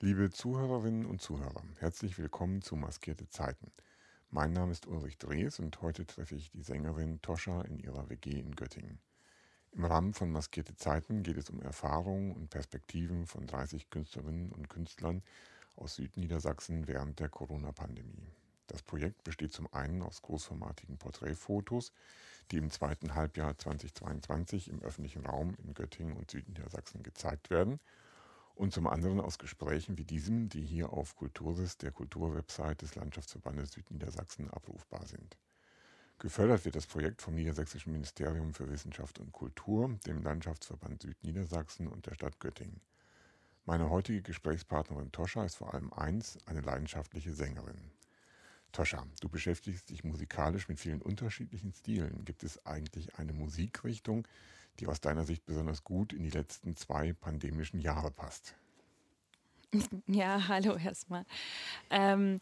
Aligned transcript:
Liebe 0.00 0.30
Zuhörerinnen 0.30 1.06
und 1.06 1.20
Zuhörer, 1.20 1.64
herzlich 1.80 2.18
willkommen 2.18 2.62
zu 2.62 2.76
Maskierte 2.76 3.28
Zeiten. 3.30 3.72
Mein 4.30 4.52
Name 4.52 4.70
ist 4.70 4.86
Ulrich 4.86 5.18
Drees 5.18 5.58
und 5.58 5.82
heute 5.82 6.06
treffe 6.06 6.36
ich 6.36 6.52
die 6.52 6.62
Sängerin 6.62 7.20
Toscha 7.20 7.62
in 7.62 7.80
ihrer 7.80 8.08
WG 8.08 8.30
in 8.30 8.54
Göttingen. 8.54 9.00
Im 9.72 9.84
Rahmen 9.84 10.14
von 10.14 10.30
Maskierte 10.30 10.76
Zeiten 10.76 11.24
geht 11.24 11.36
es 11.36 11.50
um 11.50 11.60
Erfahrungen 11.60 12.30
und 12.30 12.48
Perspektiven 12.48 13.26
von 13.26 13.48
30 13.48 13.90
Künstlerinnen 13.90 14.52
und 14.52 14.68
Künstlern 14.68 15.20
aus 15.74 15.96
Südniedersachsen 15.96 16.86
während 16.86 17.18
der 17.18 17.28
Corona-Pandemie. 17.28 18.28
Das 18.68 18.82
Projekt 18.82 19.24
besteht 19.24 19.52
zum 19.52 19.66
einen 19.74 20.02
aus 20.02 20.22
großformatigen 20.22 20.98
Porträtfotos, 20.98 21.92
die 22.52 22.58
im 22.58 22.70
zweiten 22.70 23.16
Halbjahr 23.16 23.58
2022 23.58 24.70
im 24.70 24.80
öffentlichen 24.80 25.26
Raum 25.26 25.56
in 25.60 25.74
Göttingen 25.74 26.16
und 26.16 26.30
Südniedersachsen 26.30 27.02
gezeigt 27.02 27.50
werden– 27.50 27.80
und 28.58 28.72
zum 28.72 28.88
anderen 28.88 29.20
aus 29.20 29.38
Gesprächen 29.38 29.98
wie 29.98 30.04
diesem, 30.04 30.48
die 30.48 30.64
hier 30.64 30.92
auf 30.92 31.14
Kulturis, 31.14 31.78
der 31.78 31.92
Kulturwebsite 31.92 32.76
des 32.76 32.96
Landschaftsverbandes 32.96 33.72
Südniedersachsen, 33.72 34.50
abrufbar 34.50 35.06
sind. 35.06 35.38
Gefördert 36.18 36.64
wird 36.64 36.74
das 36.74 36.86
Projekt 36.86 37.22
vom 37.22 37.36
Niedersächsischen 37.36 37.92
Ministerium 37.92 38.52
für 38.52 38.68
Wissenschaft 38.68 39.20
und 39.20 39.30
Kultur, 39.30 39.96
dem 40.06 40.22
Landschaftsverband 40.22 41.02
Südniedersachsen 41.02 41.86
und 41.86 42.06
der 42.06 42.14
Stadt 42.14 42.40
Göttingen. 42.40 42.80
Meine 43.64 43.90
heutige 43.90 44.22
Gesprächspartnerin 44.22 45.12
Toscha 45.12 45.44
ist 45.44 45.56
vor 45.56 45.72
allem 45.72 45.92
eins, 45.92 46.38
eine 46.46 46.60
leidenschaftliche 46.60 47.32
Sängerin. 47.32 47.92
Toscha, 48.72 49.06
du 49.20 49.28
beschäftigst 49.28 49.88
dich 49.90 50.02
musikalisch 50.02 50.68
mit 50.68 50.80
vielen 50.80 51.00
unterschiedlichen 51.00 51.72
Stilen. 51.72 52.24
Gibt 52.24 52.42
es 52.42 52.66
eigentlich 52.66 53.14
eine 53.16 53.32
Musikrichtung, 53.32 54.26
die 54.80 54.86
aus 54.86 55.00
deiner 55.00 55.24
Sicht 55.24 55.44
besonders 55.46 55.84
gut 55.84 56.12
in 56.12 56.22
die 56.22 56.30
letzten 56.30 56.76
zwei 56.76 57.12
pandemischen 57.12 57.80
Jahre 57.80 58.10
passt? 58.10 58.54
Ja, 60.06 60.48
hallo 60.48 60.76
erstmal. 60.76 61.26
Ähm, 61.90 62.40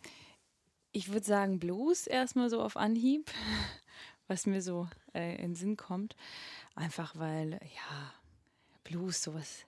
ich 0.93 1.09
würde 1.09 1.27
sagen 1.27 1.59
Blues 1.59 2.07
erstmal 2.07 2.49
so 2.51 2.63
auf 2.63 2.77
Anhieb, 2.77 3.31
was 4.29 4.47
mir 4.47 4.63
so 4.63 4.89
äh, 5.13 5.35
in 5.35 5.51
den 5.51 5.55
Sinn 5.57 5.77
kommt. 5.77 6.15
Einfach 6.77 7.19
weil, 7.19 7.53
ja, 7.53 8.15
Blues 8.85 9.23
sowas 9.23 9.66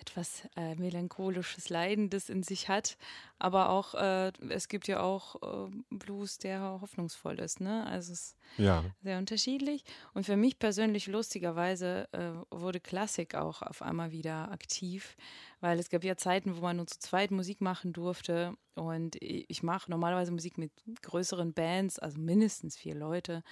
etwas 0.00 0.42
äh, 0.56 0.74
melancholisches, 0.76 1.68
leidendes 1.68 2.28
in 2.28 2.42
sich 2.42 2.68
hat. 2.68 2.96
Aber 3.38 3.70
auch, 3.70 3.94
äh, 3.94 4.32
es 4.48 4.68
gibt 4.68 4.88
ja 4.88 5.00
auch 5.00 5.36
äh, 5.42 5.70
Blues, 5.90 6.38
der 6.38 6.80
hoffnungsvoll 6.80 7.38
ist. 7.38 7.60
Ne? 7.60 7.86
Also 7.86 8.12
es 8.12 8.20
ist 8.20 8.36
ja. 8.56 8.84
sehr 9.02 9.18
unterschiedlich. 9.18 9.84
Und 10.14 10.24
für 10.24 10.36
mich 10.36 10.58
persönlich, 10.58 11.06
lustigerweise, 11.06 12.08
äh, 12.12 12.32
wurde 12.50 12.80
Klassik 12.80 13.34
auch 13.34 13.62
auf 13.62 13.82
einmal 13.82 14.10
wieder 14.10 14.50
aktiv, 14.50 15.16
weil 15.60 15.78
es 15.78 15.90
gab 15.90 16.04
ja 16.04 16.16
Zeiten, 16.16 16.56
wo 16.56 16.60
man 16.60 16.76
nur 16.76 16.86
zu 16.86 16.98
zweit 16.98 17.30
Musik 17.30 17.60
machen 17.60 17.92
durfte. 17.92 18.54
Und 18.74 19.16
ich 19.20 19.62
mache 19.62 19.90
normalerweise 19.90 20.32
Musik 20.32 20.58
mit 20.58 20.72
größeren 21.02 21.52
Bands, 21.52 21.98
also 21.98 22.18
mindestens 22.18 22.76
vier 22.76 22.94
Leute. 22.94 23.42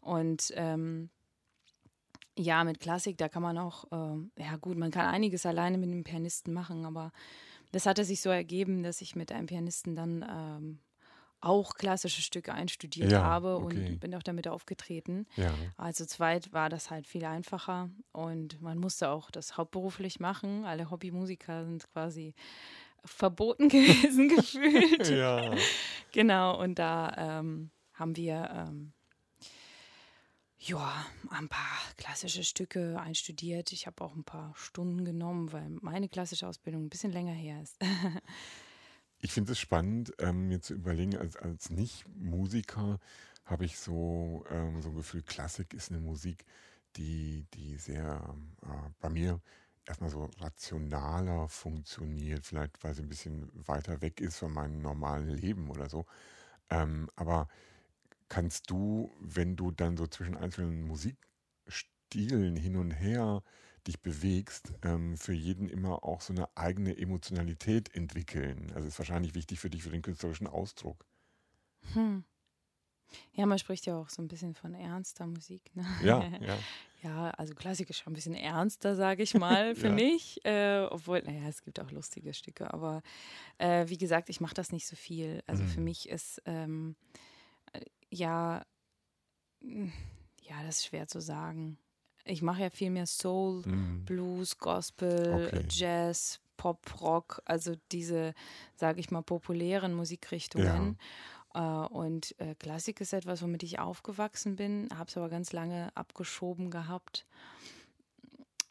Und 0.00 0.52
ähm, 0.54 1.10
ja, 2.36 2.64
mit 2.64 2.80
Klassik, 2.80 3.16
da 3.18 3.28
kann 3.28 3.42
man 3.42 3.58
auch, 3.58 3.84
äh, 3.92 4.42
ja 4.42 4.56
gut, 4.56 4.76
man 4.76 4.90
kann 4.90 5.06
einiges 5.06 5.46
alleine 5.46 5.78
mit 5.78 5.90
einem 5.90 6.04
Pianisten 6.04 6.52
machen, 6.52 6.84
aber 6.84 7.12
das 7.72 7.86
hatte 7.86 8.04
sich 8.04 8.20
so 8.20 8.30
ergeben, 8.30 8.82
dass 8.82 9.00
ich 9.00 9.16
mit 9.16 9.32
einem 9.32 9.46
Pianisten 9.46 9.96
dann 9.96 10.24
ähm, 10.28 10.78
auch 11.44 11.74
klassische 11.74 12.22
Stücke 12.22 12.54
einstudiert 12.54 13.12
ja, 13.12 13.22
habe 13.22 13.56
okay. 13.56 13.90
und 13.90 14.00
bin 14.00 14.14
auch 14.14 14.22
damit 14.22 14.48
aufgetreten. 14.48 15.26
Ja. 15.36 15.52
Also 15.76 16.06
zweit 16.06 16.52
war 16.52 16.70
das 16.70 16.90
halt 16.90 17.06
viel 17.06 17.24
einfacher 17.24 17.90
und 18.12 18.60
man 18.62 18.78
musste 18.78 19.10
auch 19.10 19.30
das 19.30 19.58
hauptberuflich 19.58 20.20
machen. 20.20 20.64
Alle 20.64 20.90
Hobbymusiker 20.90 21.66
sind 21.66 21.86
quasi 21.92 22.34
verboten 23.04 23.68
gewesen 23.68 24.28
gefühlt. 24.34 25.10
ja. 25.10 25.54
Genau, 26.12 26.58
und 26.60 26.78
da 26.78 27.40
ähm, 27.40 27.70
haben 27.92 28.16
wir 28.16 28.50
ähm, 28.50 28.92
ja, 30.66 31.06
ein 31.30 31.48
paar 31.48 31.78
klassische 31.96 32.42
Stücke 32.42 32.98
einstudiert. 32.98 33.72
Ich 33.72 33.86
habe 33.86 34.02
auch 34.02 34.14
ein 34.14 34.24
paar 34.24 34.54
Stunden 34.56 35.04
genommen, 35.04 35.52
weil 35.52 35.68
meine 35.82 36.08
klassische 36.08 36.48
Ausbildung 36.48 36.84
ein 36.84 36.88
bisschen 36.88 37.12
länger 37.12 37.32
her 37.32 37.62
ist. 37.62 37.76
ich 39.18 39.32
finde 39.32 39.52
es 39.52 39.58
spannend, 39.58 40.12
ähm, 40.18 40.48
mir 40.48 40.60
zu 40.60 40.74
überlegen, 40.74 41.16
als, 41.16 41.36
als 41.36 41.70
Nicht-Musiker 41.70 42.98
habe 43.44 43.64
ich 43.66 43.78
so, 43.78 44.44
ähm, 44.50 44.80
so 44.80 44.88
ein 44.88 44.94
Gefühl, 44.94 45.22
Klassik 45.22 45.74
ist 45.74 45.90
eine 45.90 46.00
Musik, 46.00 46.46
die, 46.96 47.44
die 47.54 47.76
sehr 47.76 48.34
äh, 48.62 48.90
bei 49.00 49.10
mir 49.10 49.40
erstmal 49.86 50.08
so 50.08 50.30
rationaler 50.38 51.46
funktioniert, 51.48 52.46
vielleicht 52.46 52.82
weil 52.82 52.94
sie 52.94 53.02
ein 53.02 53.08
bisschen 53.08 53.50
weiter 53.66 54.00
weg 54.00 54.20
ist 54.22 54.38
von 54.38 54.52
meinem 54.52 54.80
normalen 54.80 55.28
Leben 55.28 55.68
oder 55.68 55.90
so. 55.90 56.06
Ähm, 56.70 57.10
aber 57.16 57.48
kannst 58.34 58.68
du, 58.68 59.12
wenn 59.20 59.54
du 59.54 59.70
dann 59.70 59.96
so 59.96 60.08
zwischen 60.08 60.36
einzelnen 60.36 60.88
Musikstilen 60.88 62.56
hin 62.56 62.74
und 62.74 62.90
her 62.90 63.44
dich 63.86 64.02
bewegst, 64.02 64.72
ähm, 64.82 65.16
für 65.16 65.32
jeden 65.32 65.68
immer 65.68 66.02
auch 66.02 66.20
so 66.20 66.32
eine 66.32 66.48
eigene 66.56 66.98
Emotionalität 66.98 67.94
entwickeln. 67.94 68.72
Also 68.74 68.88
ist 68.88 68.98
wahrscheinlich 68.98 69.36
wichtig 69.36 69.60
für 69.60 69.70
dich 69.70 69.84
für 69.84 69.90
den 69.90 70.02
künstlerischen 70.02 70.48
Ausdruck. 70.48 71.06
Hm. 71.92 72.24
Ja, 73.34 73.46
man 73.46 73.60
spricht 73.60 73.86
ja 73.86 73.96
auch 73.96 74.08
so 74.08 74.20
ein 74.20 74.26
bisschen 74.26 74.56
von 74.56 74.74
ernster 74.74 75.28
Musik. 75.28 75.70
Ne? 75.76 75.86
Ja, 76.02 76.24
ja. 76.40 76.58
ja, 77.02 77.30
also 77.30 77.54
Klassik 77.54 77.88
ist 77.88 77.98
schon 77.98 78.14
ein 78.14 78.16
bisschen 78.16 78.34
ernster, 78.34 78.96
sage 78.96 79.22
ich 79.22 79.34
mal, 79.34 79.74
für 79.76 79.88
ja. 79.88 79.92
mich. 79.92 80.44
Äh, 80.44 80.88
obwohl, 80.90 81.22
naja, 81.22 81.46
es 81.48 81.62
gibt 81.62 81.78
auch 81.78 81.92
lustige 81.92 82.34
Stücke. 82.34 82.74
Aber 82.74 83.00
äh, 83.58 83.88
wie 83.88 83.98
gesagt, 83.98 84.28
ich 84.28 84.40
mache 84.40 84.54
das 84.54 84.72
nicht 84.72 84.88
so 84.88 84.96
viel. 84.96 85.40
Also 85.46 85.62
mhm. 85.62 85.68
für 85.68 85.80
mich 85.80 86.08
ist 86.08 86.42
ähm, 86.46 86.96
ja, 88.14 88.62
hm, 89.60 89.92
ja, 90.42 90.62
das 90.64 90.78
ist 90.78 90.86
schwer 90.86 91.06
zu 91.06 91.20
sagen. 91.20 91.78
Ich 92.24 92.42
mache 92.42 92.62
ja 92.62 92.70
viel 92.70 92.90
mehr 92.90 93.06
Soul, 93.06 93.62
mhm. 93.66 94.04
Blues, 94.04 94.58
Gospel, 94.58 95.48
okay. 95.48 95.66
Jazz, 95.68 96.40
Pop, 96.56 97.00
Rock, 97.00 97.42
also 97.44 97.74
diese, 97.92 98.34
sage 98.76 99.00
ich 99.00 99.10
mal, 99.10 99.22
populären 99.22 99.92
Musikrichtungen. 99.94 100.98
Ja. 101.54 101.84
Äh, 101.84 101.88
und 101.88 102.34
äh, 102.38 102.54
Klassik 102.54 103.00
ist 103.00 103.12
etwas, 103.12 103.42
womit 103.42 103.62
ich 103.62 103.78
aufgewachsen 103.78 104.56
bin, 104.56 104.88
habe 104.94 105.10
es 105.10 105.16
aber 105.16 105.28
ganz 105.28 105.52
lange 105.52 105.94
abgeschoben 105.94 106.70
gehabt, 106.70 107.26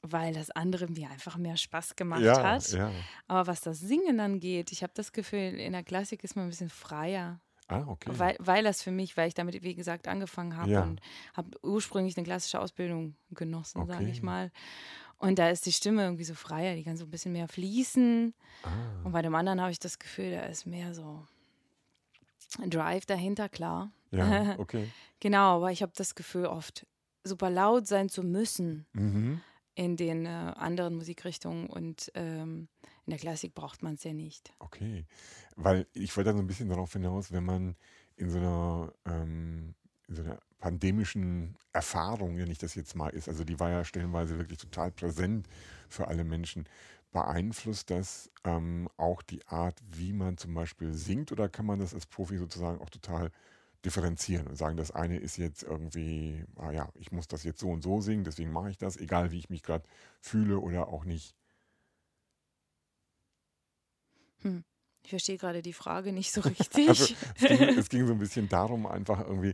weil 0.02 0.34
das 0.34 0.50
andere 0.50 0.88
mir 0.88 1.10
einfach 1.12 1.38
mehr 1.38 1.58
Spaß 1.58 1.96
gemacht 1.96 2.22
ja, 2.22 2.42
hat. 2.42 2.72
Ja. 2.72 2.92
Aber 3.28 3.48
was 3.48 3.62
das 3.62 3.80
Singen 3.80 4.20
angeht, 4.20 4.72
ich 4.72 4.82
habe 4.82 4.94
das 4.96 5.12
Gefühl, 5.12 5.60
in 5.60 5.74
der 5.74 5.84
Klassik 5.84 6.24
ist 6.24 6.36
man 6.36 6.46
ein 6.46 6.50
bisschen 6.50 6.70
freier. 6.70 7.40
Ah, 7.68 7.86
okay. 7.88 8.12
Weil, 8.14 8.36
weil 8.40 8.64
das 8.64 8.82
für 8.82 8.92
mich, 8.92 9.16
weil 9.18 9.28
ich 9.28 9.34
damit, 9.34 9.62
wie 9.64 9.76
gesagt, 9.76 10.08
angefangen 10.08 10.58
habe 10.58 10.72
ja. 10.72 10.84
und 10.84 11.02
habe 11.34 11.50
ursprünglich 11.64 12.18
eine 12.18 12.26
klassische 12.26 12.60
Ausbildung 12.60 13.16
genossen, 13.32 13.82
okay. 13.82 13.94
sage 13.94 14.10
ich 14.10 14.22
mal. 14.22 14.52
Und 15.18 15.40
da 15.40 15.50
ist 15.50 15.66
die 15.66 15.72
Stimme 15.72 16.04
irgendwie 16.04 16.26
so 16.26 16.34
freier, 16.34 16.76
die 16.76 16.84
kann 16.84 16.98
so 16.98 17.06
ein 17.06 17.12
bisschen 17.12 17.32
mehr 17.32 17.48
fließen. 17.48 18.34
Ah. 18.64 19.06
Und 19.06 19.12
bei 19.14 19.22
dem 19.22 19.34
anderen 19.36 19.62
habe 19.62 19.72
ich 19.72 19.80
das 19.80 20.00
Gefühl, 20.00 20.32
da 20.32 20.42
ist 20.44 20.66
mehr 20.66 20.94
so 20.94 21.26
ein 22.62 22.70
Drive 22.70 23.06
dahinter, 23.06 23.48
klar. 23.50 23.92
Ja, 24.12 24.56
okay. 24.60 24.90
genau, 25.20 25.58
aber 25.58 25.72
ich 25.72 25.82
habe 25.82 25.94
das 25.96 26.16
Gefühl, 26.16 26.46
oft 26.46 26.86
super 27.24 27.50
laut 27.50 27.88
sein 27.88 28.10
zu 28.10 28.24
müssen. 28.24 28.86
Mhm 28.94 29.42
in 29.76 29.98
den 29.98 30.26
äh, 30.26 30.30
anderen 30.56 30.96
Musikrichtungen 30.96 31.68
und 31.68 32.12
ähm, 32.16 32.68
in 33.06 33.12
der 33.12 33.20
Klassik 33.20 33.54
braucht 33.54 33.84
man 33.84 33.96
es 33.96 34.04
ja 34.04 34.14
nicht. 34.14 34.54
Okay, 34.60 35.06
weil 35.56 35.88
ich 35.94 36.16
wollte 36.16 36.32
da 36.32 36.36
so 36.36 36.42
ein 36.42 36.48
bisschen 36.48 36.70
darauf 36.70 36.94
hinaus, 36.94 37.32
wenn 37.32 37.44
man 37.44 37.76
in 38.16 38.30
so 38.30 38.38
einer, 38.38 38.94
ähm, 39.06 39.76
in 40.08 40.16
so 40.16 40.24
einer 40.24 40.40
pandemischen 40.60 41.58
Erfahrung, 41.74 42.38
wenn 42.38 42.50
ich 42.50 42.60
das 42.60 42.76
jetzt 42.76 42.96
mal 42.96 43.10
ist, 43.10 43.28
also 43.28 43.44
die 43.44 43.60
war 43.60 43.70
ja 43.70 43.84
stellenweise 43.84 44.38
wirklich 44.38 44.60
total 44.60 44.92
präsent 44.92 45.48
für 45.90 46.08
alle 46.08 46.24
Menschen, 46.24 46.66
beeinflusst 47.12 47.90
das 47.90 48.32
ähm, 48.44 48.90
auch 48.98 49.22
die 49.22 49.46
Art, 49.48 49.80
wie 49.92 50.14
man 50.14 50.38
zum 50.38 50.54
Beispiel 50.54 50.94
singt 50.94 51.32
oder 51.32 51.50
kann 51.50 51.66
man 51.66 51.80
das 51.80 51.94
als 51.94 52.06
Profi 52.06 52.38
sozusagen 52.38 52.80
auch 52.80 52.90
total 52.90 53.32
differenzieren 53.86 54.48
und 54.48 54.56
sagen, 54.56 54.78
das 54.78 54.92
eine 54.92 55.18
ist 55.18 55.38
jetzt 55.38 55.64
irgendwie, 55.64 56.46
ah 56.56 56.72
ja, 56.72 56.90
ich 56.96 57.12
muss 57.12 57.28
das 57.28 57.44
jetzt 57.44 57.60
so 57.60 57.70
und 57.70 57.84
so 57.84 58.00
singen, 58.02 58.24
deswegen 58.24 58.52
mache 58.52 58.70
ich 58.70 58.78
das, 58.78 58.98
egal 58.98 59.32
wie 59.32 59.40
ich 59.40 59.50
mich 59.50 59.62
gerade 59.62 59.86
fühle 60.22 60.60
oder 60.60 60.88
auch 60.88 61.04
nicht. 61.04 61.36
Hm. 64.44 64.64
Ich 65.04 65.10
verstehe 65.10 65.38
gerade 65.38 65.62
die 65.62 65.74
Frage 65.74 66.14
nicht 66.14 66.32
so 66.32 66.42
richtig. 66.42 66.90
also, 66.90 67.14
es, 67.36 67.48
ging, 67.48 67.62
es, 67.78 67.90
ging, 67.90 68.08
so 68.08 68.14
ein 68.14 68.20
bisschen 68.20 68.48
darum, 68.50 68.86
einfach 68.86 69.20
irgendwie, 69.20 69.54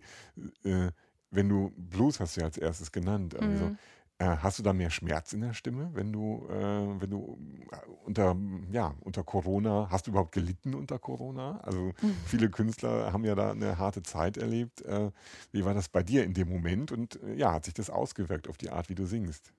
äh, 0.64 0.92
wenn 1.32 1.50
du 1.50 1.72
Blues 1.76 2.20
hast 2.20 2.36
du 2.36 2.42
ja 2.42 2.48
als 2.48 2.58
erstes 2.58 2.92
genannt, 2.92 3.40
mhm. 3.40 3.58
so, 3.58 3.76
äh, 4.20 4.38
hast 4.38 4.60
du 4.60 4.64
da 4.64 4.74
mehr 4.74 4.90
Schmerz 4.90 5.34
in 5.34 5.42
der 5.42 5.54
Stimme, 5.54 5.92
wenn 5.94 6.12
du, 6.12 6.46
äh, 6.50 7.02
wenn 7.02 7.10
du 7.10 7.40
äh, 7.72 7.78
unter, 8.06 8.36
ja, 8.72 8.94
unter 9.00 9.24
Corona, 9.24 9.88
hast 9.90 10.08
du 10.08 10.12
überhaupt 10.12 10.34
gelitten 10.34 10.76
unter 10.76 11.00
Corona? 11.00 11.60
Also 11.62 11.94
mhm. 12.02 12.16
viele 12.26 12.50
Künstler 12.50 13.14
haben 13.14 13.24
ja 13.24 13.34
da 13.34 13.52
eine 13.52 13.78
harte 13.78 14.04
Zeit 14.04 14.38
erlebt. 14.38 14.82
Äh, 14.82 15.12
wie 15.52 15.64
war 15.64 15.74
das 15.74 15.88
bei 15.88 16.04
dir 16.04 16.26
in 16.26 16.34
dem 16.34 16.50
Moment 16.50 16.92
und 16.92 17.20
ja, 17.36 17.54
hat 17.54 17.66
sich 17.66 17.74
das 17.74 17.90
ausgewirkt 17.90 18.50
auf 18.50 18.58
die 18.58 18.70
Art, 18.70 18.90
wie 18.90 18.96
du 18.96 19.06
singst? 19.06 19.54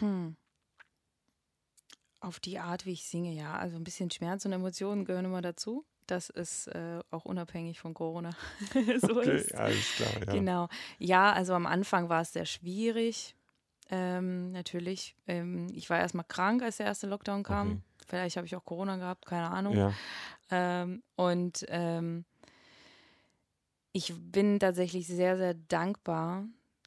Hm. 0.00 0.36
Auf 2.20 2.40
die 2.40 2.58
Art, 2.58 2.86
wie 2.86 2.92
ich 2.92 3.04
singe, 3.04 3.32
ja. 3.32 3.56
Also 3.56 3.76
ein 3.76 3.84
bisschen 3.84 4.10
Schmerz 4.10 4.44
und 4.44 4.52
Emotionen 4.52 5.04
gehören 5.04 5.24
immer 5.24 5.42
dazu. 5.42 5.84
Das 6.06 6.30
ist 6.30 6.68
äh, 6.68 7.00
auch 7.10 7.26
unabhängig 7.26 7.80
von 7.80 7.94
Corona. 7.94 8.30
so 9.00 9.18
okay, 9.18 9.36
ist. 9.36 9.54
alles 9.54 9.92
klar. 9.96 10.10
Ja. 10.26 10.32
Genau. 10.32 10.68
Ja, 10.98 11.32
also 11.32 11.54
am 11.54 11.66
Anfang 11.66 12.08
war 12.08 12.22
es 12.22 12.32
sehr 12.32 12.46
schwierig. 12.46 13.34
Ähm, 13.90 14.52
natürlich. 14.52 15.16
Ähm, 15.26 15.68
ich 15.72 15.88
war 15.90 15.98
erstmal 15.98 16.24
krank, 16.24 16.62
als 16.62 16.78
der 16.78 16.86
erste 16.86 17.06
Lockdown 17.06 17.42
kam. 17.42 17.68
Okay. 17.68 17.80
Vielleicht 18.06 18.36
habe 18.36 18.46
ich 18.46 18.56
auch 18.56 18.64
Corona 18.64 18.96
gehabt, 18.96 19.26
keine 19.26 19.50
Ahnung. 19.50 19.76
Ja. 19.76 19.92
Ähm, 20.50 21.02
und 21.14 21.64
ähm, 21.68 22.24
ich 23.92 24.14
bin 24.16 24.58
tatsächlich 24.58 25.06
sehr, 25.06 25.36
sehr 25.36 25.54
dankbar, 25.54 26.44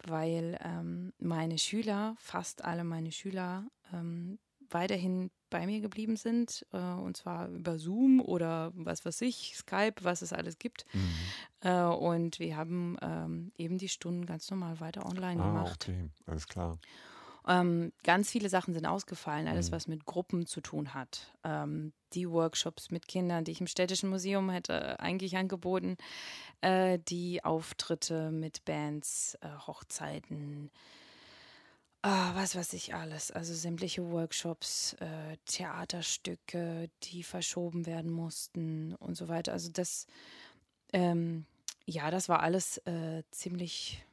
weil 0.07 0.57
ähm, 0.63 1.13
meine 1.19 1.57
Schüler, 1.57 2.15
fast 2.17 2.63
alle 2.63 2.83
meine 2.83 3.11
Schüler, 3.11 3.65
ähm, 3.93 4.39
weiterhin 4.73 5.31
bei 5.49 5.65
mir 5.65 5.81
geblieben 5.81 6.15
sind, 6.15 6.65
äh, 6.71 6.77
und 6.77 7.17
zwar 7.17 7.49
über 7.49 7.77
Zoom 7.77 8.21
oder 8.21 8.71
was 8.73 9.05
weiß 9.05 9.21
ich, 9.21 9.55
Skype, 9.55 9.95
was 10.01 10.21
es 10.21 10.33
alles 10.33 10.57
gibt. 10.57 10.85
Mhm. 10.93 11.13
Äh, 11.61 11.83
und 11.83 12.39
wir 12.39 12.55
haben 12.55 12.97
ähm, 13.01 13.51
eben 13.57 13.77
die 13.77 13.89
Stunden 13.89 14.25
ganz 14.25 14.49
normal 14.49 14.79
weiter 14.79 15.05
online 15.05 15.41
ah, 15.41 15.47
gemacht. 15.47 15.87
Okay, 15.89 16.09
alles 16.25 16.47
klar. 16.47 16.79
Ähm, 17.47 17.91
ganz 18.03 18.29
viele 18.29 18.49
Sachen 18.49 18.73
sind 18.73 18.85
ausgefallen, 18.85 19.47
alles 19.47 19.71
mhm. 19.71 19.75
was 19.75 19.87
mit 19.87 20.05
Gruppen 20.05 20.45
zu 20.45 20.61
tun 20.61 20.93
hat. 20.93 21.33
Ähm, 21.43 21.91
die 22.13 22.29
Workshops 22.29 22.91
mit 22.91 23.07
Kindern, 23.07 23.43
die 23.43 23.51
ich 23.51 23.61
im 23.61 23.67
Städtischen 23.67 24.09
Museum 24.09 24.49
hätte 24.49 24.99
eigentlich 24.99 25.35
angeboten, 25.37 25.97
äh, 26.61 26.99
die 26.99 27.43
Auftritte 27.43 28.31
mit 28.31 28.63
Bands, 28.65 29.37
äh, 29.41 29.49
Hochzeiten, 29.65 30.69
äh, 32.03 32.07
was 32.07 32.55
weiß 32.55 32.73
ich 32.73 32.93
alles. 32.95 33.31
Also 33.31 33.53
sämtliche 33.53 34.09
Workshops, 34.11 34.93
äh, 34.93 35.37
Theaterstücke, 35.45 36.89
die 37.03 37.23
verschoben 37.23 37.85
werden 37.85 38.11
mussten 38.11 38.95
und 38.95 39.15
so 39.15 39.27
weiter. 39.27 39.53
Also 39.53 39.71
das, 39.71 40.07
ähm, 40.93 41.45
ja, 41.85 42.09
das 42.11 42.29
war 42.29 42.41
alles 42.41 42.77
äh, 42.79 43.23
ziemlich 43.31 44.03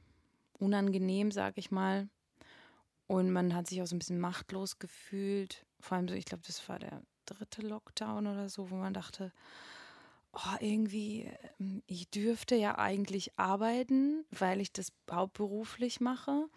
unangenehm, 0.59 1.31
sag 1.31 1.57
ich 1.57 1.71
mal. 1.71 2.09
Und 3.07 3.31
man 3.31 3.55
hat 3.55 3.69
sich 3.69 3.81
auch 3.81 3.87
so 3.87 3.97
ein 3.97 4.01
bisschen 4.01 4.21
machtlos 4.21 4.79
gefühlt. 4.79 5.65
Vor 5.81 5.97
allem 5.97 6.09
so, 6.09 6.15
ich 6.15 6.27
glaube, 6.27 6.43
das 6.47 6.69
war 6.69 6.79
der 6.79 7.03
dritte 7.25 7.63
Lockdown 7.63 8.27
oder 8.27 8.49
so, 8.51 8.71
wo 8.71 8.75
man 8.75 8.93
dachte, 8.93 9.33
oh, 10.33 10.57
irgendwie, 10.61 11.31
ähm, 11.59 11.83
ich 11.87 12.11
dürfte 12.11 12.55
ja 12.55 12.79
eigentlich 12.79 13.39
arbeiten, 13.39 14.25
weil 14.31 14.61
ich 14.61 14.73
das 14.73 14.93
hauptberuflich 15.11 16.01
mache. 16.01 16.49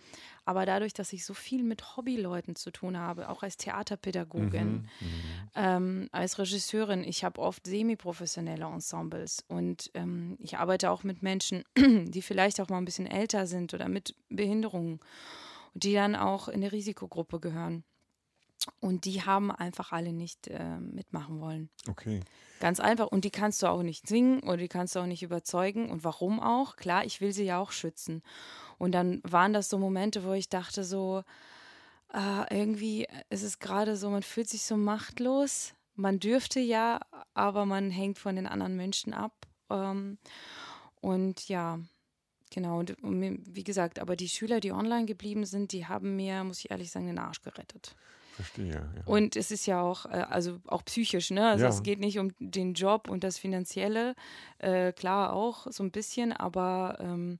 Aber 0.51 0.65
dadurch, 0.65 0.93
dass 0.93 1.13
ich 1.13 1.23
so 1.23 1.33
viel 1.33 1.63
mit 1.63 1.95
Hobbyleuten 1.95 2.57
zu 2.57 2.71
tun 2.71 2.97
habe, 2.97 3.29
auch 3.29 3.41
als 3.41 3.55
Theaterpädagogin, 3.55 4.67
mhm, 4.67 4.89
mhm. 4.99 5.21
ähm, 5.55 6.09
als 6.11 6.39
Regisseurin, 6.39 7.05
ich 7.05 7.23
habe 7.23 7.39
oft 7.39 7.65
semi-professionelle 7.65 8.65
Ensembles 8.65 9.45
und 9.47 9.89
ähm, 9.93 10.35
ich 10.41 10.57
arbeite 10.57 10.91
auch 10.91 11.05
mit 11.05 11.23
Menschen, 11.23 11.63
die 11.77 12.21
vielleicht 12.21 12.59
auch 12.59 12.67
mal 12.67 12.79
ein 12.79 12.85
bisschen 12.85 13.07
älter 13.07 13.47
sind 13.47 13.73
oder 13.73 13.87
mit 13.87 14.13
Behinderungen 14.27 14.99
und 15.73 15.83
die 15.85 15.93
dann 15.93 16.17
auch 16.17 16.49
in 16.49 16.59
der 16.59 16.73
Risikogruppe 16.73 17.39
gehören. 17.39 17.85
Und 18.81 19.05
die 19.05 19.23
haben 19.23 19.51
einfach 19.51 19.93
alle 19.93 20.11
nicht 20.11 20.49
äh, 20.49 20.77
mitmachen 20.79 21.39
wollen. 21.39 21.69
Okay. 21.87 22.19
Ganz 22.59 22.81
einfach. 22.81 23.07
Und 23.07 23.23
die 23.23 23.31
kannst 23.31 23.63
du 23.63 23.67
auch 23.67 23.83
nicht 23.83 24.05
zwingen 24.05 24.41
oder 24.41 24.57
die 24.57 24.67
kannst 24.67 24.97
du 24.97 24.99
auch 24.99 25.05
nicht 25.05 25.23
überzeugen. 25.23 25.89
Und 25.89 26.03
warum 26.03 26.41
auch? 26.41 26.75
Klar, 26.75 27.05
ich 27.05 27.21
will 27.21 27.31
sie 27.31 27.45
ja 27.45 27.57
auch 27.57 27.71
schützen. 27.71 28.21
Und 28.81 28.93
dann 28.93 29.21
waren 29.23 29.53
das 29.53 29.69
so 29.69 29.77
Momente, 29.77 30.23
wo 30.23 30.33
ich 30.33 30.49
dachte 30.49 30.83
so, 30.83 31.23
äh, 32.11 32.57
irgendwie 32.59 33.07
ist 33.29 33.43
es 33.43 33.59
gerade 33.59 33.95
so, 33.95 34.09
man 34.09 34.23
fühlt 34.23 34.49
sich 34.49 34.63
so 34.63 34.75
machtlos. 34.75 35.75
Man 35.93 36.19
dürfte 36.19 36.59
ja, 36.59 36.99
aber 37.35 37.67
man 37.67 37.91
hängt 37.91 38.17
von 38.17 38.35
den 38.35 38.47
anderen 38.47 38.75
Menschen 38.75 39.13
ab. 39.13 39.33
Ähm, 39.69 40.17
und 40.99 41.47
ja, 41.47 41.79
Genau, 42.53 42.79
und 42.79 42.97
wie 43.01 43.63
gesagt, 43.63 43.97
aber 43.97 44.17
die 44.17 44.27
Schüler, 44.27 44.59
die 44.59 44.73
online 44.73 45.05
geblieben 45.05 45.45
sind, 45.45 45.71
die 45.71 45.85
haben 45.85 46.17
mir, 46.17 46.43
muss 46.43 46.59
ich 46.59 46.69
ehrlich 46.69 46.91
sagen, 46.91 47.07
den 47.07 47.17
Arsch 47.17 47.41
gerettet. 47.41 47.95
Verstehe. 48.33 48.73
Ja. 48.73 49.03
Und 49.05 49.37
es 49.37 49.51
ist 49.51 49.67
ja 49.67 49.81
auch, 49.81 50.05
äh, 50.05 50.25
also 50.29 50.59
auch 50.67 50.83
psychisch, 50.83 51.31
ne? 51.31 51.47
Also 51.47 51.63
ja. 51.63 51.69
es 51.69 51.81
geht 51.81 52.01
nicht 52.01 52.19
um 52.19 52.33
den 52.39 52.73
Job 52.73 53.09
und 53.09 53.23
das 53.23 53.37
Finanzielle, 53.37 54.15
äh, 54.57 54.91
klar 54.91 55.31
auch 55.31 55.67
so 55.69 55.81
ein 55.81 55.91
bisschen, 55.91 56.33
aber 56.33 56.97
ähm, 56.99 57.39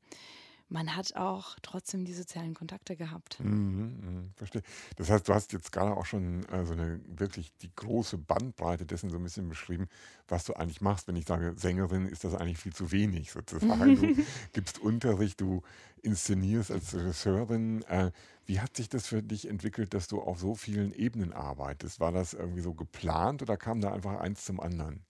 man 0.72 0.96
hat 0.96 1.16
auch 1.18 1.58
trotzdem 1.62 2.06
die 2.06 2.14
sozialen 2.14 2.54
Kontakte 2.54 2.96
gehabt. 2.96 3.40
Mhm, 3.42 4.00
mh, 4.00 4.24
verstehe. 4.38 4.62
Das 4.96 5.10
heißt, 5.10 5.28
du 5.28 5.34
hast 5.34 5.52
jetzt 5.52 5.72
gerade 5.74 5.96
auch 5.96 6.06
schon 6.06 6.46
äh, 6.46 6.66
so 6.66 6.74
eine 6.74 7.02
wirklich 7.08 7.52
die 7.62 7.72
große 7.76 8.18
Bandbreite 8.18 8.86
dessen 8.86 9.10
so 9.10 9.18
ein 9.18 9.24
bisschen 9.24 9.50
beschrieben, 9.50 9.90
was 10.30 10.46
du 10.46 10.54
eigentlich 10.54 10.80
machst. 10.80 11.10
Wenn 11.10 11.18
ich 11.18 11.26
sage 11.26 11.54
Sängerin, 11.58 12.08
ist 12.08 12.24
das 12.24 12.36
eigentlich 12.36 12.58
viel 12.58 12.74
zu 12.74 12.92
wenig 12.92 13.32
sozusagen. 13.32 13.96
du 13.96 14.24
gibst 14.54 14.80
Unterricht, 14.80 15.42
du 15.42 15.62
inszenierst 16.04 16.72
als 16.72 16.96
Regisseurin. 16.96 17.84
Äh, 17.84 18.12
wie 18.46 18.62
hat 18.62 18.78
sich 18.78 18.88
das 18.88 19.08
für 19.08 19.22
dich 19.22 19.50
entwickelt, 19.50 19.94
dass 19.94 20.08
du 20.08 20.22
auf 20.22 20.40
so 20.40 20.56
vielen 20.56 20.94
Ebenen 20.94 21.34
arbeitest? 21.34 22.00
War 22.00 22.14
das 22.14 22.34
irgendwie 22.34 22.62
so 22.62 22.74
geplant 22.74 23.42
oder 23.42 23.58
kam 23.58 23.82
da 23.82 23.92
einfach 23.92 24.22
eins 24.22 24.46
zum 24.46 24.62
anderen? 24.62 25.04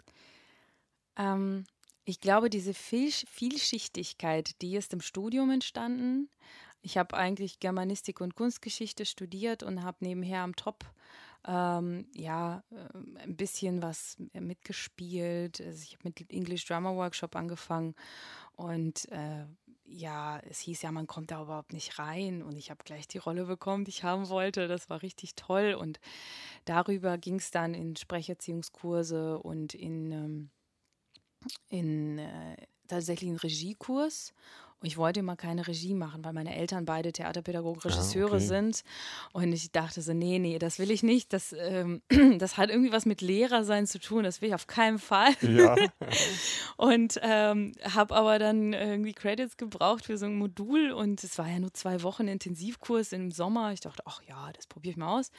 Ähm, 1.17 1.65
ich 2.05 2.19
glaube, 2.19 2.49
diese 2.49 2.73
Vielschichtigkeit, 2.73 4.61
die 4.61 4.75
ist 4.75 4.93
im 4.93 5.01
Studium 5.01 5.51
entstanden. 5.51 6.29
Ich 6.81 6.97
habe 6.97 7.15
eigentlich 7.15 7.59
Germanistik 7.59 8.21
und 8.21 8.35
Kunstgeschichte 8.35 9.05
studiert 9.05 9.61
und 9.61 9.83
habe 9.83 9.97
nebenher 10.01 10.41
am 10.41 10.55
Top 10.55 10.83
ähm, 11.47 12.07
ja 12.13 12.63
äh, 12.71 13.23
ein 13.23 13.35
bisschen 13.35 13.81
was 13.81 14.17
mitgespielt. 14.33 15.61
Also 15.61 15.83
ich 15.83 15.93
habe 15.93 16.09
mit 16.09 16.31
English 16.31 16.65
Drama 16.65 16.95
Workshop 16.95 17.35
angefangen 17.35 17.95
und 18.55 19.07
äh, 19.11 19.45
ja, 19.85 20.39
es 20.49 20.59
hieß 20.59 20.83
ja, 20.83 20.91
man 20.91 21.05
kommt 21.05 21.31
da 21.31 21.41
überhaupt 21.41 21.73
nicht 21.73 21.99
rein 21.99 22.41
und 22.41 22.57
ich 22.57 22.69
habe 22.69 22.83
gleich 22.83 23.07
die 23.07 23.17
Rolle 23.17 23.45
bekommen, 23.45 23.83
die 23.83 23.89
ich 23.89 24.03
haben 24.03 24.29
wollte. 24.29 24.67
Das 24.67 24.89
war 24.89 25.01
richtig 25.01 25.35
toll 25.35 25.75
und 25.77 25.99
darüber 26.65 27.17
ging 27.17 27.35
es 27.35 27.51
dann 27.51 27.73
in 27.73 27.95
Sprecherziehungskurse 27.95 29.37
und 29.39 29.73
in 29.73 30.11
ähm, 30.11 30.49
in 31.69 32.19
äh, 32.19 32.55
tatsächlich 32.87 33.29
einen 33.29 33.39
Regiekurs. 33.39 34.33
Und 34.81 34.87
ich 34.87 34.97
wollte 34.97 35.19
immer 35.19 35.35
keine 35.35 35.67
Regie 35.67 35.93
machen, 35.93 36.25
weil 36.25 36.33
meine 36.33 36.55
Eltern 36.55 36.85
beide 36.85 37.11
Theaterpädagogen, 37.11 37.83
Regisseure 37.83 38.31
ah, 38.31 38.35
okay. 38.37 38.45
sind. 38.45 38.83
Und 39.31 39.53
ich 39.53 39.71
dachte 39.71 40.01
so, 40.01 40.11
nee, 40.11 40.39
nee, 40.39 40.57
das 40.57 40.79
will 40.79 40.89
ich 40.89 41.03
nicht. 41.03 41.33
Das, 41.33 41.53
ähm, 41.55 42.01
das 42.39 42.57
hat 42.57 42.71
irgendwie 42.71 42.91
was 42.91 43.05
mit 43.05 43.21
Lehrer 43.21 43.63
sein 43.63 43.85
zu 43.85 43.99
tun. 43.99 44.23
Das 44.23 44.41
will 44.41 44.49
ich 44.49 44.55
auf 44.55 44.65
keinen 44.65 44.97
Fall. 44.97 45.33
Ja. 45.41 45.75
und 46.77 47.19
ähm, 47.21 47.73
habe 47.83 48.15
aber 48.15 48.39
dann 48.39 48.73
irgendwie 48.73 49.13
Credits 49.13 49.55
gebraucht 49.55 50.05
für 50.05 50.17
so 50.17 50.25
ein 50.25 50.35
Modul. 50.35 50.91
Und 50.91 51.23
es 51.23 51.37
war 51.37 51.47
ja 51.47 51.59
nur 51.59 51.73
zwei 51.75 52.01
Wochen 52.01 52.27
Intensivkurs 52.27 53.11
im 53.11 53.29
Sommer. 53.29 53.73
Ich 53.73 53.81
dachte, 53.81 54.01
ach 54.07 54.23
ja, 54.27 54.51
das 54.51 54.65
probiere 54.65 54.93
ich 54.93 54.97
mal 54.97 55.19
aus. 55.19 55.29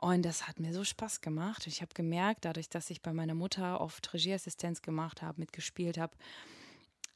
Und 0.00 0.22
das 0.22 0.48
hat 0.48 0.58
mir 0.58 0.72
so 0.72 0.82
Spaß 0.82 1.20
gemacht. 1.20 1.66
Ich 1.66 1.82
habe 1.82 1.92
gemerkt, 1.92 2.46
dadurch, 2.46 2.70
dass 2.70 2.88
ich 2.88 3.02
bei 3.02 3.12
meiner 3.12 3.34
Mutter 3.34 3.82
oft 3.82 4.14
Regieassistenz 4.14 4.80
gemacht 4.80 5.20
habe, 5.20 5.38
mitgespielt 5.38 5.98
habe, 5.98 6.16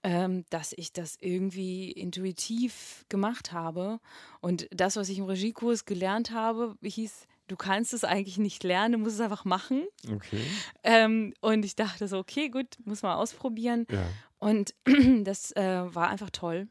ähm, 0.03 0.45
dass 0.51 0.75
ich 0.77 0.93
das 0.93 1.17
irgendwie 1.19 1.91
intuitiv 1.91 3.07
gemacht 3.09 3.53
habe. 3.53 4.01
Und 4.43 4.69
das, 4.71 4.97
was 4.97 5.09
ich 5.09 5.19
im 5.19 5.25
Regiekurs 5.25 5.87
gelernt 5.87 6.31
habe, 6.31 6.77
hieß, 6.83 7.27
du 7.49 7.57
kannst 7.57 7.95
es 7.95 8.05
eigentlich 8.05 8.37
nicht 8.37 8.63
lernen, 8.65 8.93
du 8.93 8.99
musst 8.99 9.15
es 9.15 9.21
einfach 9.23 9.47
machen. 9.47 9.87
Okay. 10.13 10.45
Ähm, 10.83 11.33
und 11.41 11.65
ich 11.65 11.77
dachte 11.77 12.07
so, 12.07 12.19
okay, 12.19 12.51
gut, 12.51 12.77
muss 12.85 13.03
mal 13.03 13.15
ausprobieren. 13.15 13.87
Ja. 13.91 14.07
Und 14.39 14.75
das 15.25 15.53
äh, 15.53 15.95
war 15.95 16.11
einfach 16.11 16.29
toll. 16.29 16.69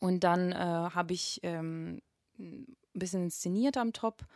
Und 0.00 0.24
dann 0.24 0.50
äh, 0.50 0.56
habe 0.56 1.12
ich 1.12 1.38
ähm, 1.44 2.02
ein 2.36 2.76
bisschen 2.94 3.22
inszeniert 3.22 3.76
am 3.76 3.92
Top 3.92 4.26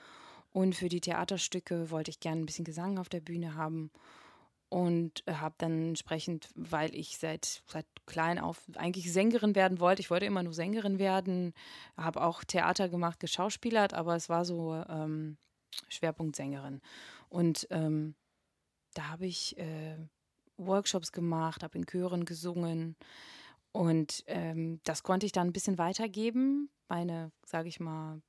und 0.59 0.75
für 0.75 0.88
die 0.88 1.00
Theaterstücke 1.00 1.93
wollte 1.93 2.11
ich 2.11 2.19
gerne 2.19 2.43
ein 2.43 2.47
bisschen 2.47 2.65
Gesang 2.65 2.99
auf 2.99 3.09
der 3.09 3.21
Bühne 3.21 3.55
haben. 3.55 3.93
Und 4.69 5.23
habe 5.31 5.55
dann 5.57 5.91
entsprechend, 5.91 6.49
weil 6.57 6.93
ich 6.97 7.17
seit, 7.17 7.62
seit 7.69 7.87
klein 8.07 8.41
auf 8.41 8.65
eigentlich 8.75 9.12
Sängerin 9.12 9.55
werden 9.55 9.79
wollte, 9.79 10.00
ich 10.00 10.11
wollte 10.11 10.27
immer 10.27 10.43
nur 10.43 10.53
Sängerin 10.53 10.99
werden, 10.99 11.55
habe 11.97 12.23
auch 12.23 12.43
Theater 12.43 12.88
gemacht, 12.88 13.21
geschauspielert, 13.21 13.95
aber 13.95 14.17
es 14.17 14.29
war 14.29 14.45
so 14.45 14.75
ähm, 14.88 15.37
Schwerpunkt 15.88 16.35
Sängerin. 16.35 16.81
Und 17.29 17.69
ähm, 17.71 18.17
da 18.95 19.11
habe 19.11 19.27
ich 19.27 19.57
äh, 19.59 19.97
Workshops 20.57 21.12
gemacht, 21.12 21.62
habe 21.62 21.79
in 21.79 21.87
Chören 21.87 22.25
gesungen. 22.25 22.97
Und 23.71 24.25
ähm, 24.27 24.81
das 24.83 25.05
konnte 25.05 25.25
ich 25.25 25.31
dann 25.31 25.47
ein 25.47 25.53
bisschen 25.53 25.79
weitergeben. 25.79 26.69
Meine, 26.88 27.31
sage 27.47 27.69
ich 27.69 27.79
mal, 27.79 28.21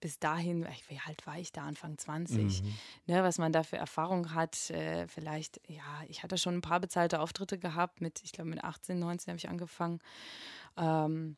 bis 0.00 0.18
dahin, 0.18 0.66
wie 0.88 1.00
alt 1.06 1.26
war 1.26 1.38
ich 1.38 1.52
da, 1.52 1.62
Anfang 1.62 1.96
20, 1.96 2.62
mhm. 2.62 2.74
ne, 3.06 3.22
was 3.22 3.38
man 3.38 3.52
da 3.52 3.62
für 3.62 3.76
Erfahrung 3.76 4.34
hat, 4.34 4.70
äh, 4.70 5.06
vielleicht, 5.06 5.60
ja, 5.68 5.82
ich 6.08 6.22
hatte 6.22 6.38
schon 6.38 6.56
ein 6.56 6.60
paar 6.60 6.80
bezahlte 6.80 7.20
Auftritte 7.20 7.58
gehabt, 7.58 8.00
mit, 8.00 8.20
ich 8.24 8.32
glaube 8.32 8.50
mit 8.50 8.64
18, 8.64 8.98
19 8.98 9.32
habe 9.32 9.38
ich 9.38 9.48
angefangen. 9.48 10.00
Ähm, 10.76 11.36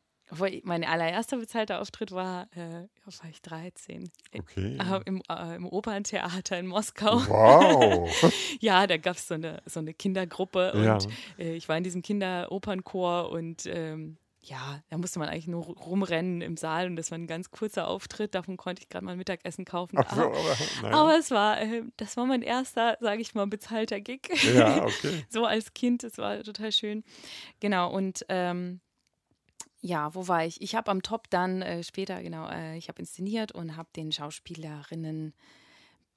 Mein 0.63 0.83
allererster 0.83 1.37
bezahlter 1.37 1.79
Auftritt 1.81 2.11
war, 2.11 2.47
äh, 2.55 2.87
war 3.05 3.29
ich 3.29 3.41
13. 3.41 4.09
Okay. 4.35 4.77
Äh, 4.77 5.01
im, 5.05 5.21
äh, 5.29 5.55
Im 5.55 5.65
Operntheater 5.67 6.57
in 6.57 6.67
Moskau. 6.67 7.17
Wow. 7.27 8.09
ja, 8.59 8.87
da 8.87 8.97
gab 8.97 9.17
es 9.17 9.27
so 9.27 9.35
eine, 9.35 9.61
so 9.65 9.79
eine 9.79 9.93
Kindergruppe 9.93 10.71
Ja. 10.75 10.93
und 10.93 11.07
äh, 11.37 11.53
ich 11.53 11.69
war 11.69 11.77
in 11.77 11.83
diesem 11.83 12.01
Kinderopernchor 12.01 13.29
und 13.29 13.65
ähm, 13.67 14.17
ja, 14.45 14.81
da 14.89 14.97
musste 14.97 15.19
man 15.19 15.29
eigentlich 15.29 15.47
nur 15.47 15.63
rumrennen 15.63 16.41
im 16.41 16.57
Saal 16.57 16.87
und 16.87 16.97
das 16.97 17.11
war 17.11 17.17
ein 17.17 17.27
ganz 17.27 17.49
kurzer 17.49 17.87
Auftritt. 17.87 18.35
Davon 18.35 18.57
konnte 18.57 18.81
ich 18.81 18.89
gerade 18.89 19.05
mal 19.05 19.15
Mittagessen 19.15 19.63
kaufen. 19.63 19.97
So, 20.13 20.21
aber, 20.21 20.25
aber, 20.25 20.57
naja. 20.81 20.95
aber 20.95 21.17
es 21.17 21.31
war, 21.31 21.61
äh, 21.61 21.83
das 21.95 22.17
war 22.17 22.25
mein 22.25 22.41
erster, 22.41 22.97
sage 22.99 23.21
ich 23.21 23.35
mal, 23.35 23.47
bezahlter 23.47 24.01
Gig. 24.01 24.29
ja, 24.53 24.83
okay. 24.85 25.25
so 25.29 25.45
als 25.45 25.73
Kind, 25.73 26.03
das 26.03 26.17
war 26.17 26.43
total 26.43 26.73
schön. 26.73 27.03
Genau, 27.61 27.89
und 27.89 28.25
ähm, 28.27 28.81
ja, 29.79 30.13
wo 30.13 30.27
war 30.27 30.45
ich? 30.45 30.61
Ich 30.61 30.75
habe 30.75 30.91
am 30.91 31.01
Top 31.01 31.29
dann 31.29 31.61
äh, 31.61 31.81
später, 31.83 32.21
genau, 32.21 32.49
äh, 32.49 32.77
ich 32.77 32.89
habe 32.89 32.99
inszeniert 32.99 33.53
und 33.53 33.77
habe 33.77 33.89
den 33.95 34.11
Schauspielerinnen 34.11 35.33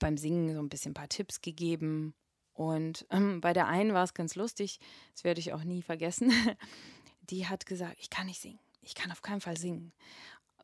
beim 0.01 0.17
Singen 0.17 0.53
so 0.53 0.61
ein 0.61 0.69
bisschen 0.69 0.91
ein 0.91 0.95
paar 0.95 1.09
Tipps 1.09 1.43
gegeben. 1.43 2.15
Und 2.55 3.07
ähm, 3.11 3.41
bei 3.41 3.53
der 3.53 3.69
einen 3.69 3.93
war 3.93 4.03
es 4.03 4.15
ganz 4.15 4.35
lustig, 4.35 4.81
das 5.13 5.25
werde 5.25 5.41
ich 5.41 5.53
auch 5.53 5.63
nie 5.63 5.83
vergessen. 5.83 6.33
Die 7.31 7.47
hat 7.47 7.67
gesagt, 7.67 7.97
ich 7.99 8.11
kann 8.11 8.27
nicht 8.27 8.41
singen. 8.41 8.59
Ich 8.83 8.95
kann 8.95 9.11
auf 9.11 9.23
keinen 9.23 9.41
Fall 9.41 9.57
singen. 9.57 9.93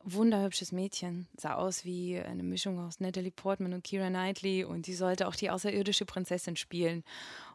Wunderhübsches 0.05 0.73
Mädchen, 0.73 1.27
sah 1.37 1.53
aus 1.53 1.85
wie 1.85 2.19
eine 2.19 2.43
Mischung 2.43 2.77
aus 2.77 2.99
Natalie 2.99 3.31
Portman 3.31 3.73
und 3.73 3.85
Kira 3.85 4.09
Knightley 4.09 4.65
und 4.65 4.85
die 4.85 4.95
sollte 4.95 5.29
auch 5.29 5.35
die 5.35 5.49
außerirdische 5.49 6.05
Prinzessin 6.05 6.57
spielen. 6.57 7.05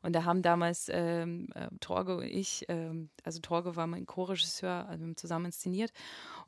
Und 0.01 0.15
da 0.15 0.25
haben 0.25 0.41
damals 0.41 0.89
ähm, 0.91 1.49
äh, 1.55 1.69
Torge 1.81 2.17
und 2.17 2.25
ich, 2.25 2.65
ähm, 2.69 3.11
also 3.23 3.41
Torge 3.41 3.77
war 3.77 3.87
mein 3.87 4.07
Co-Regisseur, 4.07 4.89
also 4.89 5.13
zusammen 5.13 5.47
inszeniert 5.47 5.93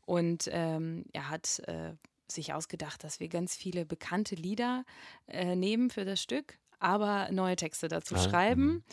und 0.07 0.49
ähm, 0.50 1.05
er 1.12 1.29
hat 1.29 1.59
äh, 1.67 1.93
sich 2.33 2.55
ausgedacht, 2.55 3.05
dass 3.05 3.21
wir 3.21 3.29
ganz 3.29 3.55
viele 3.55 3.85
bekannte 3.85 4.35
Lieder 4.35 4.85
äh, 5.29 5.55
nehmen 5.55 5.90
für 5.90 6.07
das 6.07 6.23
Stück, 6.23 6.59
aber 6.81 7.31
neue 7.31 7.57
Texte 7.57 7.89
dazu 7.89 8.15
Ah, 8.17 8.19
schreiben. 8.19 8.85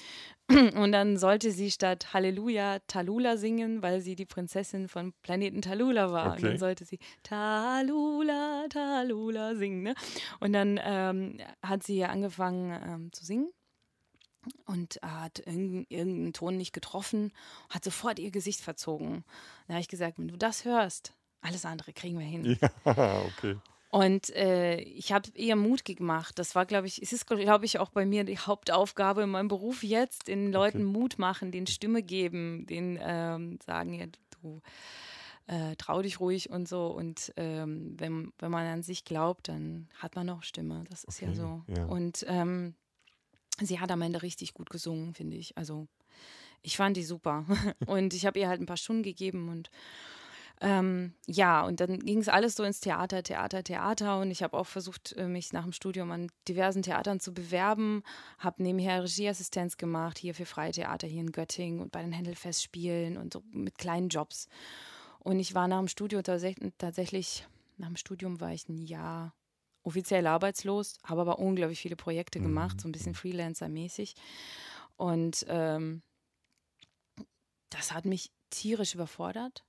Und 0.50 0.92
dann 0.94 1.18
sollte 1.18 1.52
sie 1.52 1.72
statt 1.72 2.14
Halleluja 2.14 2.80
Talula 2.88 3.36
singen, 3.36 3.82
weil 3.82 4.00
sie 4.00 4.16
die 4.16 4.26
Prinzessin 4.26 4.88
von 4.88 5.14
Planeten 5.22 5.62
Talula 5.62 6.12
war. 6.12 6.28
Und 6.32 6.38
Okay. 6.38 6.50
dann 6.50 6.58
sollte 6.58 6.86
sie 6.86 7.00
Talula, 7.24 8.66
Talula 8.70 9.56
singen. 9.56 9.84
Ne? 9.84 9.96
Und 10.40 10.54
dann 10.54 10.80
ähm, 10.82 11.38
hat 11.62 11.84
sie 11.84 12.04
angefangen 12.06 12.72
ähm, 12.86 13.12
zu 13.12 13.26
singen 13.26 13.52
und 14.66 15.00
hat 15.02 15.40
irgendeinen, 15.40 15.86
irgendeinen 15.90 16.34
Ton 16.34 16.56
nicht 16.56 16.72
getroffen, 16.74 17.34
hat 17.70 17.84
sofort 17.84 18.18
ihr 18.20 18.32
Gesicht 18.32 18.62
verzogen. 18.62 19.26
Da 19.68 19.74
habe 19.74 19.82
ich 19.82 19.90
gesagt, 19.90 20.18
wenn 20.18 20.30
du 20.30 20.38
das 20.38 20.64
hörst, 20.64 21.14
alles 21.42 21.66
andere 21.66 21.92
kriegen 21.94 22.18
wir 22.20 22.26
hin. 22.26 22.58
Ja, 22.86 23.22
okay. 23.26 23.58
Und 23.90 24.30
äh, 24.36 24.80
ich 24.82 25.14
habe 25.14 25.30
ihr 25.36 25.56
Mut 25.56 25.86
gemacht. 25.86 26.38
Das 26.40 26.56
war, 26.56 26.66
glaube 26.66 26.88
ich, 26.88 27.02
es 27.02 27.14
ist, 27.14 27.26
glaube 27.26 27.64
ich, 27.64 27.80
auch 27.80 27.90
bei 27.90 28.06
mir 28.06 28.26
die 28.26 28.38
Hauptaufgabe 28.38 29.24
in 29.24 29.30
meinem 29.30 29.48
Beruf 29.48 29.82
jetzt, 29.84 30.28
den 30.28 30.52
Leuten 30.52 30.84
Mut 30.84 31.18
machen, 31.20 31.52
den 31.52 31.68
Stimme 31.68 32.04
geben, 32.04 32.66
den 32.66 33.00
ähm, 33.02 33.60
sagen, 33.66 33.94
ja, 33.94 34.06
du 34.42 34.62
äh, 35.48 35.76
trau 35.78 36.02
dich 36.02 36.20
ruhig 36.20 36.50
und 36.50 36.68
so. 36.68 36.88
Und 36.88 37.34
ähm, 37.38 37.96
wenn, 37.98 38.34
wenn 38.40 38.52
man 38.52 38.68
an 38.68 38.84
sich 38.84 39.06
glaubt, 39.06 39.48
dann 39.48 39.88
hat 39.98 40.16
man 40.16 40.30
auch 40.30 40.44
Stimme. 40.44 40.84
Das 40.90 41.06
ist 41.06 41.22
ja 41.22 41.30
Okay, 41.30 41.38
so. 41.38 41.64
ja. 41.68 41.86
Und 41.86 42.26
ähm, 42.28 42.76
sie 43.62 43.80
hat 43.80 43.92
am 43.92 44.02
Ende 44.02 44.22
richtig 44.22 44.54
gut 44.54 44.70
gesungen, 44.70 45.14
finde 45.14 45.38
ich. 45.38 45.58
Also 45.58 45.88
ich 46.62 46.76
fand 46.76 46.98
die 46.98 47.04
super. 47.04 47.46
und 47.86 48.14
ich 48.14 48.26
habe 48.26 48.40
ihr 48.40 48.50
halt 48.50 48.60
ein 48.60 48.66
paar 48.66 48.78
Stunden 48.78 49.04
gegeben 49.04 49.48
und 49.48 49.70
ähm, 50.60 51.14
ja, 51.28 51.64
und 51.64 51.80
dann 51.80 52.00
ging 52.00 52.20
es 52.20 52.30
alles 52.30 52.56
so 52.56 52.64
ins 52.64 52.80
Theater, 52.80 53.22
Theater, 53.22 53.64
Theater. 53.64 54.20
Und 54.20 54.32
ich 54.32 54.42
habe 54.42 54.58
auch 54.58 54.66
versucht, 54.66 55.14
äh, 55.14 55.28
mich 55.28 55.54
nach 55.54 55.64
dem 55.64 55.72
Studium 55.72 56.12
an 56.12 56.32
diversen 56.48 56.82
Theatern 56.82 57.20
zu 57.20 57.34
bewerben. 57.34 58.02
Habe 58.40 58.64
nebenher 58.64 59.04
Regieassistenz 59.04 59.78
gemacht, 59.78 60.18
hier 60.18 60.34
für 60.34 60.46
Freie 60.46 60.72
Theater 60.72 61.08
hier 61.08 61.22
in 61.22 61.32
Göttingen 61.32 61.80
und 61.80 61.92
bei 61.92 62.02
den 62.02 62.12
Händelfestspielen 62.12 63.18
und 63.18 63.34
so 63.34 63.44
mit 63.52 63.78
kleinen 63.78 64.10
Jobs. 64.10 64.48
Und 65.20 65.40
ich 65.40 65.54
war 65.54 65.68
nach 65.68 65.80
dem 65.80 65.88
Studium 65.88 66.24
tatsächlich, 66.24 66.74
tatsächlich 66.80 67.48
nach 67.78 67.88
dem 67.88 67.98
Studium 67.98 68.40
war 68.42 68.52
ich 68.52 68.68
ein 68.68 68.82
Jahr 68.82 69.36
offiziell 69.84 70.26
arbeitslos, 70.26 70.98
habe 71.04 71.22
aber 71.22 71.40
unglaublich 71.40 71.80
viele 71.80 71.96
Projekte 71.96 72.40
gemacht, 72.40 72.82
so 72.82 72.88
ein 72.88 72.92
bisschen 72.92 73.14
Freelancer-mäßig. 73.14 74.16
Und 74.96 75.46
ähm, 75.48 76.02
das 77.70 77.94
hat 77.94 78.06
mich 78.06 78.32
tierisch 78.50 78.96
überfordert. 78.96 79.67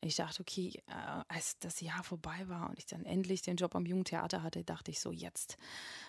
Ich 0.00 0.16
dachte, 0.16 0.40
okay, 0.40 0.72
äh, 0.86 1.22
als 1.28 1.58
das 1.58 1.80
Jahr 1.80 2.04
vorbei 2.04 2.48
war 2.48 2.68
und 2.68 2.78
ich 2.78 2.86
dann 2.86 3.04
endlich 3.04 3.42
den 3.42 3.56
Job 3.56 3.74
am 3.74 3.86
Jugendtheater 3.86 4.42
hatte, 4.42 4.62
dachte 4.62 4.90
ich 4.90 5.00
so, 5.00 5.10
jetzt 5.10 5.56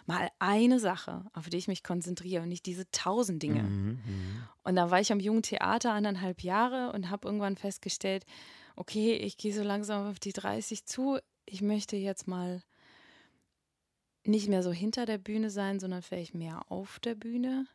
mal 0.05 0.29
eine 0.39 0.79
Sache, 0.79 1.25
auf 1.33 1.49
die 1.49 1.57
ich 1.57 1.67
mich 1.67 1.83
konzentriere 1.83 2.43
und 2.43 2.49
nicht 2.49 2.65
diese 2.65 2.89
tausend 2.91 3.41
Dinge. 3.41 3.63
Mhm, 3.63 4.01
mhm. 4.05 4.43
Und 4.63 4.75
da 4.75 4.91
war 4.91 4.99
ich 4.99 5.11
am 5.11 5.19
Jugendtheater 5.19 5.93
anderthalb 5.93 6.43
Jahre 6.43 6.91
und 6.91 7.09
habe 7.09 7.27
irgendwann 7.27 7.55
festgestellt, 7.55 8.25
okay, 8.75 9.15
ich 9.15 9.37
gehe 9.37 9.53
so 9.53 9.63
langsam 9.63 10.07
auf 10.09 10.19
die 10.19 10.33
30 10.33 10.85
zu. 10.85 11.19
Ich 11.45 11.61
möchte 11.61 11.95
jetzt 11.95 12.27
mal 12.27 12.61
nicht 14.25 14.49
mehr 14.49 14.63
so 14.63 14.71
hinter 14.71 15.05
der 15.05 15.17
Bühne 15.17 15.49
sein, 15.49 15.79
sondern 15.79 16.01
vielleicht 16.01 16.35
mehr 16.35 16.71
auf 16.71 16.99
der 16.99 17.15
Bühne. 17.15 17.67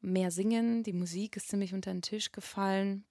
Mehr 0.00 0.30
singen. 0.30 0.82
Die 0.82 0.92
Musik 0.92 1.36
ist 1.36 1.48
ziemlich 1.48 1.74
unter 1.74 1.92
den 1.92 2.02
Tisch 2.02 2.32
gefallen, 2.32 3.04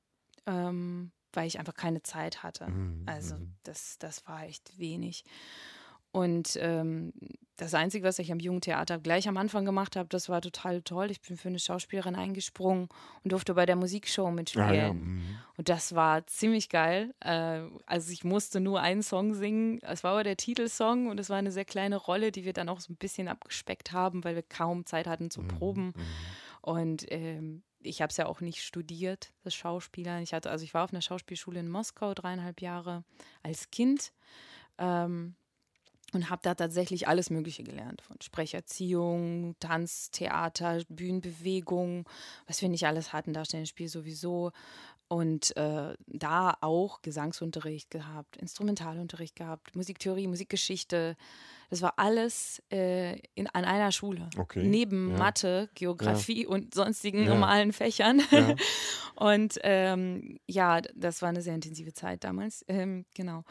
ähm, 0.45 1.11
weil 1.33 1.47
ich 1.47 1.59
einfach 1.59 1.75
keine 1.75 2.03
Zeit 2.03 2.43
hatte. 2.43 2.67
Mhm, 2.67 3.03
Also 3.05 3.35
mhm. 3.35 3.53
das, 3.63 3.97
das 3.99 4.27
war 4.27 4.43
echt 4.43 4.77
wenig. 4.77 5.23
Und 6.11 6.57
ähm, 6.61 7.13
das 7.57 7.73
Einzige, 7.73 8.07
was 8.07 8.17
ich 8.17 8.31
am 8.31 8.39
Jugendtheater 8.39 8.97
gleich 8.97 9.27
am 9.27 9.37
Anfang 9.37 9.65
gemacht 9.65 9.95
habe, 9.95 10.09
das 10.09 10.29
war 10.29 10.41
total 10.41 10.81
toll. 10.81 11.11
Ich 11.11 11.21
bin 11.21 11.37
für 11.37 11.49
eine 11.49 11.59
Schauspielerin 11.59 12.15
eingesprungen 12.15 12.87
und 13.23 13.31
durfte 13.31 13.55
bei 13.55 13.65
der 13.65 13.75
Musikshow 13.75 14.31
mitspielen. 14.31 14.67
Ah, 14.67 14.73
ja. 14.73 14.93
mhm. 14.93 15.37
Und 15.57 15.69
das 15.69 15.93
war 15.95 16.25
ziemlich 16.27 16.69
geil. 16.69 17.13
Äh, 17.19 17.61
also 17.85 18.11
ich 18.11 18.23
musste 18.23 18.59
nur 18.59 18.79
einen 18.81 19.03
Song 19.03 19.33
singen. 19.33 19.79
Es 19.81 20.03
war 20.03 20.13
aber 20.13 20.23
der 20.23 20.37
Titelsong 20.37 21.07
und 21.07 21.19
es 21.19 21.29
war 21.29 21.37
eine 21.37 21.51
sehr 21.51 21.65
kleine 21.65 21.97
Rolle, 21.97 22.31
die 22.31 22.45
wir 22.45 22.53
dann 22.53 22.69
auch 22.69 22.79
so 22.79 22.93
ein 22.93 22.97
bisschen 22.97 23.27
abgespeckt 23.27 23.91
haben, 23.91 24.23
weil 24.23 24.35
wir 24.35 24.43
kaum 24.43 24.85
Zeit 24.85 25.07
hatten 25.07 25.29
zu 25.29 25.41
proben. 25.41 25.93
Und 26.61 27.05
ähm, 27.11 27.63
ich 27.81 28.01
habe 28.01 28.11
es 28.11 28.17
ja 28.17 28.25
auch 28.25 28.41
nicht 28.41 28.63
studiert, 28.63 29.33
das 29.43 29.53
Schauspielern. 29.55 30.23
Ich 30.23 30.33
hatte, 30.33 30.49
also 30.49 30.63
ich 30.63 30.73
war 30.73 30.83
auf 30.83 30.91
einer 30.91 31.01
Schauspielschule 31.01 31.59
in 31.59 31.69
Moskau 31.69 32.13
dreieinhalb 32.13 32.61
Jahre 32.61 33.03
als 33.43 33.69
Kind. 33.71 34.11
Ähm, 34.77 35.35
und 36.13 36.29
habe 36.29 36.41
da 36.41 36.55
tatsächlich 36.55 37.07
alles 37.07 37.29
Mögliche 37.29 37.63
gelernt. 37.63 38.01
Von 38.01 38.15
Sprecherziehung, 38.21 39.55
Tanz, 39.59 40.09
Theater, 40.09 40.81
Bühnenbewegung, 40.87 42.07
was 42.45 42.61
wir 42.61 42.69
nicht 42.69 42.87
alles 42.87 43.11
hatten, 43.11 43.33
Darstellungsspiel 43.33 43.89
sowieso. 43.89 44.51
Und 45.09 45.55
äh, 45.55 45.95
da 46.07 46.57
auch 46.59 47.01
Gesangsunterricht 47.01 47.89
gehabt, 47.91 48.35
Instrumentalunterricht 48.37 49.35
gehabt, 49.37 49.73
Musiktheorie, 49.75 50.27
Musikgeschichte. 50.27 51.15
Das 51.69 51.81
war 51.81 51.93
alles 51.97 52.61
äh, 52.71 53.17
in, 53.35 53.47
an 53.47 53.63
einer 53.63 53.91
Schule. 53.93 54.29
Okay, 54.37 54.63
Neben 54.63 55.11
ja. 55.11 55.17
Mathe, 55.17 55.69
Geografie 55.75 56.45
und 56.45 56.73
sonstigen 56.73 57.23
Ja. 57.23 57.33
normalen 57.33 57.71
Fächern. 57.73 58.21
Ja. 58.31 58.55
Und 59.15 59.57
ähm, 59.63 60.39
ja, 60.45 60.79
das 60.93 61.21
war 61.23 61.29
eine 61.29 61.41
sehr 61.41 61.55
intensive 61.55 61.91
Zeit 61.93 62.23
damals. 62.23 62.63
Ähm, 62.67 63.05
genau. 63.15 63.43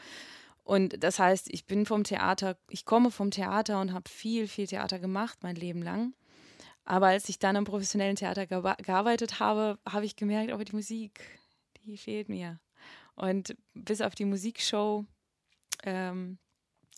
Und 0.63 1.03
das 1.03 1.19
heißt, 1.19 1.47
ich 1.51 1.65
bin 1.65 1.85
vom 1.85 2.03
Theater, 2.03 2.57
ich 2.69 2.85
komme 2.85 3.11
vom 3.11 3.31
Theater 3.31 3.81
und 3.81 3.93
habe 3.93 4.09
viel, 4.09 4.47
viel 4.47 4.67
Theater 4.67 4.97
gemacht, 4.99 5.39
mein 5.41 5.55
Leben 5.55 5.81
lang. 5.81 6.13
Aber 6.85 7.07
als 7.07 7.27
ich 7.29 7.37
dann 7.39 7.57
am 7.57 7.65
professionellen 7.65 8.15
Theater 8.15 8.45
gear- 8.47 8.77
gearbeitet 8.81 9.39
habe, 9.41 9.77
habe 9.89 10.05
ich 10.05 10.15
gemerkt, 10.15 10.51
aber 10.53 10.63
die 10.63 10.75
Musik, 10.75 11.19
die 11.87 11.97
fehlt 11.97 12.29
mir. 12.29 12.59
Und 13.15 13.55
bis 13.73 14.01
auf 14.01 14.13
die 14.13 14.25
Musikshow, 14.25 15.05
ähm, 15.83 16.37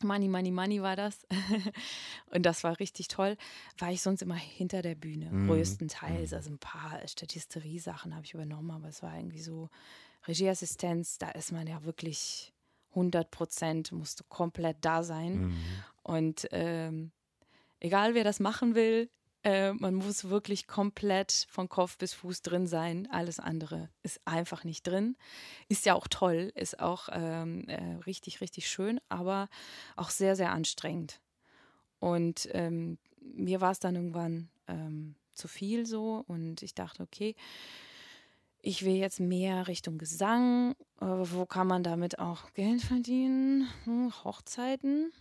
Money, 0.01 0.27
Money, 0.27 0.51
Money 0.51 0.81
war 0.81 0.95
das. 0.95 1.25
und 2.31 2.43
das 2.45 2.63
war 2.63 2.79
richtig 2.79 3.07
toll. 3.09 3.35
War 3.77 3.91
ich 3.91 4.01
sonst 4.01 4.21
immer 4.21 4.35
hinter 4.35 4.81
der 4.81 4.95
Bühne, 4.95 5.29
Mhm. 5.31 5.47
größtenteils. 5.47 6.33
Also 6.33 6.49
ein 6.51 6.59
paar 6.59 7.05
Statisterie-Sachen 7.07 8.15
habe 8.15 8.25
ich 8.25 8.33
übernommen, 8.33 8.71
aber 8.71 8.87
es 8.89 9.03
war 9.03 9.15
irgendwie 9.15 9.41
so 9.41 9.69
Regieassistenz, 10.27 11.17
da 11.17 11.29
ist 11.29 11.51
man 11.51 11.67
ja 11.67 11.83
wirklich 11.83 12.53
100 12.95 13.29
Prozent, 13.31 13.91
musst 13.91 14.19
du 14.19 14.23
komplett 14.27 14.77
da 14.81 15.03
sein. 15.03 15.47
Mhm. 15.47 15.55
Und 16.03 16.47
ähm, 16.51 17.11
egal 17.79 18.15
wer 18.15 18.23
das 18.23 18.39
machen 18.39 18.75
will, 18.75 19.09
äh, 19.43 19.71
man 19.73 19.95
muss 19.95 20.29
wirklich 20.29 20.67
komplett 20.67 21.47
von 21.49 21.69
Kopf 21.69 21.97
bis 21.97 22.13
Fuß 22.13 22.41
drin 22.41 22.67
sein. 22.67 23.07
Alles 23.11 23.39
andere 23.39 23.89
ist 24.03 24.19
einfach 24.25 24.63
nicht 24.63 24.85
drin. 24.85 25.15
Ist 25.69 25.85
ja 25.85 25.93
auch 25.93 26.07
toll, 26.07 26.51
ist 26.55 26.79
auch 26.79 27.07
ähm, 27.11 27.67
äh, 27.69 27.95
richtig, 28.05 28.41
richtig 28.41 28.69
schön, 28.69 28.99
aber 29.07 29.47
auch 29.95 30.09
sehr, 30.09 30.35
sehr 30.35 30.51
anstrengend. 30.51 31.21
Und 31.99 32.49
ähm, 32.51 32.97
mir 33.21 33.61
war 33.61 33.71
es 33.71 33.79
dann 33.79 33.95
irgendwann 33.95 34.49
ähm, 34.67 35.15
zu 35.33 35.47
viel 35.47 35.85
so 35.85 36.23
und 36.27 36.61
ich 36.61 36.75
dachte, 36.75 37.03
okay, 37.03 37.35
ich 38.61 38.83
will 38.83 38.95
jetzt 38.95 39.21
mehr 39.21 39.67
Richtung 39.67 39.97
Gesang. 39.97 40.75
Äh, 40.99 41.05
wo 41.05 41.45
kann 41.45 41.67
man 41.67 41.83
damit 41.83 42.19
auch 42.19 42.53
Geld 42.53 42.81
verdienen? 42.81 43.69
Hm, 43.85 44.11
Hochzeiten. 44.23 45.13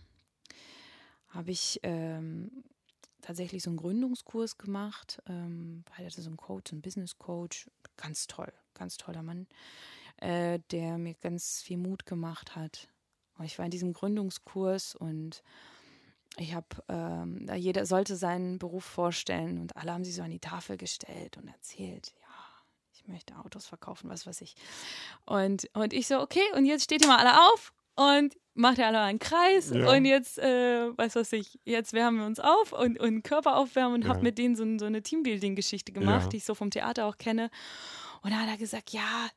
Habe 1.29 1.51
ich 1.51 1.79
ähm, 1.83 2.63
tatsächlich 3.29 3.61
so 3.61 3.69
einen 3.69 3.77
Gründungskurs 3.77 4.57
gemacht. 4.57 5.21
Ähm, 5.27 5.83
hatte 5.91 6.19
so 6.19 6.29
einen 6.29 6.37
Coach, 6.37 6.71
einen 6.71 6.81
Business 6.81 7.19
Coach. 7.19 7.69
Ganz 7.95 8.25
toll, 8.25 8.51
ganz 8.73 8.97
toller 8.97 9.21
Mann, 9.21 9.45
äh, 10.17 10.57
der 10.71 10.97
mir 10.97 11.13
ganz 11.13 11.61
viel 11.61 11.77
Mut 11.77 12.07
gemacht 12.07 12.55
hat. 12.55 12.87
Ich 13.43 13.59
war 13.59 13.65
in 13.65 13.71
diesem 13.71 13.93
Gründungskurs 13.93 14.95
und 14.95 15.43
ich 16.37 16.55
habe, 16.55 16.67
ähm, 16.87 17.47
jeder 17.55 17.85
sollte 17.85 18.15
seinen 18.15 18.57
Beruf 18.57 18.83
vorstellen 18.83 19.59
und 19.59 19.77
alle 19.77 19.93
haben 19.93 20.03
sich 20.03 20.15
so 20.15 20.23
an 20.23 20.31
die 20.31 20.39
Tafel 20.39 20.75
gestellt 20.75 21.37
und 21.37 21.47
erzählt, 21.47 22.11
ja, 22.21 22.35
ich 22.93 23.07
möchte 23.07 23.37
Autos 23.37 23.67
verkaufen, 23.67 24.09
was 24.09 24.25
weiß 24.25 24.41
ich. 24.41 24.55
Und, 25.27 25.69
und 25.75 25.93
ich 25.93 26.07
so, 26.07 26.19
okay, 26.19 26.43
und 26.55 26.65
jetzt 26.65 26.85
steht 26.85 27.03
ihr 27.03 27.07
mal 27.07 27.19
alle 27.19 27.51
auf 27.53 27.73
und 27.99 28.37
macht 28.53 28.77
ihr 28.77 28.87
alle 28.87 29.01
einen 29.01 29.19
Kreis 29.19 29.71
ja. 29.73 29.89
und 29.89 30.05
jetzt, 30.05 30.39
äh, 30.39 30.97
weiß 30.97 31.15
was 31.15 31.33
ich, 31.33 31.59
jetzt 31.65 31.91
wärmen 31.91 32.19
wir 32.19 32.25
uns 32.25 32.39
auf 32.39 32.71
und, 32.71 32.97
und 32.99 33.23
Körper 33.23 33.57
aufwärmen 33.57 33.95
und 33.95 34.03
ja. 34.03 34.09
habe 34.09 34.21
mit 34.21 34.37
denen 34.37 34.55
so, 34.55 34.65
so 34.77 34.85
eine 34.85 35.01
Teambuilding-Geschichte 35.01 35.91
gemacht, 35.91 36.23
ja. 36.23 36.29
die 36.29 36.37
ich 36.37 36.45
so 36.45 36.55
vom 36.55 36.71
Theater 36.71 37.05
auch 37.05 37.17
kenne. 37.17 37.49
Und 38.21 38.31
da 38.31 38.37
hat 38.37 38.47
er 38.47 38.57
gesagt, 38.57 38.91
ja, 38.91 39.29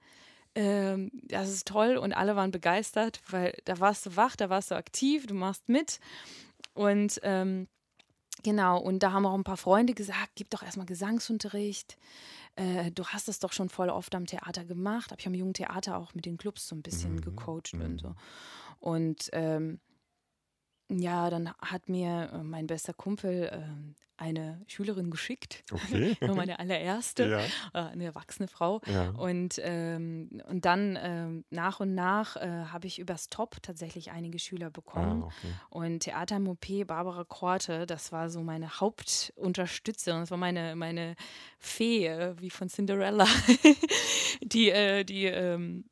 ähm, 0.55 1.11
das 1.25 1.51
ist 1.51 1.67
toll 1.67 1.97
und 1.97 2.13
alle 2.13 2.37
waren 2.37 2.53
begeistert, 2.53 3.21
weil 3.31 3.57
da 3.65 3.81
warst 3.81 4.07
du 4.07 4.17
wach, 4.17 4.37
da 4.37 4.49
warst 4.49 4.71
du 4.71 4.77
aktiv, 4.77 5.27
du 5.27 5.35
machst 5.35 5.69
mit. 5.69 5.99
Und 6.75 7.21
ähm, 7.25 7.67
genau, 8.45 8.79
und 8.79 9.03
da 9.03 9.13
haben 9.13 9.27
auch 9.27 9.35
ein 9.35 9.45
paar 9.45 9.57
Freunde 9.57 9.95
gesagt, 9.95 10.33
gib 10.37 10.51
doch 10.51 10.63
erstmal 10.63 10.87
Gesangsunterricht. 10.87 11.97
Äh, 12.57 12.91
du 12.91 13.07
hast 13.07 13.29
das 13.29 13.39
doch 13.39 13.53
schon 13.53 13.69
voll 13.69 13.89
oft 13.89 14.15
am 14.15 14.27
Theater 14.27 14.65
gemacht. 14.65 15.11
Habe 15.11 15.21
ich 15.21 15.27
am 15.27 15.35
Jungen 15.35 15.55
Theater 15.55 15.97
auch 15.97 16.15
mit 16.15 16.27
den 16.27 16.37
Clubs 16.37 16.69
so 16.69 16.77
ein 16.77 16.83
bisschen 16.83 17.15
mhm. 17.15 17.21
gecoacht 17.23 17.75
mhm. 17.75 17.83
und 17.83 17.99
so. 18.01 18.15
Und 18.81 19.31
ähm, 19.33 19.81
ja, 20.89 21.31
dann 21.31 21.53
hat 21.61 21.89
mir 21.89 22.31
äh, 22.33 22.43
mein 22.43 22.67
bester 22.67 22.93
Kumpel 22.93 23.51
äh, 23.53 23.93
eine 24.17 24.63
Schülerin 24.69 25.11
geschickt, 25.11 25.65
okay. 25.73 26.17
meine 26.37 26.59
allererste, 26.59 27.29
ja. 27.29 27.41
äh, 27.75 27.91
eine 27.91 28.05
erwachsene 28.05 28.47
Frau. 28.47 28.81
Ja. 28.87 29.11
Und, 29.11 29.61
ähm, 29.63 30.41
und 30.49 30.65
dann 30.65 30.99
ähm, 31.03 31.45
nach 31.51 31.81
und 31.81 31.95
nach 31.95 32.37
äh, 32.37 32.67
habe 32.67 32.87
ich 32.87 32.99
übers 32.99 33.31
Top 33.31 33.57
tatsächlich 33.63 34.13
einige 34.13 34.39
Schüler 34.39 34.71
bekommen. 34.71 35.25
Ah, 35.25 35.27
okay. 35.27 35.55
Und 35.71 36.01
Theater 36.01 36.37
im 36.37 36.49
OP, 36.49 36.87
Barbara 36.87 37.25
Korte, 37.25 37.87
das 37.87 38.13
war 38.13 38.31
so 38.31 38.43
meine 38.43 38.81
Hauptunterstützung, 38.81 40.21
das 40.21 40.31
war 40.31 40.39
meine, 40.39 40.77
meine 40.77 41.17
Fee, 41.59 42.09
wie 42.39 42.51
von 42.51 42.69
Cinderella, 42.69 43.27
die, 44.43 44.71
äh, 44.71 45.05
die 45.05 45.25
ähm, 45.25 45.85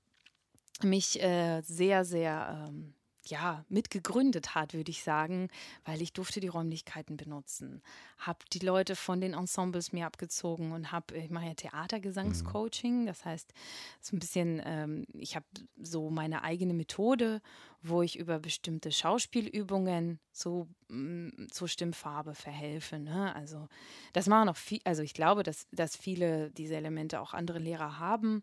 mich 0.82 1.20
sehr, 1.62 2.04
sehr 2.04 2.68
ähm, 2.68 2.94
ja, 3.30 3.64
mitgegründet 3.68 4.54
hat, 4.54 4.74
würde 4.74 4.90
ich 4.90 5.02
sagen, 5.02 5.48
weil 5.84 6.02
ich 6.02 6.12
durfte 6.12 6.40
die 6.40 6.48
Räumlichkeiten 6.48 7.16
benutzen. 7.16 7.82
Habe 8.18 8.40
die 8.52 8.58
Leute 8.58 8.96
von 8.96 9.20
den 9.20 9.34
Ensembles 9.34 9.92
mir 9.92 10.06
abgezogen 10.06 10.72
und 10.72 10.92
habe, 10.92 11.16
ich 11.16 11.30
mache 11.30 11.46
ja 11.46 11.54
Theatergesangscoaching, 11.54 13.02
mhm. 13.02 13.06
das 13.06 13.24
heißt, 13.24 13.52
so 14.00 14.16
ein 14.16 14.18
bisschen, 14.18 14.60
ähm, 14.64 15.06
ich 15.14 15.36
habe 15.36 15.46
so 15.80 16.10
meine 16.10 16.42
eigene 16.42 16.74
Methode 16.74 17.40
wo 17.82 18.02
ich 18.02 18.18
über 18.18 18.38
bestimmte 18.38 18.92
Schauspielübungen 18.92 20.20
zu, 20.32 20.68
mm, 20.88 21.46
zur 21.50 21.68
Stimmfarbe 21.68 22.34
verhelfe. 22.34 22.98
Ne? 22.98 23.34
Also 23.34 23.68
das 24.12 24.26
machen 24.26 24.48
auch 24.48 24.56
viel, 24.56 24.80
also 24.84 25.02
ich 25.02 25.14
glaube, 25.14 25.42
dass, 25.42 25.66
dass 25.72 25.96
viele 25.96 26.50
diese 26.50 26.76
Elemente 26.76 27.20
auch 27.20 27.32
andere 27.32 27.58
Lehrer 27.58 27.98
haben. 27.98 28.42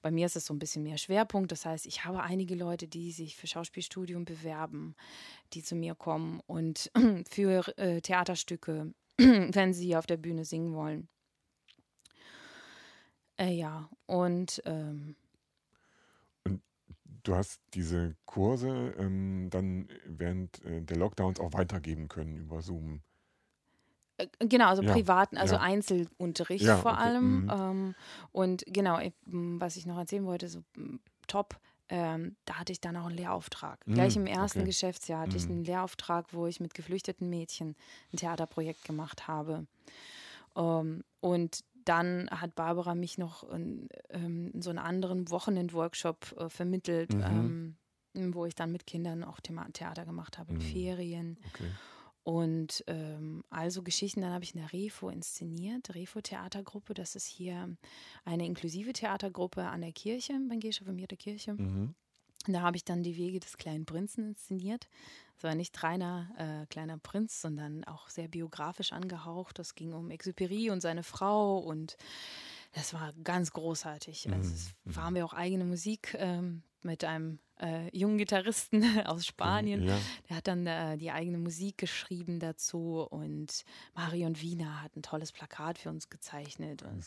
Bei 0.00 0.10
mir 0.10 0.26
ist 0.26 0.36
es 0.36 0.46
so 0.46 0.54
ein 0.54 0.60
bisschen 0.60 0.84
mehr 0.84 0.98
Schwerpunkt. 0.98 1.50
Das 1.50 1.66
heißt, 1.66 1.86
ich 1.86 2.04
habe 2.04 2.22
einige 2.22 2.54
Leute, 2.54 2.86
die 2.86 3.10
sich 3.10 3.36
für 3.36 3.48
Schauspielstudium 3.48 4.24
bewerben, 4.24 4.94
die 5.54 5.62
zu 5.62 5.74
mir 5.74 5.94
kommen 5.94 6.40
und 6.46 6.90
für 7.28 7.66
äh, 7.78 8.00
Theaterstücke, 8.00 8.94
wenn 9.18 9.74
sie 9.74 9.96
auf 9.96 10.06
der 10.06 10.18
Bühne 10.18 10.44
singen 10.44 10.72
wollen. 10.74 11.08
Äh, 13.38 13.52
ja, 13.52 13.88
und 14.06 14.62
ähm, 14.66 15.16
du 17.22 17.34
hast 17.34 17.60
diese 17.74 18.16
Kurse 18.24 18.94
ähm, 18.98 19.48
dann 19.50 19.88
während 20.06 20.64
äh, 20.64 20.82
der 20.82 20.96
Lockdowns 20.96 21.40
auch 21.40 21.52
weitergeben 21.52 22.08
können 22.08 22.36
über 22.36 22.62
Zoom. 22.62 23.02
Äh, 24.16 24.26
genau, 24.40 24.68
also 24.68 24.82
ja, 24.82 24.92
privaten, 24.92 25.36
also 25.36 25.54
ja. 25.54 25.60
Einzelunterricht 25.60 26.64
ja, 26.64 26.76
vor 26.76 26.92
okay. 26.92 27.00
allem. 27.00 27.42
Mhm. 27.42 27.50
Ähm, 27.50 27.94
und 28.32 28.64
genau, 28.66 28.98
ich, 28.98 29.12
was 29.24 29.76
ich 29.76 29.86
noch 29.86 29.98
erzählen 29.98 30.26
wollte, 30.26 30.48
so 30.48 30.62
top, 31.26 31.58
ähm, 31.88 32.36
da 32.44 32.54
hatte 32.54 32.72
ich 32.72 32.80
dann 32.80 32.96
auch 32.96 33.06
einen 33.06 33.16
Lehrauftrag. 33.16 33.86
Mhm, 33.86 33.94
Gleich 33.94 34.16
im 34.16 34.26
ersten 34.26 34.60
okay. 34.60 34.68
Geschäftsjahr 34.68 35.22
hatte 35.22 35.32
mhm. 35.32 35.36
ich 35.36 35.44
einen 35.46 35.64
Lehrauftrag, 35.64 36.26
wo 36.32 36.46
ich 36.46 36.60
mit 36.60 36.74
geflüchteten 36.74 37.30
Mädchen 37.30 37.76
ein 38.12 38.16
Theaterprojekt 38.16 38.84
gemacht 38.84 39.26
habe. 39.26 39.66
Ähm, 40.56 41.04
und 41.20 41.64
dann 41.88 42.28
hat 42.30 42.54
Barbara 42.54 42.94
mich 42.94 43.18
noch 43.18 43.48
in, 43.50 43.88
ähm, 44.10 44.50
in 44.52 44.62
so 44.62 44.70
einen 44.70 44.78
anderen 44.78 45.30
Wochenend-Workshop 45.30 46.36
äh, 46.38 46.48
vermittelt, 46.48 47.14
mhm. 47.14 47.76
ähm, 48.14 48.34
wo 48.34 48.46
ich 48.46 48.54
dann 48.54 48.72
mit 48.72 48.86
Kindern 48.86 49.24
auch 49.24 49.40
Thema 49.40 49.66
Theater 49.72 50.04
gemacht 50.04 50.38
habe 50.38 50.52
in 50.52 50.58
mhm. 50.58 50.62
Ferien. 50.62 51.38
Okay. 51.54 51.70
Und 52.24 52.84
ähm, 52.88 53.42
also 53.48 53.82
Geschichten, 53.82 54.20
dann 54.20 54.32
habe 54.32 54.44
ich 54.44 54.54
eine 54.54 54.70
Refo 54.70 55.08
inszeniert, 55.08 55.94
Refo 55.94 56.20
Theatergruppe. 56.20 56.92
Das 56.92 57.16
ist 57.16 57.26
hier 57.26 57.74
eine 58.24 58.44
inklusive 58.44 58.92
Theatergruppe 58.92 59.62
an 59.62 59.80
der 59.80 59.92
Kirche, 59.92 60.34
Evangelische 60.34 60.82
Reformierte 60.82 61.16
Kirche. 61.16 61.54
Mhm. 61.54 61.94
Da 62.46 62.60
habe 62.60 62.76
ich 62.76 62.84
dann 62.84 63.02
die 63.02 63.16
Wege 63.16 63.40
des 63.40 63.56
kleinen 63.56 63.86
Prinzen 63.86 64.28
inszeniert. 64.28 64.88
Es 65.38 65.44
war 65.44 65.54
nicht 65.54 65.80
reiner 65.84 66.28
äh, 66.36 66.66
kleiner 66.66 66.98
Prinz, 66.98 67.40
sondern 67.40 67.84
auch 67.84 68.08
sehr 68.08 68.26
biografisch 68.26 68.92
angehaucht. 68.92 69.60
Es 69.60 69.76
ging 69.76 69.92
um 69.92 70.10
Exupéry 70.10 70.72
und 70.72 70.80
seine 70.80 71.04
Frau 71.04 71.58
und 71.58 71.96
das 72.72 72.92
war 72.92 73.12
ganz 73.22 73.52
großartig. 73.52 74.28
Also 74.32 74.52
es 74.52 74.74
mhm. 74.84 74.96
waren 74.96 75.14
wir 75.14 75.24
auch 75.24 75.34
eigene 75.34 75.64
Musik 75.64 76.16
ähm, 76.18 76.64
mit 76.82 77.04
einem 77.04 77.38
äh, 77.60 77.96
jungen 77.96 78.18
Gitarristen 78.18 78.84
aus 79.06 79.26
Spanien. 79.26 79.86
Ja. 79.86 79.98
Der 80.28 80.36
hat 80.36 80.46
dann 80.46 80.66
äh, 80.66 80.96
die 80.96 81.10
eigene 81.10 81.38
Musik 81.38 81.78
geschrieben 81.78 82.38
dazu 82.38 83.06
und 83.10 83.64
Marion 83.94 84.40
Wiener 84.40 84.82
hat 84.82 84.96
ein 84.96 85.02
tolles 85.02 85.32
Plakat 85.32 85.78
für 85.78 85.88
uns 85.88 86.08
gezeichnet. 86.08 86.82
Und, 86.82 87.04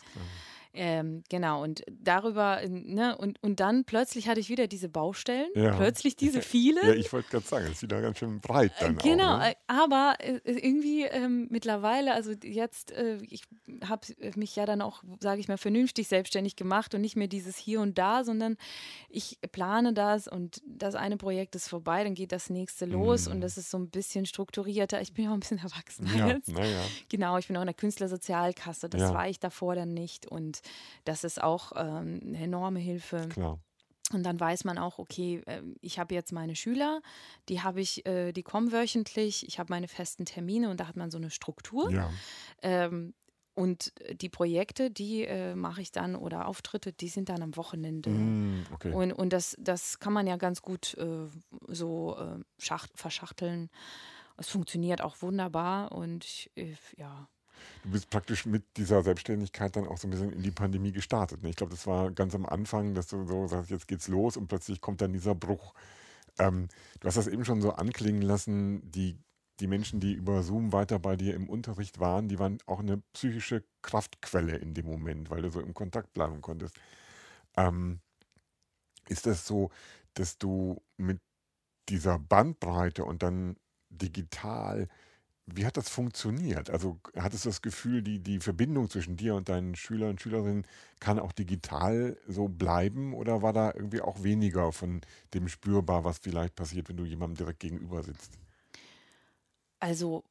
ähm, 0.73 1.23
genau, 1.29 1.63
und 1.63 1.83
darüber, 1.89 2.61
ne, 2.67 3.17
und, 3.17 3.41
und 3.43 3.59
dann 3.59 3.83
plötzlich 3.85 4.27
hatte 4.27 4.39
ich 4.39 4.49
wieder 4.49 4.67
diese 4.67 4.89
Baustellen, 4.89 5.49
ja. 5.55 5.75
plötzlich 5.75 6.15
diese 6.15 6.41
viele. 6.41 6.85
Ja, 6.85 6.93
ich 6.93 7.11
wollte 7.11 7.29
gerade 7.29 7.45
sagen, 7.45 7.65
es 7.65 7.73
ist 7.73 7.83
wieder 7.83 8.01
ganz 8.01 8.17
schön 8.17 8.39
breit 8.39 8.73
dann 8.79 8.97
Genau, 8.97 9.35
auch, 9.35 9.39
ne? 9.39 9.51
Äh, 9.51 9.55
aber 9.67 10.15
äh, 10.19 10.39
irgendwie 10.45 11.03
ähm, 11.03 11.47
mittlerweile, 11.49 12.13
also 12.13 12.31
jetzt, 12.43 12.91
äh, 12.91 13.17
ich 13.29 13.43
habe 13.85 14.07
mich 14.35 14.55
ja 14.55 14.65
dann 14.65 14.81
auch, 14.81 15.03
sage 15.19 15.39
ich 15.39 15.47
mal, 15.47 15.57
vernünftig 15.57 16.07
selbstständig 16.07 16.55
gemacht 16.55 16.93
und 16.93 17.01
nicht 17.01 17.15
mehr 17.15 17.27
dieses 17.27 17.57
Hier 17.57 17.81
und 17.81 17.97
Da, 17.97 18.23
sondern 18.23 18.57
ich 19.09 19.39
plane 19.51 19.60
das 19.93 20.27
und 20.27 20.61
das 20.65 20.95
eine 20.95 21.17
Projekt 21.17 21.55
ist 21.55 21.67
vorbei, 21.67 22.03
dann 22.03 22.15
geht 22.15 22.31
das 22.31 22.49
nächste 22.49 22.85
los 22.85 23.27
mhm. 23.27 23.33
und 23.33 23.41
das 23.41 23.57
ist 23.57 23.69
so 23.69 23.77
ein 23.77 23.89
bisschen 23.89 24.25
strukturierter. 24.25 25.01
Ich 25.01 25.13
bin 25.13 25.25
ja 25.25 25.31
auch 25.31 25.35
ein 25.35 25.39
bisschen 25.39 25.59
erwachsener 25.59 26.15
ja, 26.15 26.27
jetzt. 26.27 26.49
Ja. 26.49 26.65
Genau, 27.09 27.37
ich 27.37 27.47
bin 27.47 27.57
auch 27.57 27.61
in 27.61 27.67
der 27.67 27.75
Künstlersozialkasse, 27.75 28.89
das 28.89 29.01
ja. 29.01 29.13
war 29.13 29.27
ich 29.27 29.39
davor 29.39 29.75
dann 29.75 29.93
nicht 29.93 30.25
und 30.25 30.61
das 31.05 31.23
ist 31.23 31.41
auch 31.41 31.73
ähm, 31.75 32.21
eine 32.25 32.37
enorme 32.39 32.79
Hilfe. 32.79 33.27
Klar. 33.29 33.59
Und 34.13 34.23
dann 34.23 34.39
weiß 34.39 34.65
man 34.65 34.77
auch, 34.77 34.99
okay, 34.99 35.41
ähm, 35.47 35.75
ich 35.81 35.99
habe 35.99 36.13
jetzt 36.13 36.31
meine 36.31 36.55
Schüler, 36.55 37.01
die 37.49 37.61
habe 37.61 37.81
ich, 37.81 38.05
äh, 38.05 38.33
die 38.33 38.43
kommen 38.43 38.71
wöchentlich, 38.71 39.47
ich 39.47 39.59
habe 39.59 39.71
meine 39.71 39.87
festen 39.87 40.25
Termine 40.25 40.69
und 40.69 40.79
da 40.79 40.87
hat 40.87 40.97
man 40.97 41.11
so 41.11 41.17
eine 41.17 41.29
Struktur. 41.29 41.89
Ja. 41.91 42.09
Ähm, 42.61 43.13
und 43.53 43.93
die 44.13 44.29
Projekte, 44.29 44.91
die 44.91 45.25
äh, 45.25 45.55
mache 45.55 45.81
ich 45.81 45.91
dann 45.91 46.15
oder 46.15 46.47
Auftritte, 46.47 46.93
die 46.93 47.09
sind 47.09 47.29
dann 47.29 47.41
am 47.41 47.55
Wochenende. 47.57 48.09
Mm, 48.09 48.65
okay. 48.73 48.93
Und, 48.93 49.11
und 49.11 49.33
das, 49.33 49.57
das 49.59 49.99
kann 49.99 50.13
man 50.13 50.27
ja 50.27 50.37
ganz 50.37 50.61
gut 50.61 50.95
äh, 50.97 51.27
so 51.67 52.17
äh, 52.17 52.43
schacht, 52.61 52.91
verschachteln. 52.95 53.69
Es 54.37 54.49
funktioniert 54.49 55.01
auch 55.01 55.21
wunderbar 55.21 55.91
und 55.91 56.49
ja, 56.97 57.27
du 57.83 57.91
bist 57.91 58.09
praktisch 58.09 58.45
mit 58.45 58.63
dieser 58.77 59.03
Selbstständigkeit 59.03 59.75
dann 59.75 59.87
auch 59.87 59.97
so 59.97 60.07
ein 60.07 60.11
bisschen 60.11 60.31
in 60.31 60.41
die 60.41 60.51
Pandemie 60.51 60.91
gestartet. 60.91 61.43
Ne? 61.43 61.49
Ich 61.49 61.55
glaube, 61.55 61.71
das 61.71 61.87
war 61.87 62.11
ganz 62.11 62.35
am 62.35 62.45
Anfang, 62.45 62.93
dass 62.93 63.07
du 63.07 63.25
so 63.25 63.47
sagst, 63.47 63.69
jetzt 63.69 63.87
geht's 63.87 64.07
los 64.07 64.37
und 64.37 64.47
plötzlich 64.47 64.81
kommt 64.81 65.01
dann 65.01 65.13
dieser 65.13 65.35
Bruch. 65.35 65.73
Ähm, 66.39 66.67
du 66.99 67.07
hast 67.07 67.17
das 67.17 67.27
eben 67.27 67.45
schon 67.45 67.61
so 67.61 67.71
anklingen 67.71 68.21
lassen, 68.21 68.89
die, 68.91 69.17
die 69.61 69.67
Menschen, 69.67 69.99
die 69.99 70.13
über 70.13 70.43
Zoom 70.43 70.73
weiter 70.73 70.99
bei 70.99 71.15
dir 71.15 71.35
im 71.35 71.49
Unterricht 71.49 71.99
waren, 71.99 72.27
die 72.29 72.39
waren 72.39 72.59
auch 72.67 72.79
eine 72.79 72.99
psychische 73.13 73.63
Kraftquelle 73.83 74.57
in 74.57 74.73
dem 74.73 74.85
Moment, 74.87 75.29
weil 75.29 75.41
du 75.43 75.51
so 75.51 75.61
im 75.61 75.73
Kontakt 75.73 76.13
bleiben 76.13 76.41
konntest. 76.41 76.77
Ähm, 77.57 78.01
ist 79.09 79.25
das 79.25 79.45
so, 79.47 79.69
dass 80.13 80.37
du 80.37 80.81
mit 80.97 81.19
dieser 81.89 82.19
Bandbreite 82.19 83.05
und 83.05 83.23
dann 83.23 83.57
digital 83.89 84.87
wie 85.47 85.65
hat 85.65 85.77
das 85.77 85.89
funktioniert? 85.89 86.69
Also 86.69 86.99
hattest 87.15 87.45
du 87.45 87.49
das 87.49 87.61
Gefühl, 87.61 88.03
die, 88.03 88.19
die 88.19 88.39
Verbindung 88.39 88.89
zwischen 88.89 89.17
dir 89.17 89.35
und 89.35 89.49
deinen 89.49 89.75
Schülern 89.75 90.11
und 90.11 90.21
Schülerinnen 90.21 90.65
kann 91.01 91.19
auch 91.19 91.33
digital 91.33 92.17
so 92.27 92.47
bleiben 92.49 93.13
oder 93.13 93.41
war 93.41 93.53
da 93.53 93.73
irgendwie 93.75 94.01
auch 94.01 94.23
weniger 94.23 94.71
von 94.71 95.01
dem 95.33 95.49
spürbar, 95.49 96.05
was 96.05 96.19
vielleicht 96.19 96.55
passiert, 96.55 96.89
wenn 96.89 96.97
du 96.97 97.05
jemandem 97.05 97.37
direkt 97.37 97.61
gegenüber 97.61 98.03
sitzt? 98.03 98.39
Also 99.81 100.23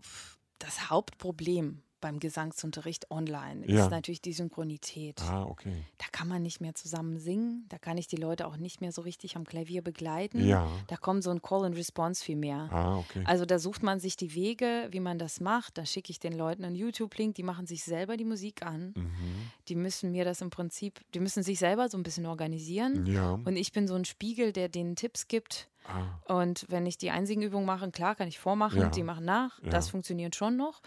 das 0.58 0.88
Hauptproblem 0.88 1.82
beim 2.00 2.18
Gesangsunterricht 2.18 3.10
online 3.10 3.66
Ja. 3.66 3.84
ist 3.84 3.90
natürlich 3.90 4.22
die 4.22 4.32
Synchronität. 4.32 5.20
Ah, 5.20 5.44
okay. 5.44 5.84
Da 5.98 6.06
kann 6.10 6.28
man 6.28 6.40
nicht 6.40 6.58
mehr 6.62 6.74
zusammen 6.74 7.18
singen, 7.18 7.66
da 7.68 7.76
kann 7.76 7.98
ich 7.98 8.06
die 8.06 8.16
Leute 8.16 8.46
auch 8.46 8.56
nicht 8.56 8.80
mehr 8.80 8.90
so 8.90 9.02
richtig 9.02 9.36
am 9.36 9.44
Klavier 9.44 9.82
begleiten. 9.82 10.42
Ja. 10.46 10.66
Da 10.86 10.96
kommt 10.96 11.22
so 11.22 11.30
ein 11.30 11.42
Call 11.42 11.66
and 11.66 11.76
Response 11.76 12.24
viel 12.24 12.36
mehr. 12.36 12.70
Ah, 12.72 12.96
okay. 12.96 13.22
Also 13.26 13.44
da 13.44 13.58
sucht 13.58 13.82
man 13.82 14.00
sich 14.00 14.16
die 14.16 14.34
Wege, 14.34 14.88
wie 14.92 15.00
man 15.00 15.18
das 15.18 15.40
macht. 15.40 15.76
Da 15.76 15.84
schicke 15.84 16.10
ich 16.10 16.18
den 16.18 16.32
Leuten 16.32 16.64
einen 16.64 16.74
YouTube-Link, 16.74 17.34
die 17.34 17.42
machen 17.42 17.66
sich 17.66 17.84
selber 17.84 18.16
die 18.16 18.24
Musik 18.24 18.64
an. 18.64 18.94
Mhm. 18.96 19.50
Die 19.68 19.74
müssen 19.74 20.10
mir 20.10 20.24
das 20.24 20.40
im 20.40 20.48
Prinzip, 20.48 21.00
die 21.12 21.20
müssen 21.20 21.42
sich 21.42 21.58
selber 21.58 21.90
so 21.90 21.98
ein 21.98 22.02
bisschen 22.02 22.24
organisieren. 22.24 23.04
Ja. 23.04 23.32
Und 23.32 23.56
ich 23.56 23.72
bin 23.72 23.86
so 23.86 23.94
ein 23.94 24.06
Spiegel, 24.06 24.52
der 24.54 24.70
denen 24.70 24.96
Tipps 24.96 25.28
gibt. 25.28 25.68
Ah, 25.86 26.20
Und 26.34 26.66
wenn 26.68 26.86
ich 26.86 26.98
die 26.98 27.10
Einsingenübung 27.10 27.64
mache, 27.64 27.90
klar, 27.90 28.14
kann 28.14 28.28
ich 28.28 28.38
vormachen, 28.38 28.80
Ja. 28.80 28.88
die 28.90 29.02
machen 29.02 29.24
nach. 29.24 29.60
Ja. 29.62 29.70
Das 29.70 29.88
funktioniert 29.90 30.36
schon 30.36 30.56
noch. 30.56 30.82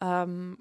Ähm, 0.00 0.58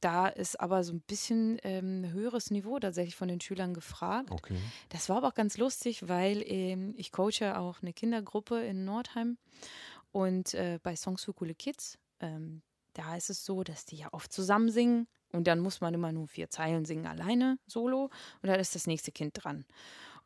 da 0.00 0.26
ist 0.26 0.58
aber 0.60 0.82
so 0.82 0.92
ein 0.92 1.02
bisschen 1.02 1.58
ähm, 1.62 2.04
höheres 2.10 2.50
Niveau 2.50 2.78
tatsächlich 2.80 3.14
von 3.14 3.28
den 3.28 3.40
Schülern 3.40 3.74
gefragt. 3.74 4.30
okay. 4.32 4.58
Das 4.88 5.08
war 5.08 5.18
aber 5.18 5.28
auch 5.28 5.34
ganz 5.34 5.56
lustig, 5.56 6.08
weil 6.08 6.42
ähm, 6.46 6.94
ich 6.96 7.12
coache 7.12 7.56
auch 7.56 7.80
eine 7.80 7.92
Kindergruppe 7.92 8.60
in 8.64 8.84
Nordheim 8.84 9.38
und 10.10 10.54
äh, 10.54 10.78
bei 10.82 10.96
Songs 10.96 11.24
für 11.24 11.32
coole 11.32 11.54
Kids, 11.54 11.98
ähm, 12.20 12.62
da 12.94 13.16
ist 13.16 13.30
es 13.30 13.44
so, 13.44 13.62
dass 13.62 13.84
die 13.84 13.96
ja 13.96 14.08
oft 14.12 14.32
zusammen 14.32 14.68
singen 14.70 15.06
und 15.32 15.46
dann 15.46 15.60
muss 15.60 15.80
man 15.80 15.94
immer 15.94 16.10
nur 16.12 16.26
vier 16.28 16.50
Zeilen 16.50 16.84
singen 16.84 17.06
alleine, 17.06 17.56
solo 17.66 18.10
und 18.42 18.48
dann 18.48 18.58
ist 18.60 18.74
das 18.74 18.86
nächste 18.88 19.12
Kind 19.12 19.32
dran. 19.42 19.64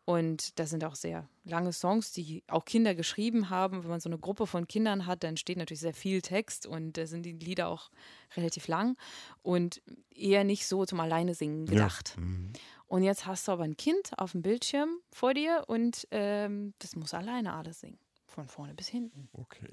Und 0.07 0.59
das 0.61 0.71
sind 0.71 0.85
auch 0.85 0.95
sehr 0.95 1.29
lange 1.43 1.73
Songs, 1.73 2.13
die 2.13 2.45
auch 2.47 2.65
Kinder 2.65 2.95
geschrieben 2.95 3.51
haben. 3.51 3.83
Wenn 3.83 3.91
man 3.91 3.99
so 3.99 4.09
eine 4.09 4.19
Gruppe 4.19 4.47
von 4.47 4.69
Kindern 4.69 5.05
hat, 5.05 5.25
dann 5.25 5.37
steht 5.37 5.59
natürlich 5.59 5.81
sehr 5.81 5.95
viel 5.95 6.23
Text 6.23 6.65
und 6.65 6.93
da 6.97 7.07
sind 7.09 7.25
die 7.25 7.33
Lieder 7.33 7.67
auch 7.67 7.91
relativ 8.37 8.69
lang 8.69 8.97
und 9.43 9.83
eher 10.15 10.45
nicht 10.45 10.69
so 10.69 10.87
zum 10.87 11.01
Alleine 11.01 11.35
singen 11.35 11.67
gedacht. 11.67 12.15
Ja. 12.17 12.23
Mhm. 12.23 12.53
Und 12.87 13.03
jetzt 13.03 13.27
hast 13.27 13.49
du 13.49 13.53
aber 13.53 13.65
ein 13.65 13.77
Kind 13.77 14.13
auf 14.17 14.31
dem 14.31 14.43
Bildschirm 14.43 15.01
vor 15.11 15.35
dir 15.35 15.65
und 15.67 16.07
ähm, 16.13 16.73
das 16.79 16.95
muss 16.95 17.13
alleine 17.13 17.55
alles 17.55 17.81
singen. 17.81 17.99
Von 18.27 18.47
vorne 18.47 18.75
bis 18.75 18.87
hinten. 18.87 19.29
Okay. 19.33 19.67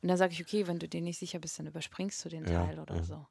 Und 0.00 0.08
dann 0.08 0.16
sage 0.16 0.32
ich, 0.32 0.40
okay, 0.40 0.66
wenn 0.66 0.78
du 0.78 0.88
dir 0.88 1.02
nicht 1.02 1.18
sicher 1.18 1.40
bist, 1.40 1.58
dann 1.58 1.66
überspringst 1.66 2.24
du 2.24 2.30
den 2.30 2.46
Ja, 2.46 2.64
Teil 2.64 2.80
oder 2.80 2.96
ja. 2.96 3.02
so. 3.02 3.26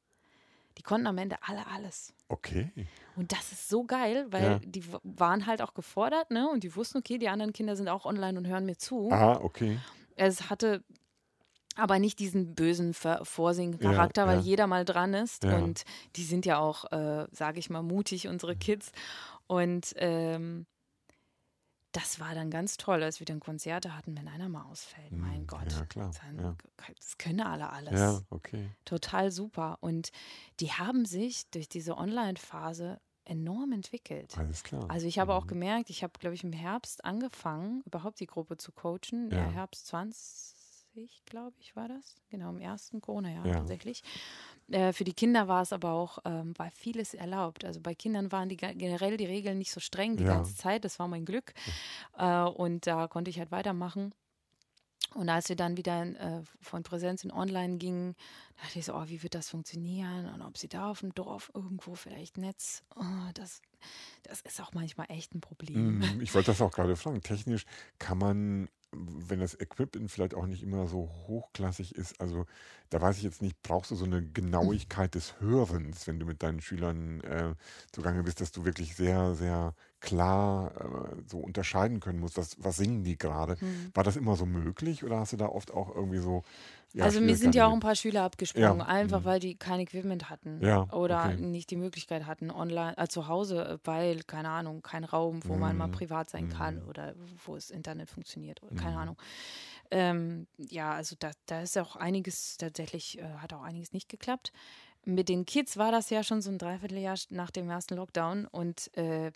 Die 0.77 0.83
konnten 0.83 1.07
am 1.07 1.17
Ende 1.17 1.37
alle 1.41 1.65
alles. 1.67 2.13
Okay. 2.29 2.71
Und 3.15 3.31
das 3.31 3.51
ist 3.51 3.69
so 3.69 3.83
geil, 3.83 4.25
weil 4.31 4.43
Ja. 4.43 4.59
die 4.65 4.83
waren 5.03 5.45
halt 5.45 5.61
auch 5.61 5.73
gefordert, 5.73 6.31
ne? 6.31 6.49
Und 6.49 6.63
die 6.63 6.75
wussten, 6.75 6.97
okay, 6.97 7.17
die 7.17 7.29
anderen 7.29 7.53
Kinder 7.53 7.75
sind 7.75 7.87
auch 7.89 8.05
online 8.05 8.37
und 8.37 8.47
hören 8.47 8.65
mir 8.65 8.77
zu. 8.77 9.11
Ah, 9.11 9.39
okay. 9.41 9.79
Es 10.15 10.49
hatte 10.49 10.83
aber 11.75 11.97
nicht 11.99 12.19
diesen 12.19 12.53
bösen 12.53 12.93
Vorsingen-Charakter, 12.93 14.21
Ja, 14.23 14.27
weil 14.27 14.37
ja. 14.37 14.43
jeder 14.43 14.67
mal 14.67 14.85
dran 14.85 15.13
ist. 15.15 15.43
Und 15.45 15.85
die 16.15 16.23
sind 16.23 16.45
ja 16.45 16.59
auch, 16.59 16.91
äh, 16.91 17.25
sage 17.31 17.57
ich 17.59 17.69
mal, 17.71 17.81
mutig, 17.81 18.27
unsere 18.27 18.55
Kids. 18.55 18.91
Und 19.47 19.93
ähm, 19.97 20.65
das 21.93 22.19
war 22.19 22.35
dann 22.35 22.49
ganz 22.51 22.75
toll, 22.77 23.01
als 23.03 23.19
wir 23.19 23.25
dann 23.25 23.39
Konzerte 23.39 23.95
hatten, 23.95 24.17
wenn 24.17 24.27
einer 24.27 24.49
mal 24.49 24.63
ausfällt. 24.63 25.11
Mein 25.13 25.41
Hm, 25.41 25.47
Gott. 25.47 25.71
Ja, 25.71 25.85
klar. 25.85 26.11
Dann, 26.21 26.37
Ja. 26.39 26.55
Das 26.99 27.17
können 27.17 27.39
alle 27.41 27.69
alles. 27.69 27.97
ja, 27.99 28.21
okay. 28.29 28.69
Total 28.83 29.31
super. 29.31 29.77
Und 29.79 30.09
die 30.59 30.71
haben 30.73 31.05
sich 31.05 31.49
durch 31.51 31.69
diese 31.69 31.97
Online-Phase 31.97 32.99
enorm 33.25 33.71
entwickelt. 33.71 34.37
Alles 34.37 34.63
klar. 34.63 34.89
Also 34.89 35.07
ich 35.07 35.17
habe 35.17 35.33
auch 35.33 35.45
Mhm. 35.45 35.49
gemerkt, 35.49 35.89
ich 35.89 36.03
habe, 36.03 36.13
glaube 36.19 36.35
ich, 36.35 36.43
im 36.43 36.51
Herbst 36.51 37.05
angefangen, 37.05 37.81
überhaupt 37.85 38.19
die 38.19 38.25
Gruppe 38.27 38.57
zu 38.57 38.71
coachen. 38.73 39.29
Ja. 39.31 39.37
Herbst 39.49 39.87
20, 39.87 40.55
glaube 41.25 41.55
ich, 41.59 41.75
war 41.75 41.87
das. 41.87 42.15
Genau, 42.29 42.49
im 42.49 42.59
ersten 42.59 43.01
Corona-Jahr 43.01 43.45
Ja. 43.45 43.53
tatsächlich. 43.55 44.03
Äh, 44.69 44.93
für 44.93 45.03
die 45.03 45.13
Kinder 45.13 45.47
war 45.47 45.61
es 45.61 45.73
aber 45.73 45.91
auch, 45.91 46.19
ähm, 46.25 46.53
war 46.57 46.71
vieles 46.71 47.13
erlaubt. 47.13 47.65
Also 47.65 47.79
bei 47.81 47.95
Kindern 47.95 48.31
waren 48.31 48.49
die 48.49 48.57
ge- 48.57 48.75
generell 48.75 49.17
die 49.17 49.25
Regeln 49.25 49.57
nicht 49.57 49.71
so 49.71 49.79
streng 49.79 50.17
die 50.17 50.23
Ja. 50.23 50.35
ganze 50.35 50.55
Zeit. 50.55 50.85
Das 50.85 50.99
war 50.99 51.07
mein 51.07 51.25
Glück. 51.25 51.53
Äh, 52.17 52.43
und 52.43 52.87
da 52.87 53.07
konnte 53.07 53.29
ich 53.29 53.39
halt 53.39 53.51
weitermachen. 53.51 54.13
Und 55.15 55.29
als 55.29 55.47
wir 55.49 55.55
dann 55.55 55.77
wieder 55.77 56.01
äh, 56.05 56.41
von 56.61 56.81
Präsenz 56.81 57.23
in 57.23 57.31
Online 57.31 57.77
gingen, 57.77 58.15
dachte 58.61 58.79
ich 58.79 58.85
so, 58.85 58.95
oh, 58.95 59.03
wie 59.07 59.21
wird 59.21 59.35
das 59.35 59.49
funktionieren? 59.49 60.27
Und 60.33 60.41
ob 60.41 60.57
sie 60.57 60.67
da 60.69 60.89
auf 60.89 61.01
dem 61.01 61.13
Dorf 61.13 61.51
irgendwo 61.53 61.93
vielleicht 61.93 62.37
Netz, 62.37 62.83
oh, 62.95 63.03
das, 63.35 63.61
das 64.23 64.41
ist 64.41 64.59
auch 64.59 64.73
manchmal 64.73 65.05
echt 65.09 65.35
ein 65.35 65.41
Problem. 65.41 65.99
Mhm, 65.99 66.21
Ich 66.21 66.33
wollte 66.33 66.47
das 66.47 66.61
auch 66.61 66.71
gerade 66.71 66.95
fragen. 66.95 67.21
Technisch 67.21 67.65
kann 67.99 68.17
man, 68.17 68.69
wenn 68.93 69.39
das 69.39 69.59
Equipment 69.59 70.11
vielleicht 70.11 70.33
auch 70.35 70.45
nicht 70.45 70.63
immer 70.63 70.87
so 70.87 71.09
hochklassig 71.27 71.95
ist, 71.95 72.19
also 72.21 72.45
da 72.89 73.01
weiß 73.01 73.17
ich 73.17 73.23
jetzt 73.23 73.41
nicht, 73.41 73.61
brauchst 73.63 73.91
du 73.91 73.95
so 73.95 74.05
eine 74.05 74.23
Genauigkeit 74.23 75.15
des 75.15 75.39
Hörens, 75.39 76.07
wenn 76.07 76.19
du 76.19 76.25
mit 76.25 76.43
deinen 76.43 76.61
Schülern 76.61 77.21
äh, 77.21 77.55
zugange 77.91 78.23
bist, 78.23 78.41
dass 78.41 78.51
du 78.51 78.65
wirklich 78.65 78.95
sehr, 78.95 79.35
sehr 79.35 79.73
klar 80.03 80.73
äh, 81.17 81.23
so 81.27 81.39
unterscheiden 81.39 81.99
können 82.01 82.19
musst, 82.19 82.37
was, 82.37 82.57
was 82.63 82.77
singen 82.77 83.03
die 83.03 83.17
gerade. 83.17 83.57
Mhm. 83.61 83.93
War 83.95 84.03
das 84.05 84.17
immer 84.17 84.35
so 84.37 84.45
möglich 84.45 85.03
oder 85.03 85.19
hast 85.19 85.33
du 85.33 85.37
da 85.37 85.47
oft 85.47 85.71
auch 85.73 85.95
irgendwie 85.95 86.19
so. 86.19 86.43
ja, 86.93 87.05
also 87.05 87.19
mir 87.21 87.35
sind 87.35 87.55
ja 87.55 87.67
auch 87.67 87.73
ein 87.73 87.79
paar 87.79 87.95
Schüler 87.95 88.21
abgesprungen, 88.23 88.79
Ja, 88.79 88.81
einfach 88.81 89.23
mhm. 89.23 89.25
weil 89.25 89.39
die 89.39 89.57
kein 89.57 89.79
Equipment 89.79 90.29
hatten 90.29 90.63
Ja, 90.67 90.89
oder 90.91 91.33
okay. 91.33 91.37
nicht 91.37 91.71
die 91.71 91.75
Möglichkeit 91.75 92.27
hatten 92.27 92.51
online, 92.51 92.95
äh, 92.97 93.07
zu 93.07 93.27
Hause, 93.27 93.79
weil, 93.83 94.21
keine 94.23 94.49
Ahnung, 94.49 94.83
kein 94.83 95.03
Raum, 95.03 95.41
wo 95.47 95.57
man 95.57 95.75
mal 95.75 95.87
Mhm, 95.87 95.89
privat 95.89 96.29
sein 96.29 96.47
kann 96.49 96.81
mhm. 96.81 96.83
oder 96.83 97.15
wo 97.45 97.55
das 97.55 97.71
Internet 97.71 98.09
funktioniert 98.09 98.61
oder 98.61 98.73
keine 98.75 98.97
Mhm. 98.97 98.99
Ahnung. 98.99 99.17
Ähm, 99.91 100.47
ja, 100.57 100.93
also 100.93 101.15
da, 101.19 101.31
da 101.47 101.61
ist 101.61 101.77
auch 101.77 101.95
einiges 101.95 102.57
tatsächlich, 102.57 103.19
äh, 103.19 103.23
hat 103.39 103.53
auch 103.53 103.63
einiges 103.63 103.91
nicht 103.93 104.09
geklappt. 104.09 104.51
Mit 105.05 105.27
den 105.27 105.45
Kids 105.45 105.75
war 105.77 105.91
das 105.91 106.09
ja 106.09 106.23
schon 106.23 106.41
so 106.41 106.49
ein 106.49 106.57
Dreivierteljahr 106.57 107.17
nach 107.29 107.51
dem 107.51 107.69
ersten 107.69 107.95
Lockdown 107.95 108.45
und 108.47 108.95
äh, 108.97 109.31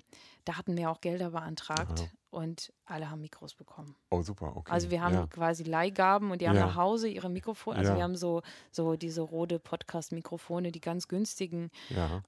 da 0.45 0.57
hatten 0.57 0.77
wir 0.77 0.89
auch 0.89 1.01
Gelder 1.01 1.31
beantragt 1.31 1.99
Aha. 1.99 2.09
und 2.31 2.71
alle 2.85 3.09
haben 3.09 3.19
Mikros 3.19 3.53
bekommen. 3.53 3.93
Oh, 4.09 4.21
super, 4.21 4.55
okay. 4.55 4.71
Also 4.71 4.89
wir 4.91 5.01
haben 5.01 5.13
ja. 5.15 5.27
quasi 5.27 5.63
Leihgaben 5.63 6.31
und 6.31 6.39
die 6.41 6.47
haben 6.47 6.55
Ja. 6.55 6.67
nach 6.67 6.75
Hause 6.77 7.09
ihre 7.09 7.29
Mikrofone. 7.29 7.77
Also 7.79 7.91
Ja. 7.91 7.97
wir 7.97 8.03
haben 8.03 8.15
so, 8.15 8.43
so 8.71 8.95
diese 8.95 9.21
rote 9.21 9.59
Podcast-Mikrofone, 9.59 10.71
die 10.71 10.79
ganz 10.79 11.09
günstigen, 11.09 11.69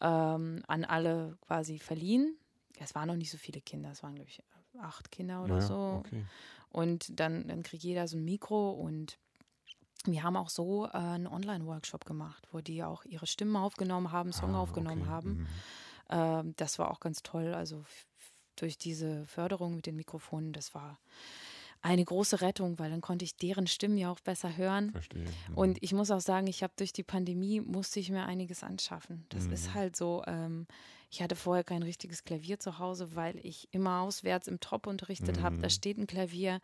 ähm, 0.02 0.64
an 0.68 0.84
alle 0.86 1.38
quasi 1.48 1.80
verliehen. 1.80 2.36
Es 2.78 2.94
waren 2.94 3.08
noch 3.08 3.16
nicht 3.16 3.32
so 3.32 3.38
viele 3.38 3.62
Kinder, 3.62 3.92
es 3.92 4.04
waren, 4.04 4.16
glaube 4.16 4.30
ich, 4.30 4.44
acht 4.82 5.12
Kinder 5.12 5.44
oder 5.44 5.62
so. 5.62 6.04
okay. 6.06 6.26
Und 6.72 7.20
dann, 7.20 7.48
dann 7.48 7.64
kriegt 7.64 7.84
jeder 7.84 8.08
so 8.08 8.18
ein 8.18 8.26
Mikro 8.26 8.72
und 8.72 9.18
wir 10.06 10.24
haben 10.24 10.36
auch 10.38 10.50
so 10.50 10.86
äh, 10.86 10.90
einen 10.92 11.28
Online-Workshop 11.28 12.06
gemacht, 12.06 12.48
wo 12.52 12.62
die 12.62 12.84
auch 12.84 13.04
ihre 13.06 13.28
Stimmen 13.28 13.56
aufgenommen 13.56 14.12
haben, 14.12 14.32
Song 14.32 14.56
Ah, 14.56 14.62
aufgenommen 14.62 15.02
okay. 15.02 15.10
haben. 15.10 15.30
Mhm. 15.30 15.48
Ähm, 16.10 16.54
das 16.58 16.80
war 16.80 16.90
auch 16.92 17.00
ganz 17.00 17.22
toll. 17.22 17.54
Also 17.54 17.84
durch 18.56 18.78
diese 18.78 19.26
Förderung 19.28 19.76
mit 19.76 19.86
den 19.86 19.96
Mikrofonen, 19.96 20.54
das 20.54 20.74
war 20.74 21.00
eine 21.82 22.04
große 22.04 22.42
Rettung, 22.42 22.78
weil 22.78 22.90
dann 22.92 23.00
konnte 23.00 23.24
ich 23.24 23.38
deren 23.38 23.66
Stimmen 23.68 23.98
ja 23.98 24.12
auch 24.12 24.20
besser 24.20 24.58
hören. 24.58 24.92
Verstehe. 24.92 25.24
Mhm. 25.50 25.56
Und 25.58 25.78
ich 25.82 25.94
muss 25.94 26.12
auch 26.12 26.20
sagen, 26.20 26.48
ich 26.48 26.62
habe 26.62 26.74
durch 26.76 26.92
die 26.92 27.04
Pandemie 27.04 27.62
musste 27.62 28.02
ich 28.02 28.10
mir 28.10 28.26
einiges 28.26 28.64
anschaffen. 28.64 29.26
Das 29.30 29.46
Mhm. 29.46 29.54
ist 29.54 29.74
halt 29.74 29.96
so. 29.96 30.24
Ähm, 30.28 30.68
ich 31.12 31.22
hatte 31.24 31.36
vorher 31.36 31.64
kein 31.64 31.82
richtiges 31.82 32.24
Klavier 32.24 32.60
zu 32.60 32.80
Hause, 32.80 33.16
weil 33.16 33.38
ich 33.46 33.68
immer 33.72 34.02
auswärts 34.02 34.48
im 34.48 34.60
Top 34.60 34.88
unterrichtet 34.88 35.42
habe. 35.42 35.58
Da 35.58 35.68
Mhm. 35.68 35.72
steht 35.72 35.98
ein 35.98 36.06
Klavier. 36.08 36.60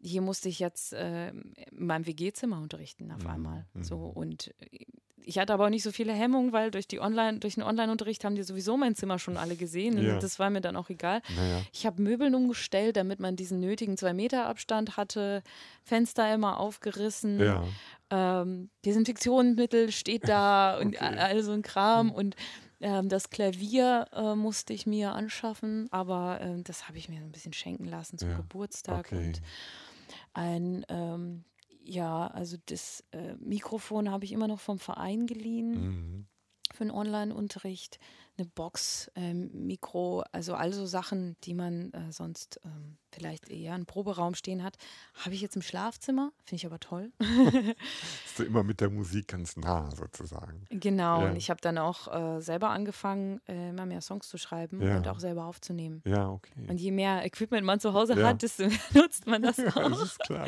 Hier 0.00 0.20
musste 0.22 0.48
ich 0.48 0.58
jetzt 0.58 0.92
äh, 0.92 1.28
in 1.30 1.54
meinem 1.86 2.06
WG-Zimmer 2.06 2.60
unterrichten 2.60 3.10
auf 3.12 3.22
Mhm. 3.24 3.30
einmal. 3.30 3.66
So 3.80 3.96
Mhm. 3.98 4.10
und 4.10 4.54
ich 5.28 5.40
hatte 5.40 5.52
aber 5.52 5.64
auch 5.66 5.70
nicht 5.70 5.82
so 5.82 5.90
viele 5.90 6.12
Hemmungen, 6.12 6.52
weil 6.52 6.70
durch 6.70 6.86
die 6.86 7.00
Online, 7.00 7.40
durch 7.40 7.54
den 7.54 7.64
Online-Unterricht 7.64 8.24
haben 8.24 8.36
die 8.36 8.44
sowieso 8.44 8.76
mein 8.76 8.94
Zimmer 8.94 9.18
schon 9.18 9.36
alle 9.36 9.56
gesehen 9.56 10.00
Ja. 10.00 10.14
und 10.14 10.22
das 10.22 10.38
war 10.38 10.50
mir 10.50 10.60
dann 10.60 10.76
auch 10.76 10.88
egal. 10.88 11.20
naja. 11.34 11.62
Ich 11.72 11.84
habe 11.84 12.00
Möbeln 12.00 12.32
umgestellt, 12.36 12.96
damit 12.96 13.18
man 13.18 13.34
diesen 13.34 13.58
nötigen 13.58 13.96
zwei 13.96 14.12
Meter 14.12 14.46
Abstand 14.46 14.96
hatte, 14.96 15.42
Fenster 15.82 16.32
immer 16.32 16.60
aufgerissen, 16.60 17.40
Ja. 17.40 17.64
ähm, 18.10 18.70
Desinfektionsmittel 18.84 19.90
steht 19.90 20.28
da 20.28 20.78
und 20.78 21.00
all 21.02 21.18
all 21.18 21.42
so 21.42 21.50
ein 21.52 21.62
Kram 21.62 22.12
und 22.12 22.36
ähm, 22.80 23.08
das 23.08 23.30
Klavier 23.30 24.06
äh, 24.12 24.34
musste 24.34 24.72
ich 24.72 24.86
mir 24.86 25.12
anschaffen, 25.12 25.88
aber 25.90 26.40
ähm, 26.40 26.64
das 26.64 26.88
habe 26.88 26.98
ich 26.98 27.08
mir 27.08 27.20
ein 27.20 27.32
bisschen 27.32 27.52
schenken 27.52 27.84
lassen 27.86 28.18
zum 28.18 28.30
Ja, 28.30 28.36
Geburtstag 28.36 29.06
Okay. 29.12 29.26
und 29.26 29.42
ein 30.34 30.84
ähm, 30.88 31.44
ja, 31.82 32.26
also 32.26 32.56
das 32.66 33.04
äh, 33.12 33.34
Mikrofon 33.36 34.10
habe 34.10 34.24
ich 34.24 34.32
immer 34.32 34.48
noch 34.48 34.60
vom 34.60 34.78
Verein 34.78 35.26
geliehen 35.26 35.72
Mhm. 35.84 36.26
für 36.72 36.84
den 36.84 36.90
Online-Unterricht. 36.90 38.00
Eine 38.38 38.46
Box, 38.46 39.10
ähm, 39.14 39.50
Mikro, 39.52 40.22
also 40.32 40.54
all 40.54 40.72
so 40.72 40.86
Sachen, 40.86 41.36
die 41.44 41.54
man 41.54 41.92
äh, 41.92 42.12
sonst 42.12 42.60
ähm, 42.64 42.96
vielleicht 43.10 43.48
eher 43.48 43.74
einen 43.74 43.86
Proberaum 43.86 44.34
stehen 44.34 44.62
hat, 44.62 44.76
habe 45.14 45.34
ich 45.34 45.40
jetzt 45.40 45.56
im 45.56 45.62
Schlafzimmer. 45.62 46.32
Finde 46.44 46.56
ich 46.56 46.66
aber 46.66 46.78
toll. 46.78 47.12
Bist 47.18 48.38
du 48.38 48.42
immer 48.44 48.62
mit 48.62 48.80
der 48.80 48.90
Musik 48.90 49.28
ganz 49.28 49.56
nah 49.56 49.90
sozusagen. 49.90 50.66
Genau, 50.70 51.22
ja. 51.22 51.30
und 51.30 51.36
ich 51.36 51.48
habe 51.48 51.60
dann 51.60 51.78
auch 51.78 52.12
äh, 52.12 52.40
selber 52.40 52.70
angefangen, 52.70 53.40
äh, 53.48 53.70
immer 53.70 53.86
mehr 53.86 54.02
Songs 54.02 54.28
zu 54.28 54.36
schreiben 54.36 54.82
ja. 54.82 54.98
und 54.98 55.08
auch 55.08 55.18
selber 55.18 55.46
aufzunehmen. 55.46 56.02
Ja, 56.04 56.28
okay. 56.28 56.66
Und 56.68 56.78
je 56.78 56.90
mehr 56.90 57.24
Equipment 57.24 57.64
man 57.64 57.80
zu 57.80 57.94
Hause 57.94 58.18
ja. 58.18 58.28
hat, 58.28 58.42
desto 58.42 58.66
mehr 58.66 58.78
nutzt 58.94 59.26
man 59.26 59.42
das 59.42 59.58
auch. 59.58 59.88
das 59.88 60.02
ist 60.02 60.18
klar. 60.20 60.46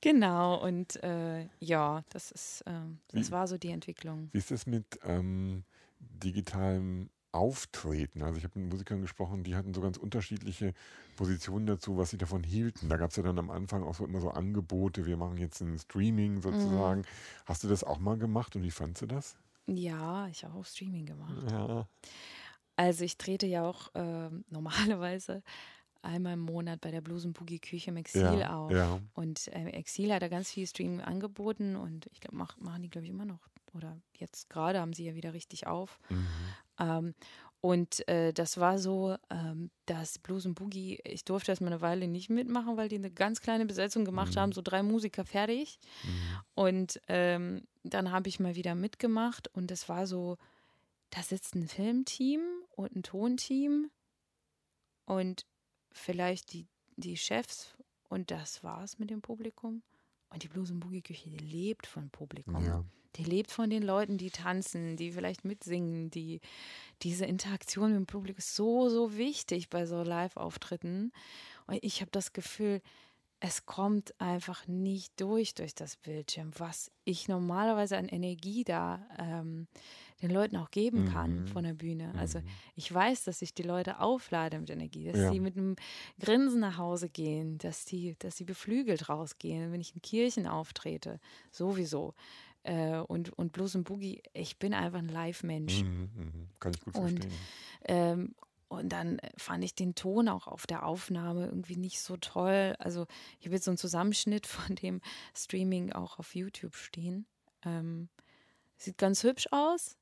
Genau, 0.00 0.62
und 0.62 1.02
äh, 1.02 1.48
ja, 1.58 2.04
das 2.10 2.30
ist, 2.30 2.62
ähm, 2.66 3.00
das 3.08 3.28
wie, 3.28 3.32
war 3.32 3.48
so 3.48 3.58
die 3.58 3.70
Entwicklung. 3.70 4.28
Wie 4.32 4.38
ist 4.38 4.52
das 4.52 4.66
mit 4.66 5.00
ähm, 5.02 5.64
digitalem 5.98 7.10
Auftreten. 7.32 8.22
Also 8.22 8.38
ich 8.38 8.44
habe 8.44 8.58
mit 8.58 8.70
Musikern 8.70 9.00
gesprochen, 9.02 9.44
die 9.44 9.54
hatten 9.54 9.74
so 9.74 9.80
ganz 9.80 9.96
unterschiedliche 9.96 10.72
Positionen 11.16 11.66
dazu, 11.66 11.96
was 11.96 12.10
sie 12.10 12.18
davon 12.18 12.42
hielten. 12.42 12.88
Da 12.88 12.96
gab 12.96 13.10
es 13.10 13.16
ja 13.16 13.22
dann 13.22 13.38
am 13.38 13.50
Anfang 13.50 13.82
auch 13.82 13.94
so 13.94 14.04
immer 14.04 14.20
so 14.20 14.30
Angebote, 14.30 15.04
wir 15.04 15.16
machen 15.16 15.36
jetzt 15.36 15.60
ein 15.60 15.78
Streaming 15.78 16.40
sozusagen. 16.40 17.00
Mhm. 17.00 17.06
Hast 17.46 17.64
du 17.64 17.68
das 17.68 17.84
auch 17.84 17.98
mal 17.98 18.16
gemacht 18.16 18.56
und 18.56 18.62
wie 18.62 18.70
fandst 18.70 19.02
du 19.02 19.06
das? 19.06 19.36
Ja, 19.66 20.26
ich 20.28 20.44
habe 20.44 20.58
auch 20.58 20.64
Streaming 20.64 21.04
gemacht. 21.04 21.50
Ja. 21.50 21.86
Also 22.76 23.04
ich 23.04 23.18
trete 23.18 23.46
ja 23.46 23.68
auch 23.68 23.94
äh, 23.94 24.30
normalerweise 24.50 25.42
einmal 26.00 26.34
im 26.34 26.40
Monat 26.40 26.80
bei 26.80 26.90
der 26.90 27.02
Blues 27.02 27.24
und 27.24 27.34
Boogie 27.34 27.58
Küche 27.58 27.90
im 27.90 27.96
Exil 27.98 28.38
ja, 28.40 28.56
auf. 28.56 28.70
Ja. 28.70 29.00
Und 29.14 29.48
äh, 29.48 29.70
Exil 29.70 30.12
hat 30.12 30.22
da 30.22 30.28
ganz 30.28 30.50
viel 30.50 30.66
Streaming 30.66 31.00
angeboten 31.02 31.76
und 31.76 32.06
ich 32.12 32.20
glaube, 32.20 32.36
mach, 32.36 32.56
machen 32.58 32.82
die, 32.82 32.88
glaube 32.88 33.04
ich, 33.04 33.10
immer 33.10 33.26
noch. 33.26 33.48
Oder 33.74 34.00
jetzt 34.16 34.50
gerade 34.50 34.80
haben 34.80 34.92
sie 34.92 35.04
ja 35.04 35.14
wieder 35.14 35.34
richtig 35.34 35.66
auf. 35.66 35.98
Mhm. 36.08 36.26
Ähm, 36.78 37.14
und 37.60 38.06
äh, 38.08 38.32
das 38.32 38.58
war 38.58 38.78
so, 38.78 39.16
ähm, 39.30 39.70
dass 39.86 40.18
Blues 40.20 40.46
und 40.46 40.54
Boogie, 40.54 41.00
ich 41.04 41.24
durfte 41.24 41.50
erst 41.50 41.60
mal 41.60 41.68
eine 41.68 41.80
Weile 41.80 42.06
nicht 42.06 42.30
mitmachen, 42.30 42.76
weil 42.76 42.88
die 42.88 42.96
eine 42.96 43.10
ganz 43.10 43.40
kleine 43.40 43.66
Besetzung 43.66 44.04
gemacht 44.04 44.36
mhm. 44.36 44.40
haben, 44.40 44.52
so 44.52 44.62
drei 44.62 44.82
Musiker 44.82 45.24
fertig. 45.24 45.80
Mhm. 46.04 46.40
Und 46.54 47.00
ähm, 47.08 47.66
dann 47.82 48.12
habe 48.12 48.28
ich 48.28 48.38
mal 48.38 48.54
wieder 48.54 48.76
mitgemacht 48.76 49.48
und 49.48 49.72
es 49.72 49.88
war 49.88 50.06
so, 50.06 50.36
da 51.10 51.22
sitzt 51.22 51.56
ein 51.56 51.66
Filmteam 51.66 52.42
und 52.70 52.94
ein 52.94 53.02
Tonteam 53.02 53.90
und 55.04 55.44
vielleicht 55.90 56.52
die, 56.52 56.68
die 56.96 57.16
Chefs 57.16 57.76
und 58.08 58.30
das 58.30 58.62
war's 58.62 58.98
mit 58.98 59.10
dem 59.10 59.20
Publikum. 59.20 59.82
Und 60.30 60.42
die 60.42 60.48
Blues- 60.48 60.70
und 60.70 60.80
Boogie-Küche, 60.80 61.30
die 61.30 61.38
lebt 61.38 61.86
von 61.86 62.10
Publikum. 62.10 62.64
Ja. 62.64 62.84
Die 63.16 63.24
lebt 63.24 63.50
von 63.50 63.70
den 63.70 63.82
Leuten, 63.82 64.18
die 64.18 64.30
tanzen, 64.30 64.96
die 64.96 65.12
vielleicht 65.12 65.44
mitsingen. 65.44 66.10
Die, 66.10 66.40
diese 67.02 67.24
Interaktion 67.24 67.90
mit 67.90 68.00
dem 68.00 68.06
Publikum 68.06 68.38
ist 68.38 68.54
so, 68.54 68.88
so 68.88 69.16
wichtig 69.16 69.70
bei 69.70 69.86
so 69.86 70.02
Live-Auftritten. 70.02 71.12
Und 71.66 71.78
ich 71.82 72.00
habe 72.00 72.10
das 72.10 72.32
Gefühl, 72.32 72.82
es 73.40 73.66
kommt 73.66 74.20
einfach 74.20 74.66
nicht 74.66 75.20
durch 75.20 75.54
durch 75.54 75.74
das 75.74 75.96
Bildschirm, 75.96 76.50
was 76.58 76.90
ich 77.04 77.28
normalerweise 77.28 77.96
an 77.96 78.08
Energie 78.08 78.64
da 78.64 79.06
ähm, 79.18 79.68
den 80.20 80.30
Leuten 80.30 80.56
auch 80.56 80.70
geben 80.70 81.08
kann 81.12 81.42
mhm. 81.42 81.46
von 81.46 81.62
der 81.62 81.74
Bühne. 81.74 82.12
Also 82.16 82.40
mhm. 82.40 82.44
ich 82.74 82.92
weiß, 82.92 83.24
dass 83.24 83.40
ich 83.40 83.54
die 83.54 83.62
Leute 83.62 84.00
auflade 84.00 84.58
mit 84.58 84.70
Energie, 84.70 85.04
dass 85.04 85.20
ja. 85.20 85.30
sie 85.30 85.38
mit 85.38 85.56
einem 85.56 85.76
Grinsen 86.18 86.60
nach 86.60 86.78
Hause 86.78 87.08
gehen, 87.08 87.58
dass 87.58 87.84
die, 87.84 88.16
dass 88.18 88.36
sie 88.36 88.44
beflügelt 88.44 89.08
rausgehen, 89.08 89.70
wenn 89.70 89.80
ich 89.80 89.94
in 89.94 90.02
Kirchen 90.02 90.46
auftrete, 90.46 91.20
sowieso. 91.52 92.14
Äh, 92.64 92.98
und, 92.98 93.30
und 93.38 93.52
Blues 93.52 93.76
und 93.76 93.84
Boogie, 93.84 94.20
ich 94.32 94.58
bin 94.58 94.74
einfach 94.74 94.98
ein 94.98 95.08
Live-Mensch. 95.08 95.82
Mhm, 95.84 96.10
mh. 96.16 96.32
Kann 96.58 96.72
ich 96.74 96.80
gut 96.80 96.94
verstehen. 96.94 97.22
Und, 97.22 97.28
ähm, 97.84 98.34
und 98.68 98.90
dann 98.90 99.18
fand 99.36 99.64
ich 99.64 99.74
den 99.74 99.94
Ton 99.94 100.28
auch 100.28 100.46
auf 100.46 100.66
der 100.66 100.84
Aufnahme 100.84 101.46
irgendwie 101.46 101.76
nicht 101.76 102.00
so 102.00 102.16
toll. 102.18 102.74
Also 102.78 103.06
ich 103.40 103.46
habe 103.46 103.54
jetzt 103.54 103.64
so 103.64 103.70
einen 103.70 103.78
Zusammenschnitt 103.78 104.46
von 104.46 104.76
dem 104.76 105.00
Streaming 105.34 105.92
auch 105.92 106.18
auf 106.18 106.34
YouTube 106.34 106.76
stehen. 106.76 107.26
Ähm, 107.64 108.08
sieht 108.76 108.98
ganz 108.98 109.24
hübsch 109.24 109.48
aus, 109.50 109.96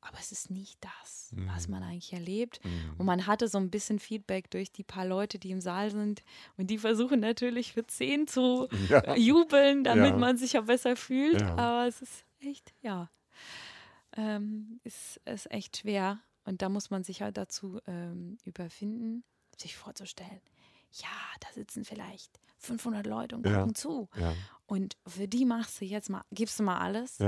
aber 0.00 0.18
es 0.18 0.32
ist 0.32 0.50
nicht 0.50 0.78
das, 0.80 1.32
mhm. 1.32 1.48
was 1.48 1.68
man 1.68 1.82
eigentlich 1.82 2.12
erlebt. 2.12 2.64
Mhm. 2.64 2.94
Und 2.98 3.06
man 3.06 3.26
hatte 3.26 3.46
so 3.46 3.58
ein 3.58 3.70
bisschen 3.70 3.98
Feedback 3.98 4.50
durch 4.50 4.72
die 4.72 4.84
paar 4.84 5.06
Leute, 5.06 5.38
die 5.38 5.50
im 5.50 5.60
Saal 5.60 5.90
sind. 5.90 6.22
Und 6.56 6.68
die 6.70 6.78
versuchen 6.78 7.20
natürlich 7.20 7.74
für 7.74 7.86
zehn 7.86 8.26
zu 8.26 8.68
ja. 8.88 9.16
jubeln, 9.16 9.84
damit 9.84 10.12
ja. 10.12 10.16
man 10.16 10.38
sich 10.38 10.54
ja 10.54 10.62
besser 10.62 10.96
fühlt. 10.96 11.40
Ja. 11.40 11.56
Aber 11.56 11.86
es 11.86 12.00
ist 12.00 12.24
echt, 12.40 12.72
ja, 12.80 13.10
ähm, 14.16 14.80
ist, 14.82 15.20
ist 15.26 15.50
echt 15.50 15.78
schwer. 15.78 16.20
Und 16.48 16.62
da 16.62 16.70
muss 16.70 16.88
man 16.88 17.04
sich 17.04 17.20
halt 17.20 17.36
dazu 17.36 17.78
ähm, 17.86 18.38
überfinden, 18.44 19.22
sich 19.58 19.76
vorzustellen, 19.76 20.40
ja, 20.92 21.08
da 21.40 21.48
sitzen 21.52 21.84
vielleicht 21.84 22.40
500 22.56 23.06
Leute 23.06 23.36
und 23.36 23.42
gucken 23.42 23.74
zu. 23.74 24.08
Und 24.64 24.96
für 25.06 25.28
die 25.28 25.44
machst 25.44 25.78
du 25.80 25.84
jetzt 25.84 26.08
mal, 26.08 26.22
gibst 26.30 26.58
du 26.58 26.62
mal 26.62 26.78
alles. 26.78 27.18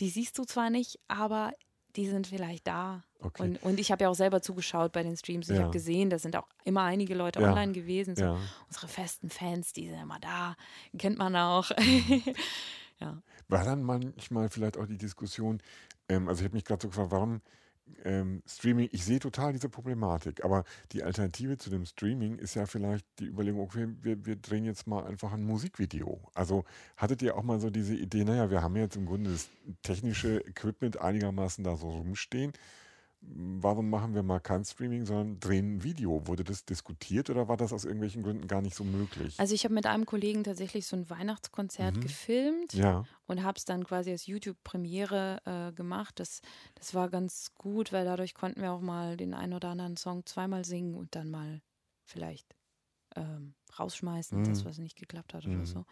Die 0.00 0.08
siehst 0.08 0.38
du 0.38 0.44
zwar 0.44 0.70
nicht, 0.70 0.98
aber 1.06 1.52
die 1.96 2.08
sind 2.08 2.26
vielleicht 2.26 2.66
da. 2.66 3.02
Okay. 3.18 3.42
Und, 3.42 3.62
und 3.62 3.78
ich 3.78 3.92
habe 3.92 4.04
ja 4.04 4.08
auch 4.08 4.14
selber 4.14 4.40
zugeschaut 4.40 4.92
bei 4.92 5.02
den 5.02 5.18
Streams. 5.18 5.50
Ich 5.50 5.56
ja. 5.56 5.64
habe 5.64 5.72
gesehen, 5.72 6.08
da 6.08 6.18
sind 6.18 6.34
auch 6.34 6.48
immer 6.64 6.84
einige 6.84 7.14
Leute 7.14 7.42
ja. 7.42 7.50
online 7.50 7.72
gewesen. 7.72 8.16
So 8.16 8.24
ja. 8.24 8.38
Unsere 8.68 8.88
festen 8.88 9.28
Fans, 9.28 9.74
die 9.74 9.88
sind 9.90 10.00
immer 10.00 10.18
da. 10.18 10.56
Kennt 10.96 11.18
man 11.18 11.36
auch. 11.36 11.70
ja. 13.00 13.22
War 13.48 13.64
dann 13.64 13.82
manchmal 13.82 14.48
vielleicht 14.48 14.78
auch 14.78 14.86
die 14.86 14.96
Diskussion, 14.96 15.62
ähm, 16.08 16.26
also 16.28 16.40
ich 16.40 16.46
habe 16.46 16.56
mich 16.56 16.64
gerade 16.64 16.80
so 16.80 16.88
gefragt, 16.88 17.10
warum 17.10 17.42
ähm, 18.04 18.42
Streaming, 18.46 18.88
ich 18.92 19.04
sehe 19.04 19.18
total 19.18 19.52
diese 19.52 19.68
Problematik, 19.68 20.44
aber 20.44 20.64
die 20.92 21.02
Alternative 21.02 21.58
zu 21.58 21.70
dem 21.70 21.84
Streaming 21.84 22.36
ist 22.38 22.54
ja 22.54 22.66
vielleicht 22.66 23.06
die 23.18 23.26
Überlegung, 23.26 23.60
okay, 23.60 23.88
wir, 24.00 24.24
wir 24.24 24.36
drehen 24.36 24.64
jetzt 24.64 24.86
mal 24.86 25.04
einfach 25.04 25.32
ein 25.32 25.44
Musikvideo. 25.44 26.20
Also 26.34 26.64
hattet 26.96 27.22
ihr 27.22 27.36
auch 27.36 27.42
mal 27.42 27.60
so 27.60 27.70
diese 27.70 27.94
Idee, 27.94 28.24
naja, 28.24 28.50
wir 28.50 28.62
haben 28.62 28.76
jetzt 28.76 28.96
im 28.96 29.06
Grunde 29.06 29.30
das 29.30 29.48
technische 29.82 30.38
Equipment 30.46 31.00
einigermaßen 31.00 31.64
da 31.64 31.76
so 31.76 31.90
rumstehen 31.90 32.52
warum 33.24 33.88
machen 33.88 34.14
wir 34.14 34.22
mal 34.22 34.40
kein 34.40 34.64
Streaming, 34.64 35.06
sondern 35.06 35.38
drehen 35.40 35.76
ein 35.76 35.84
Video? 35.84 36.26
Wurde 36.26 36.44
das 36.44 36.64
diskutiert 36.64 37.30
oder 37.30 37.48
war 37.48 37.56
das 37.56 37.72
aus 37.72 37.84
irgendwelchen 37.84 38.22
Gründen 38.22 38.46
gar 38.48 38.60
nicht 38.60 38.74
so 38.74 38.84
möglich? 38.84 39.38
Also 39.38 39.54
ich 39.54 39.64
habe 39.64 39.74
mit 39.74 39.86
einem 39.86 40.06
Kollegen 40.06 40.44
tatsächlich 40.44 40.86
so 40.86 40.96
ein 40.96 41.08
Weihnachtskonzert 41.08 41.96
mhm. 41.96 42.00
gefilmt 42.00 42.74
ja. 42.74 43.04
und 43.26 43.42
habe 43.42 43.56
es 43.56 43.64
dann 43.64 43.84
quasi 43.84 44.10
als 44.10 44.26
YouTube-Premiere 44.26 45.40
äh, 45.44 45.72
gemacht. 45.72 46.18
Das, 46.18 46.40
das 46.74 46.94
war 46.94 47.08
ganz 47.08 47.52
gut, 47.54 47.92
weil 47.92 48.04
dadurch 48.04 48.34
konnten 48.34 48.60
wir 48.60 48.72
auch 48.72 48.80
mal 48.80 49.16
den 49.16 49.34
einen 49.34 49.54
oder 49.54 49.68
anderen 49.68 49.96
Song 49.96 50.26
zweimal 50.26 50.64
singen 50.64 50.94
und 50.94 51.14
dann 51.14 51.30
mal 51.30 51.62
vielleicht 52.04 52.56
ähm, 53.16 53.54
rausschmeißen, 53.78 54.40
mhm. 54.40 54.44
das 54.44 54.64
was 54.64 54.78
nicht 54.78 54.96
geklappt 54.96 55.34
hat 55.34 55.46
mhm. 55.46 55.56
oder 55.56 55.66
so. 55.66 55.84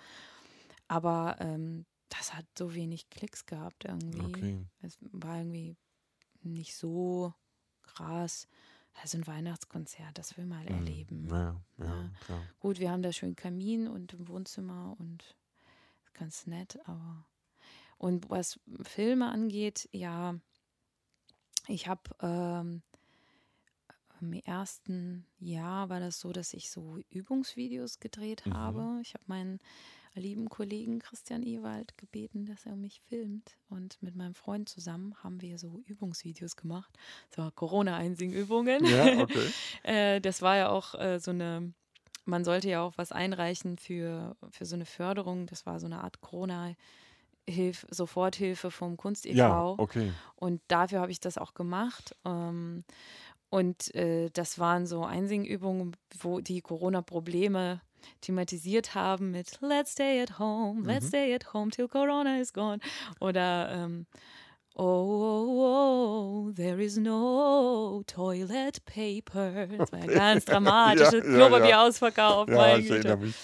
Aber 0.88 1.36
ähm, 1.38 1.86
das 2.08 2.34
hat 2.34 2.46
so 2.58 2.74
wenig 2.74 3.08
Klicks 3.10 3.46
gehabt 3.46 3.84
irgendwie. 3.84 4.20
Okay. 4.20 4.66
Es 4.82 4.98
war 5.00 5.38
irgendwie 5.38 5.76
nicht 6.42 6.74
so 6.76 7.34
krass. 7.82 8.48
Also 9.02 9.18
ein 9.18 9.26
Weihnachtskonzert, 9.26 10.18
das 10.18 10.36
will 10.36 10.46
man 10.46 10.64
mhm. 10.64 10.68
erleben. 10.68 11.28
Ja, 11.30 11.60
ja, 11.78 12.10
ja. 12.28 12.42
Gut, 12.58 12.80
wir 12.80 12.90
haben 12.90 13.02
da 13.02 13.12
schön 13.12 13.36
Kamin 13.36 13.88
und 13.88 14.12
im 14.14 14.28
Wohnzimmer 14.28 14.96
und 14.98 15.36
ganz 16.12 16.46
nett, 16.46 16.78
aber 16.86 17.24
und 17.98 18.30
was 18.30 18.58
Filme 18.82 19.30
angeht, 19.30 19.88
ja, 19.92 20.34
ich 21.68 21.86
habe 21.86 22.02
ähm, 22.20 22.82
im 24.20 24.32
ersten 24.32 25.26
Jahr 25.38 25.88
war 25.88 26.00
das 26.00 26.20
so, 26.20 26.32
dass 26.32 26.54
ich 26.54 26.70
so 26.70 26.98
Übungsvideos 27.10 28.00
gedreht 28.00 28.46
mhm. 28.46 28.54
habe. 28.54 28.98
Ich 29.02 29.14
habe 29.14 29.24
meinen 29.26 29.60
lieben 30.14 30.48
Kollegen 30.48 30.98
Christian 30.98 31.42
Ewald 31.42 31.96
gebeten, 31.96 32.46
dass 32.46 32.66
er 32.66 32.76
mich 32.76 33.00
filmt. 33.08 33.56
Und 33.68 34.02
mit 34.02 34.16
meinem 34.16 34.34
Freund 34.34 34.68
zusammen 34.68 35.14
haben 35.22 35.40
wir 35.40 35.58
so 35.58 35.80
Übungsvideos 35.86 36.56
gemacht. 36.56 36.90
So 37.34 37.48
Corona-Einsing-Übungen. 37.54 38.84
Ja, 38.86 39.04
okay. 39.22 39.50
äh, 39.82 40.20
das 40.20 40.42
war 40.42 40.56
ja 40.56 40.68
auch 40.70 40.94
äh, 40.94 41.20
so 41.20 41.30
eine, 41.30 41.72
man 42.24 42.44
sollte 42.44 42.68
ja 42.68 42.82
auch 42.82 42.94
was 42.96 43.12
einreichen 43.12 43.78
für, 43.78 44.36
für 44.50 44.64
so 44.66 44.74
eine 44.74 44.86
Förderung. 44.86 45.46
Das 45.46 45.66
war 45.66 45.78
so 45.78 45.86
eine 45.86 46.02
Art 46.02 46.20
Corona- 46.20 46.74
Hilf, 47.48 47.86
Soforthilfe 47.90 48.70
vom 48.70 48.96
Kunst 48.96 49.26
e.V. 49.26 49.36
Ja, 49.36 49.74
okay. 49.76 50.12
Und 50.36 50.60
dafür 50.68 51.00
habe 51.00 51.10
ich 51.10 51.18
das 51.18 51.36
auch 51.36 51.54
gemacht. 51.54 52.14
Ähm, 52.24 52.84
und 53.48 53.92
äh, 53.96 54.30
das 54.30 54.60
waren 54.60 54.86
so 54.86 55.04
Einsingübungen, 55.04 55.96
wo 56.20 56.40
die 56.40 56.60
Corona-Probleme 56.60 57.80
thematisiert 58.20 58.94
haben 58.94 59.30
mit 59.30 59.58
Let's 59.60 59.92
stay 59.92 60.20
at 60.22 60.38
home, 60.38 60.86
let's 60.86 61.06
mhm. 61.06 61.08
stay 61.08 61.34
at 61.34 61.52
home 61.52 61.70
till 61.70 61.88
Corona 61.88 62.40
is 62.40 62.52
gone. 62.52 62.80
Oder 63.20 63.70
ähm, 63.72 64.06
oh, 64.74 64.84
oh, 64.84 66.48
oh, 66.48 66.52
there 66.52 66.82
is 66.82 66.96
no 66.96 68.02
toilet 68.06 68.84
paper. 68.84 69.66
Das 69.66 69.92
war 69.92 70.00
ja 70.00 70.06
ganz 70.06 70.44
dramatisch. 70.44 71.12
ja, 71.12 71.20
Klopapier 71.20 71.68
ja, 71.70 71.86
ausverkauft. 71.86 72.50
Ja, 72.50 72.76
ich 72.76 72.90
erinnere 72.90 73.16
mich. 73.18 73.34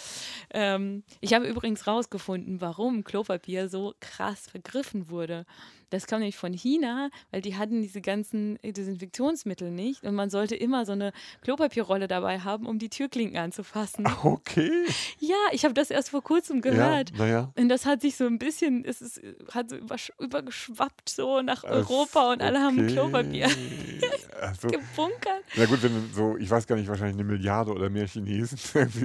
Ähm, 0.51 1.03
ich 1.21 1.35
habe 1.35 1.47
übrigens 1.47 1.87
rausgefunden, 1.87 2.61
warum 2.61 3.05
Klopapier 3.05 3.69
so 3.69 3.95
krass 4.01 4.49
vergriffen 4.49 5.11
wurde. 5.11 5.45
Das 5.91 6.07
kam 6.07 6.21
nämlich 6.21 6.37
von 6.37 6.53
China, 6.53 7.11
weil 7.31 7.41
die 7.43 7.57
hatten 7.57 7.81
diese 7.83 8.01
ganzen 8.01 8.59
Desinfektionsmittel 8.63 9.71
nicht 9.71 10.05
und 10.05 10.15
man 10.15 10.31
sollte 10.31 10.57
immer 10.57 10.85
so 10.85 10.93
eine 10.93 11.13
Klopapierrolle 11.43 12.09
dabei 12.09 12.41
haben, 12.41 12.67
um 12.67 12.79
die 12.79 12.89
Türklinken 12.89 13.39
anzufassen. 13.39 14.07
Okay. 14.27 14.87
Ja, 15.21 15.37
ich 15.53 15.65
habe 15.65 15.75
das 15.75 15.91
erst 15.91 16.11
vor 16.11 16.23
kurzem 16.23 16.61
gehört. 16.61 17.11
Ja, 17.11 17.17
naja. 17.19 17.53
Und 17.57 17.69
das 17.69 17.87
hat 17.87 18.01
sich 18.01 18.17
so 18.17 18.27
ein 18.27 18.39
bisschen, 18.39 18.85
es 18.85 19.01
ist, 19.01 19.21
hat 19.53 19.71
so 19.71 19.77
übergeschwappt 20.19 21.09
so 21.09 21.43
nach 21.43 21.63
Europa 21.63 22.33
und 22.33 22.43
alle 22.43 22.61
haben 22.61 22.87
Klopapier 22.89 23.49
also, 24.41 24.69
gebunkert. 24.69 25.45
Na 25.57 25.67
gut, 25.67 25.83
wenn 25.83 26.13
so, 26.13 26.37
ich 26.37 26.51
weiß 26.51 26.67
gar 26.67 26.77
nicht, 26.77 26.89
wahrscheinlich 26.89 27.17
eine 27.17 27.25
Milliarde 27.25 27.73
oder 27.73 27.89
mehr 27.89 28.07
Chinesen 28.07 28.59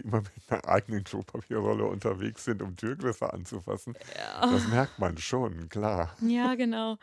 immer 0.03 0.21
mit 0.21 0.31
einer 0.49 0.67
eigenen 0.67 1.03
Klopapierrolle 1.03 1.85
unterwegs 1.85 2.45
sind, 2.45 2.61
um 2.61 2.75
Türgriffe 2.75 3.31
anzufassen. 3.31 3.93
Ja. 4.17 4.49
Das 4.49 4.67
merkt 4.67 4.97
man 4.97 5.17
schon, 5.17 5.69
klar. 5.69 6.15
Ja, 6.21 6.55
genau 6.55 6.70
genau. 6.71 6.97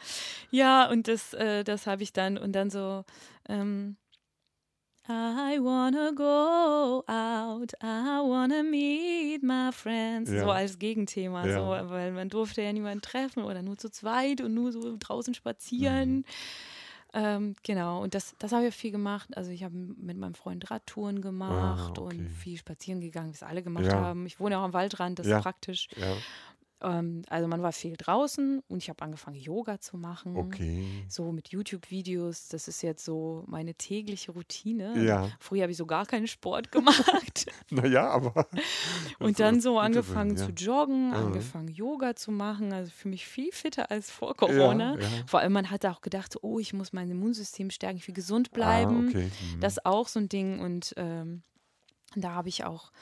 Ja, 0.50 0.88
und 0.88 1.08
das, 1.08 1.34
äh, 1.34 1.64
das 1.64 1.86
habe 1.86 2.02
ich 2.02 2.12
dann 2.12 2.38
und 2.38 2.52
dann 2.52 2.70
so, 2.70 3.04
ähm, 3.48 3.96
I 5.10 5.58
wanna 5.58 6.10
go 6.10 7.02
out, 7.06 7.72
I 7.82 8.20
wanna 8.22 8.62
meet 8.62 9.42
my 9.42 9.70
friends. 9.72 10.30
Ja. 10.30 10.44
So 10.44 10.50
als 10.50 10.78
Gegenthema, 10.78 11.46
ja. 11.46 11.54
so, 11.54 11.90
weil 11.90 12.12
man 12.12 12.28
durfte 12.28 12.62
ja 12.62 12.72
niemanden 12.72 13.00
treffen 13.00 13.42
oder 13.44 13.62
nur 13.62 13.78
zu 13.78 13.90
zweit 13.90 14.42
und 14.42 14.52
nur 14.52 14.72
so 14.72 14.96
draußen 14.98 15.32
spazieren. 15.34 16.16
Mhm. 16.16 16.24
Ähm, 17.14 17.56
genau, 17.62 18.02
und 18.02 18.14
das, 18.14 18.34
das 18.38 18.52
habe 18.52 18.66
ich 18.66 18.74
viel 18.74 18.90
gemacht. 18.90 19.34
Also 19.34 19.50
ich 19.50 19.64
habe 19.64 19.74
mit 19.74 20.18
meinem 20.18 20.34
Freund 20.34 20.70
Radtouren 20.70 21.22
gemacht 21.22 21.96
ah, 21.96 22.02
okay. 22.02 22.18
und 22.18 22.28
viel 22.28 22.58
spazieren 22.58 23.00
gegangen, 23.00 23.30
wie 23.30 23.34
es 23.34 23.42
alle 23.42 23.62
gemacht 23.62 23.86
ja. 23.86 23.94
haben. 23.94 24.26
Ich 24.26 24.38
wohne 24.40 24.58
auch 24.58 24.62
am 24.62 24.74
Waldrand, 24.74 25.18
das 25.18 25.26
ist 25.26 25.40
praktisch. 25.40 25.88
Ähm, 26.80 27.22
also 27.28 27.48
man 27.48 27.62
war 27.62 27.72
viel 27.72 27.96
draußen 27.96 28.62
und 28.68 28.82
ich 28.82 28.88
habe 28.88 29.02
angefangen, 29.02 29.36
Yoga 29.36 29.80
zu 29.80 29.96
machen. 29.96 30.36
Okay. 30.36 31.04
So 31.08 31.32
mit 31.32 31.48
YouTube-Videos. 31.48 32.48
Das 32.48 32.68
ist 32.68 32.82
jetzt 32.82 33.04
so 33.04 33.44
meine 33.46 33.74
tägliche 33.74 34.32
Routine. 34.32 35.02
Ja. 35.04 35.28
Früher 35.40 35.62
habe 35.62 35.72
ich 35.72 35.78
so 35.78 35.86
gar 35.86 36.06
keinen 36.06 36.26
Sport 36.26 36.70
gemacht. 36.72 37.46
naja, 37.70 38.08
aber. 38.08 38.46
und 39.18 39.40
dann 39.40 39.60
so 39.60 39.78
angefangen 39.78 40.36
ja. 40.36 40.46
zu 40.46 40.52
joggen, 40.52 41.12
ja. 41.12 41.18
angefangen 41.18 41.68
Yoga 41.68 42.14
zu 42.14 42.30
machen. 42.30 42.72
Also 42.72 42.90
für 42.90 43.08
mich 43.08 43.26
viel 43.26 43.50
fitter 43.52 43.90
als 43.90 44.10
vor 44.10 44.36
Corona. 44.36 44.96
Ja, 44.98 45.08
Vor 45.26 45.40
allem, 45.40 45.52
man 45.52 45.70
hatte 45.70 45.90
auch 45.90 46.00
gedacht, 46.00 46.36
oh, 46.42 46.58
ich 46.58 46.72
muss 46.72 46.92
mein 46.92 47.10
Immunsystem 47.10 47.70
stärken, 47.70 47.98
ich 47.98 48.06
will 48.06 48.14
gesund 48.14 48.52
bleiben. 48.52 49.06
Ah, 49.06 49.10
okay. 49.10 49.30
mhm. 49.54 49.60
Das 49.60 49.74
ist 49.74 49.86
auch 49.86 50.06
so 50.06 50.20
ein 50.20 50.28
Ding. 50.28 50.60
Und 50.60 50.94
ähm, 50.96 51.42
da 52.14 52.34
habe 52.34 52.48
ich 52.48 52.64
auch 52.64 52.92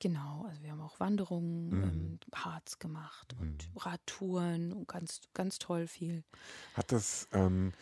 Genau, 0.00 0.44
also 0.48 0.62
wir 0.62 0.72
haben 0.72 0.80
auch 0.80 1.00
Wanderungen 1.00 1.68
mhm. 1.68 1.82
im 1.82 2.18
Harz 2.34 2.78
gemacht 2.78 3.34
und 3.40 3.68
mhm. 3.70 3.78
Radtouren 3.78 4.72
und 4.72 4.88
ganz, 4.88 5.20
ganz 5.32 5.58
toll 5.58 5.86
viel. 5.86 6.24
Hat 6.74 6.92
das 6.92 7.28
ähm, 7.32 7.72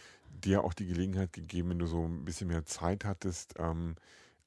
dir 0.44 0.64
auch 0.64 0.74
die 0.74 0.86
Gelegenheit 0.86 1.32
gegeben, 1.32 1.70
wenn 1.70 1.78
du 1.78 1.86
so 1.86 2.04
ein 2.04 2.24
bisschen 2.24 2.48
mehr 2.48 2.64
Zeit 2.64 3.04
hattest, 3.04 3.54
ähm, 3.58 3.96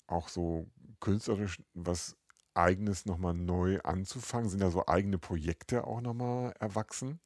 auch 0.08 0.30
so 0.30 0.68
künstlerisch 1.00 1.62
was 1.74 2.16
Eigenes 2.56 3.06
nochmal 3.06 3.34
neu 3.34 3.80
anzufangen? 3.84 4.50
Sind 4.50 4.62
da 4.62 4.72
so 4.72 4.86
eigene 4.88 5.18
Projekte 5.18 5.86
auch 5.86 6.02
nochmal 6.02 6.54
erwachsen? 6.60 7.20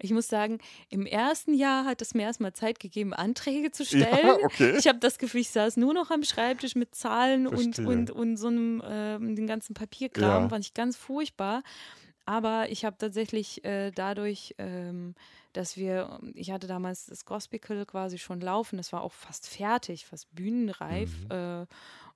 Ich 0.00 0.10
muss 0.12 0.28
sagen, 0.28 0.58
im 0.88 1.06
ersten 1.06 1.54
Jahr 1.54 1.84
hat 1.84 2.02
es 2.02 2.14
mir 2.14 2.22
erstmal 2.22 2.52
Zeit 2.52 2.80
gegeben, 2.80 3.12
Anträge 3.12 3.70
zu 3.70 3.84
stellen. 3.86 4.26
Ja, 4.26 4.36
okay. 4.42 4.74
Ich 4.78 4.88
habe 4.88 4.98
das 4.98 5.18
Gefühl, 5.18 5.42
ich 5.42 5.50
saß 5.50 5.76
nur 5.76 5.94
noch 5.94 6.10
am 6.10 6.22
Schreibtisch 6.22 6.74
mit 6.74 6.94
Zahlen 6.94 7.46
und, 7.46 7.78
und, 7.78 8.10
und 8.10 8.36
so 8.36 8.48
einem 8.48 8.80
äh, 8.80 9.18
den 9.18 9.46
ganzen 9.46 9.74
Papierkram, 9.74 10.44
ja. 10.44 10.48
fand 10.48 10.64
ich 10.64 10.74
ganz 10.74 10.96
furchtbar. 10.96 11.62
Aber 12.24 12.70
ich 12.70 12.84
habe 12.84 12.96
tatsächlich 12.98 13.64
äh, 13.64 13.90
dadurch, 13.90 14.54
ähm, 14.58 15.14
dass 15.52 15.76
wir, 15.76 16.20
ich 16.34 16.50
hatte 16.50 16.66
damals 16.66 17.06
das 17.06 17.24
Gospel 17.24 17.58
quasi 17.58 18.18
schon 18.18 18.40
laufen, 18.40 18.76
das 18.76 18.92
war 18.92 19.02
auch 19.02 19.12
fast 19.12 19.48
fertig, 19.48 20.06
fast 20.06 20.32
bühnenreif. 20.34 21.10
Mhm. 21.24 21.30
Äh, 21.62 21.66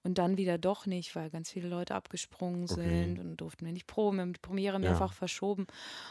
und 0.06 0.18
dann 0.18 0.36
wieder 0.36 0.56
doch 0.56 0.86
nicht, 0.86 1.16
weil 1.16 1.30
ganz 1.30 1.50
viele 1.50 1.68
Leute 1.68 1.94
abgesprungen 1.94 2.68
sind 2.68 3.18
und 3.18 3.36
durften 3.36 3.66
wir 3.66 3.72
nicht 3.72 3.88
proben. 3.88 4.18
Wir 4.18 4.22
haben 4.22 4.32
die 4.32 4.40
Premiere 4.40 4.78
mehrfach 4.78 5.10
ja. 5.10 5.16
verschoben 5.16 5.66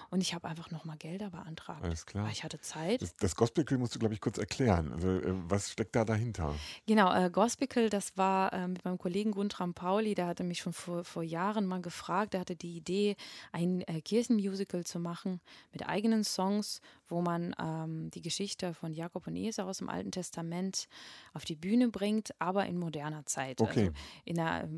und 0.10 0.21
ich 0.21 0.34
habe 0.34 0.47
einfach 0.47 0.69
nochmal 0.69 0.97
Gelder 0.97 1.29
beantragt. 1.29 1.84
Alles 1.84 2.05
klar. 2.05 2.25
Weil 2.25 2.34
ich 2.34 2.43
hatte 2.43 2.60
Zeit. 2.60 3.01
Das, 3.01 3.15
das 3.15 3.36
Gospel 3.36 3.65
musst 3.77 3.95
du, 3.95 3.99
glaube 3.99 4.13
ich, 4.13 4.21
kurz 4.21 4.38
erklären. 4.38 4.91
Also, 4.91 5.10
äh, 5.10 5.34
was 5.47 5.71
steckt 5.71 5.95
da 5.95 6.03
dahinter? 6.03 6.53
Genau, 6.86 7.13
äh, 7.13 7.29
Gospel, 7.29 7.89
das 7.89 8.17
war 8.17 8.51
äh, 8.51 8.67
mit 8.67 8.84
meinem 8.84 8.97
Kollegen 8.97 9.31
Guntram 9.31 9.73
Pauli, 9.73 10.13
der 10.13 10.27
hatte 10.27 10.43
mich 10.43 10.60
schon 10.60 10.73
vor, 10.73 11.05
vor 11.05 11.23
Jahren 11.23 11.65
mal 11.65 11.81
gefragt, 11.81 12.34
der 12.34 12.41
hatte 12.41 12.55
die 12.55 12.75
Idee, 12.75 13.15
ein 13.53 13.81
äh, 13.81 14.01
Kirchenmusical 14.01 14.84
zu 14.84 14.99
machen 14.99 15.39
mit 15.71 15.88
eigenen 15.88 16.25
Songs, 16.25 16.81
wo 17.08 17.21
man 17.21 17.55
ähm, 17.60 18.12
die 18.12 18.21
Geschichte 18.21 18.73
von 18.73 18.91
Jakob 18.91 19.27
und 19.27 19.36
Esau 19.36 19.63
aus 19.63 19.77
dem 19.77 19.89
Alten 19.89 20.12
Testament 20.12 20.88
auf 21.34 21.45
die 21.45 21.55
Bühne 21.55 21.89
bringt, 21.89 22.34
aber 22.39 22.65
in 22.65 22.77
moderner 22.77 23.25
Zeit. 23.25 23.62
Okay. 23.62 23.79
Also 23.79 23.85
in 24.24 24.36
der, 24.36 24.69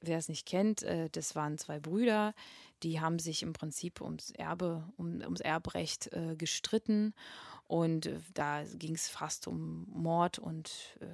wer 0.00 0.18
es 0.18 0.28
nicht 0.28 0.46
kennt, 0.46 0.82
äh, 0.82 1.08
das 1.10 1.34
waren 1.34 1.58
zwei 1.58 1.80
Brüder, 1.80 2.34
die 2.82 3.00
haben 3.00 3.18
sich 3.18 3.42
im 3.42 3.52
Prinzip 3.52 4.00
ums 4.00 4.30
Erbe, 4.30 4.84
um, 4.96 5.20
ums 5.20 5.40
Erbrecht 5.40 6.12
äh, 6.12 6.36
gestritten. 6.36 7.14
Und 7.66 8.06
äh, 8.06 8.18
da 8.34 8.64
ging 8.74 8.94
es 8.94 9.08
fast 9.08 9.46
um 9.46 9.86
Mord 9.88 10.38
und 10.38 10.70
äh, 11.00 11.06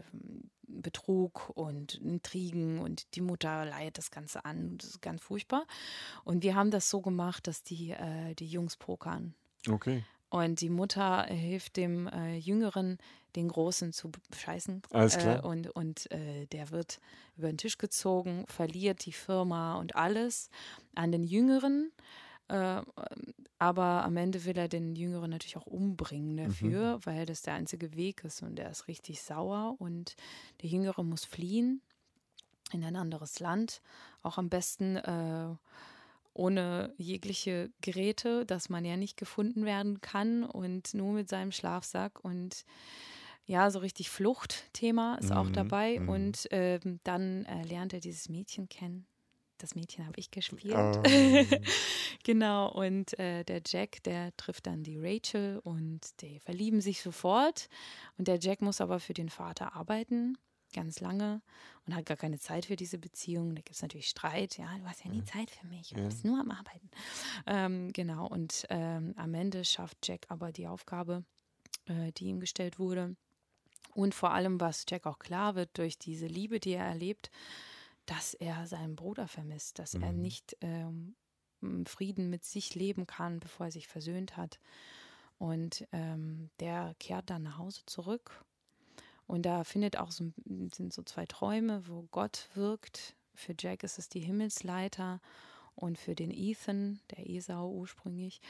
Betrug 0.67 1.51
und 1.55 1.95
Intrigen 1.97 2.79
und 2.79 3.15
die 3.15 3.21
Mutter 3.21 3.65
leidet 3.65 3.99
das 3.99 4.11
Ganze 4.11 4.45
an. 4.45 4.77
Das 4.79 4.91
ist 4.91 5.03
ganz 5.03 5.23
furchtbar. 5.23 5.67
Und 6.25 6.43
wir 6.43 6.55
haben 6.55 6.71
das 6.71 6.91
so 6.91 7.01
gemacht, 7.01 7.47
dass 7.47 7.63
die, 7.63 7.91
äh, 7.91 8.35
die 8.35 8.47
Jungs 8.47 8.77
pokern. 8.77 9.35
Okay. 9.69 10.05
Und 10.31 10.61
die 10.61 10.71
Mutter 10.71 11.25
hilft 11.25 11.77
dem 11.77 12.07
äh, 12.09 12.37
Jüngeren, 12.37 12.99
den 13.35 13.49
Großen 13.49 13.93
zu 13.93 14.11
scheißen. 14.37 14.83
Alles 14.91 15.17
klar. 15.17 15.45
Äh, 15.45 15.47
und 15.47 15.71
und 15.71 16.11
äh, 16.11 16.47
der 16.47 16.71
wird 16.71 17.01
über 17.37 17.47
den 17.49 17.59
Tisch 17.59 17.79
gezogen, 17.79 18.45
verliert 18.47 19.07
die 19.07 19.13
Firma 19.13 19.77
und 19.77 19.97
alles 19.97 20.51
an 20.95 21.13
den 21.13 21.25
Jüngeren. 21.25 21.93
Äh, 22.49 22.83
aber 23.59 24.05
am 24.05 24.17
Ende 24.17 24.45
will 24.45 24.57
er 24.57 24.69
den 24.69 24.97
Jüngeren 24.97 25.31
natürlich 25.31 25.57
auch 25.57 25.67
umbringen 25.67 26.37
dafür, 26.37 26.97
mhm. 26.97 27.07
weil 27.07 27.27
das 27.27 27.43
der 27.43 27.55
einzige 27.55 27.95
Weg 27.95 28.25
ist 28.25 28.43
und 28.43 28.59
er 28.59 28.71
ist 28.71 28.89
richtig 28.89 29.23
sauer 29.23 29.77
und 29.79 30.15
der 30.63 30.71
Jüngere 30.71 31.03
muss 31.05 31.25
fliehen 31.25 31.83
in 32.73 32.85
ein 32.85 32.97
anderes 32.97 33.41
Land. 33.41 33.83
Auch 34.23 34.39
am 34.39 34.49
besten 34.49 34.97
äh, 34.97 35.55
ohne 36.39 36.95
jegliche 36.97 37.71
Geräte, 37.81 38.47
dass 38.47 38.69
man 38.69 38.85
ja 38.85 38.97
nicht 38.97 39.17
gefunden 39.17 39.65
werden 39.65 40.01
kann 40.01 40.45
und 40.45 40.95
nur 40.95 41.13
mit 41.13 41.29
seinem 41.29 41.53
Schlafsack 41.53 42.25
und 42.25 42.65
ja, 43.47 43.71
so 43.71 43.79
richtig 43.79 44.11
Fluchtthema 44.11 45.17
ist 45.17 45.31
mhm, 45.31 45.37
auch 45.37 45.51
dabei 45.51 45.99
mhm. 45.99 46.09
und 46.09 46.53
äh, 46.53 46.81
dann 47.03 47.45
äh, 47.47 47.63
lernt 47.65 47.93
er 47.95 48.01
dieses 48.01 48.29
Mädchen 48.29 48.69
kennen. 48.69 49.07
Das 49.57 49.75
Mädchen 49.75 50.07
habe 50.07 50.21
ich 50.21 50.31
gespielt. 50.31 50.75
Oh. 50.77 51.03
genau, 52.23 52.71
und 52.71 53.19
äh, 53.19 53.43
der 53.45 53.61
Jack, 53.67 54.03
der 54.05 54.37
trifft 54.37 54.67
dann 54.67 54.85
die 54.85 54.99
Rachel 54.99 55.59
und 55.65 56.01
die 56.21 56.39
verlieben 56.39 56.81
sich 56.81 57.03
sofort. 57.03 57.69
Und 58.19 58.29
der 58.29 58.39
Jack 58.39 58.63
muss 58.63 58.81
aber 58.81 59.01
für 59.01 59.15
den 59.15 59.31
Vater 59.31 59.75
arbeiten 59.75 60.37
ganz 60.73 61.01
lange 61.01 61.43
und 61.87 61.95
hat 61.95 62.07
gar 62.07 62.17
keine 62.17 62.39
Zeit 62.39 62.67
für 62.67 62.77
diese 62.77 62.99
Beziehung. 62.99 63.55
Da 63.55 63.63
gibt 63.63 63.77
es 63.77 63.83
natürlich 63.83 64.09
Streit. 64.09 64.59
Ja, 64.59 64.77
du 64.79 64.85
hast 64.87 65.05
ja 65.05 65.11
nie 65.11 65.25
Zeit 65.25 65.51
für 65.51 65.67
mich. 65.67 65.91
Du 65.91 66.05
bist 66.05 66.25
nur 66.25 66.41
am 66.41 66.51
Arbeiten. 66.51 66.91
Ähm, 67.47 67.93
genau. 67.93 68.27
Und 68.27 68.67
ähm, 68.71 69.15
am 69.17 69.35
Ende 69.35 69.65
schafft 69.65 70.07
Jack 70.07 70.27
aber 70.29 70.53
die 70.53 70.67
Aufgabe, 70.67 71.25
äh, 71.87 72.13
die 72.13 72.27
ihm 72.27 72.41
gestellt 72.41 72.79
wurde. 72.79 73.17
Und 73.95 74.15
vor 74.15 74.33
allem, 74.33 74.61
was 74.61 74.85
Jack 74.89 75.07
auch 75.07 75.19
klar 75.19 75.55
wird 75.55 75.77
durch 75.79 75.99
diese 75.99 76.27
Liebe, 76.27 76.61
die 76.61 76.73
er 76.73 76.85
erlebt, 76.85 77.31
dass 78.07 78.35
er 78.35 78.67
seinen 78.67 78.97
Bruder 78.97 79.29
vermisst, 79.29 79.79
dass 79.79 79.95
mhm. 79.95 80.03
er 80.03 80.13
nicht 80.13 80.57
ähm, 80.61 81.17
Frieden 81.87 82.31
mit 82.31 82.45
sich 82.45 82.75
leben 82.75 83.07
kann, 83.07 83.41
bevor 83.41 83.67
er 83.67 83.73
sich 83.73 83.89
versöhnt 83.89 84.37
hat. 84.37 84.61
Und 85.39 85.87
ähm, 85.93 86.51
der 86.61 86.95
kehrt 86.99 87.31
dann 87.31 87.45
nach 87.45 87.59
Hause 87.59 87.83
zurück 87.87 88.45
und 89.29 89.43
da 89.43 89.63
findet 89.63 89.99
auch 89.99 90.11
so, 90.11 90.33
sind 90.73 90.93
so 90.93 91.03
zwei 91.03 91.27
Träume, 91.27 91.87
wo 91.87 92.09
Gott 92.11 92.49
wirkt. 92.55 93.15
Für 93.35 93.55
Jack 93.57 93.85
ist 93.85 93.99
es 93.99 94.09
die 94.09 94.21
Himmelsleiter 94.21 95.21
und 95.75 95.99
für 95.99 96.15
den 96.15 96.33
Ethan, 96.33 96.99
der 97.11 97.29
Esau 97.29 97.71
ursprünglich, 97.71 98.41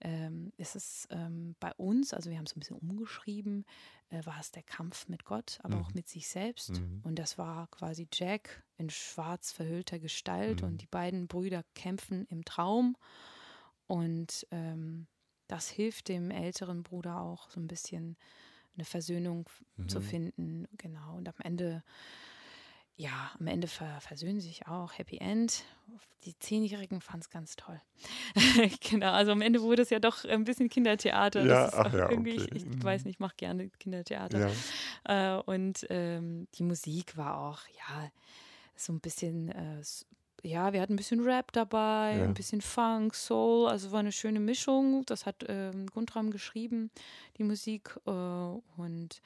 ähm, 0.00 0.50
ist 0.56 0.76
es 0.76 1.06
ähm, 1.10 1.54
bei 1.60 1.72
uns, 1.74 2.14
also 2.14 2.30
wir 2.30 2.38
haben 2.38 2.46
es 2.46 2.56
ein 2.56 2.60
bisschen 2.60 2.78
umgeschrieben, 2.78 3.66
äh, 4.08 4.24
war 4.24 4.40
es 4.40 4.50
der 4.50 4.62
Kampf 4.62 5.08
mit 5.08 5.26
Gott, 5.26 5.58
aber 5.62 5.76
mhm. 5.76 5.82
auch 5.82 5.94
mit 5.94 6.08
sich 6.08 6.26
selbst. 6.26 6.80
Mhm. 6.80 7.02
Und 7.04 7.18
das 7.18 7.36
war 7.36 7.66
quasi 7.68 8.08
Jack 8.10 8.64
in 8.78 8.88
schwarz 8.88 9.52
verhüllter 9.52 9.98
Gestalt 9.98 10.62
mhm. 10.62 10.68
und 10.68 10.82
die 10.82 10.86
beiden 10.86 11.28
Brüder 11.28 11.64
kämpfen 11.74 12.26
im 12.30 12.46
Traum. 12.46 12.96
Und 13.86 14.46
ähm, 14.50 15.06
das 15.48 15.68
hilft 15.68 16.08
dem 16.08 16.30
älteren 16.30 16.82
Bruder 16.82 17.20
auch 17.20 17.50
so 17.50 17.60
ein 17.60 17.68
bisschen 17.68 18.16
eine 18.76 18.84
Versöhnung 18.84 19.48
mhm. 19.76 19.88
zu 19.88 20.00
finden. 20.00 20.66
Genau. 20.78 21.16
Und 21.16 21.28
am 21.28 21.34
Ende 21.42 21.82
ja, 22.96 23.32
am 23.38 23.46
Ende 23.48 23.66
ver 23.66 24.00
versöhnen 24.00 24.40
sich 24.40 24.68
auch. 24.68 24.96
Happy 24.96 25.18
End. 25.18 25.64
Die 26.24 26.38
Zehnjährigen 26.38 27.00
fanden 27.00 27.22
es 27.22 27.30
ganz 27.30 27.56
toll. 27.56 27.80
genau, 28.88 29.12
also 29.12 29.32
am 29.32 29.42
Ende 29.42 29.60
wurde 29.60 29.82
es 29.82 29.90
ja 29.90 29.98
doch 29.98 30.24
ein 30.24 30.44
bisschen 30.44 30.68
Kindertheater. 30.68 31.44
Ja, 31.44 31.70
ach 31.72 31.92
ja, 31.92 32.08
irgendwie, 32.08 32.34
okay. 32.34 32.48
ich, 32.54 32.62
ich 32.62 32.64
Mhm. 32.64 32.82
weiß 32.82 33.04
nicht, 33.04 33.16
ich 33.16 33.20
mache 33.20 33.34
gerne 33.36 33.68
Kindertheater. 33.68 34.50
Ja. 35.06 35.38
Äh, 35.38 35.42
und 35.42 35.86
ähm, 35.90 36.46
die 36.54 36.62
Musik 36.62 37.16
war 37.16 37.38
auch, 37.38 37.60
ja, 37.76 38.10
so 38.76 38.92
ein 38.92 39.00
bisschen, 39.00 39.48
äh, 39.50 39.82
ja, 40.44 40.72
wir 40.72 40.80
hatten 40.80 40.92
ein 40.94 40.96
bisschen 40.96 41.20
Rap 41.20 41.52
dabei, 41.52 42.16
Ja. 42.18 42.24
ein 42.24 42.34
bisschen 42.34 42.60
Funk, 42.60 43.14
Soul, 43.14 43.68
also 43.68 43.90
war 43.92 44.00
eine 44.00 44.12
schöne 44.12 44.40
Mischung. 44.40 45.04
Das 45.06 45.26
hat 45.26 45.44
ähm, 45.48 45.86
Guntram 45.86 46.30
geschrieben, 46.30 46.90
die 47.38 47.44
Musik. 47.44 47.98
Äh, 48.06 48.10
und 48.10 49.20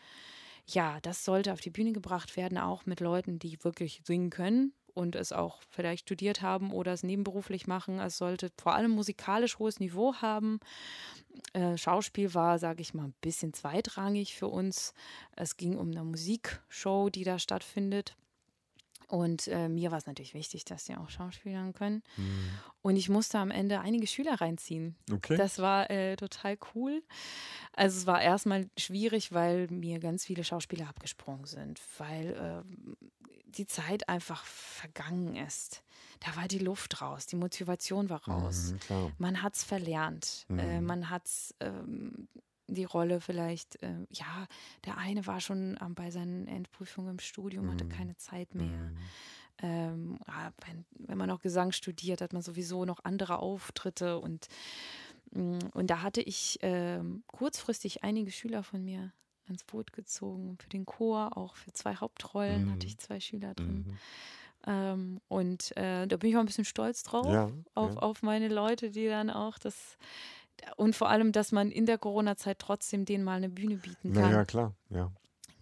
ja, 0.66 0.99
das 1.03 1.25
sollte 1.25 1.53
auf 1.53 1.61
die 1.61 1.71
Bühne 1.71 1.93
gebracht 1.93 2.37
werden, 2.37 2.59
auch 2.59 2.87
mit 2.87 3.01
Leuten, 3.01 3.39
die 3.39 3.62
wirklich 3.64 4.03
singen 4.05 4.31
können 4.31 4.73
und 4.95 5.14
es 5.16 5.33
auch 5.33 5.61
vielleicht 5.71 6.07
studiert 6.09 6.43
haben 6.43 6.73
oder 6.73 6.93
es 6.93 7.03
nebenberuflich 7.03 7.66
machen. 7.66 8.01
Es 8.01 8.19
sollte 8.19 8.51
vor 8.61 8.75
allem 8.75 8.91
musikalisch 8.91 9.59
hohes 9.59 9.81
Niveau 9.81 10.14
haben. 10.16 10.61
Äh, 11.53 11.77
Schauspiel 11.79 12.35
war, 12.35 12.59
sage 12.59 12.83
ich 12.83 12.95
mal, 12.95 13.05
ein 13.05 13.14
bisschen 13.21 13.55
zweitrangig 13.55 14.35
für 14.37 14.49
uns. 14.49 14.93
Es 15.37 15.57
ging 15.57 15.77
um 15.77 15.91
eine 15.91 16.05
Musikshow, 16.05 17.11
die 17.11 17.25
da 17.25 17.39
stattfindet. 17.39 18.16
Und 19.09 19.49
äh, 19.49 19.69
mir 19.69 19.91
war 19.91 19.99
es 19.99 20.07
natürlich 20.07 20.35
wichtig, 20.35 20.65
dass 20.67 20.85
sie 20.85 20.95
auch 20.95 21.09
Schauspielern 21.09 21.73
können. 21.73 22.03
Mhm. 22.17 22.51
Und 22.83 22.97
ich 22.97 23.09
musste 23.09 23.39
am 23.39 23.51
Ende 23.51 23.81
einige 23.81 24.07
Schüler 24.07 24.41
reinziehen. 24.41 24.97
Okay. 25.11 25.37
Das 25.37 25.59
war 25.59 25.91
äh, 25.91 26.15
total 26.17 26.59
cool. 26.75 27.03
Also 27.73 27.99
es 27.99 28.07
war 28.07 28.21
erstmal 28.21 28.69
schwierig, 28.79 29.33
weil 29.33 29.67
mir 29.69 29.99
ganz 29.99 30.27
viele 30.27 30.45
Schauspieler 30.45 30.89
abgesprungen 30.89 31.47
sind, 31.47 31.81
weil 31.97 32.37
ähm, 32.39 32.97
die 33.47 33.67
Zeit 33.67 34.11
einfach 34.11 34.45
vergangen 34.45 35.37
ist. 35.37 35.83
Da 36.21 36.37
war 36.37 36.47
die 36.47 36.59
Luft 36.59 37.01
raus, 37.01 37.25
die 37.27 37.37
Motivation 37.37 38.11
war 38.11 38.29
raus. 38.29 38.75
Mhm. 38.91 39.13
Man 39.17 39.43
hat 39.43 39.55
es 39.55 39.65
verlernt. 39.65 40.45
Äh, 40.51 40.81
Mhm. 40.81 40.87
man 40.87 41.09
hat 41.11 41.23
ähm, 41.61 42.29
die 42.69 42.85
Rolle 42.85 43.21
vielleicht, 43.21 43.83
äh, 43.83 44.07
ja, 44.11 44.47
der 44.85 44.99
eine 44.99 45.27
war 45.27 45.41
schon 45.41 45.79
ähm, 45.81 45.95
bei 45.95 46.11
seinen 46.11 46.47
Endprüfungen 46.49 47.12
im 47.12 47.19
Studium, 47.19 47.71
hatte 47.71 47.85
Mhm. 47.85 47.89
keine 47.89 48.16
Zeit 48.16 48.55
mehr. 48.55 48.93
Mhm. 48.93 49.14
Ähm, 49.61 50.19
ja, 50.29 50.53
wenn, 50.66 50.85
wenn 50.99 51.19
man 51.19 51.29
noch 51.29 51.41
Gesang 51.43 51.73
studiert, 51.73 52.21
hat 52.21 52.33
man 52.33 52.43
sowieso 52.43 52.85
noch 52.85 53.05
andere 53.05 53.41
Auftritte 53.41 54.19
und, 54.21 54.49
mm, 55.33 55.59
und 55.75 55.89
da 55.91 56.03
hatte 56.03 56.23
ich 56.23 56.59
ähm, 56.62 57.25
kurzfristig 57.27 58.05
einige 58.05 58.31
Schüler 58.31 58.62
von 58.62 58.85
mir 58.85 59.12
ans 59.47 59.64
Boot 59.64 59.93
gezogen. 59.93 60.59
Für 60.61 60.69
den 60.69 60.87
Chor, 60.87 61.37
auch 61.37 61.57
für 61.57 61.73
zwei 61.73 61.97
Hauptrollen 61.97 62.64
Mhm. 62.66 62.73
hatte 62.73 62.87
ich 62.87 62.99
zwei 62.99 63.21
Schüler 63.21 63.55
drin. 63.55 63.87
Mhm. 63.87 63.99
Ähm, 64.66 65.21
und 65.29 65.77
äh, 65.77 66.07
da 66.07 66.16
bin 66.16 66.31
ich 66.31 66.37
auch 66.37 66.41
ein 66.41 66.47
bisschen 66.47 66.64
stolz 66.64 67.03
drauf 67.05 67.27
Ja, 67.27 67.51
auf, 67.75 67.97
ja. 67.97 68.03
auf 68.03 68.23
meine 68.23 68.49
Leute, 68.49 68.91
die 68.91 69.07
dann 69.07 69.31
auch 69.31 69.59
das 69.59 69.97
und 70.77 70.95
vor 70.97 71.09
allem, 71.09 71.33
dass 71.33 71.53
man 71.53 71.71
in 71.71 71.87
der 71.87 71.99
Corona-Zeit 71.99 72.59
trotzdem 72.59 73.05
denen 73.05 73.25
mal 73.25 73.37
eine 73.37 73.49
Bühne 73.49 73.77
bieten 73.77 74.13
kann. 74.13 74.31
Naja, 74.31 74.45
klar, 74.45 74.75
ja. 74.91 75.11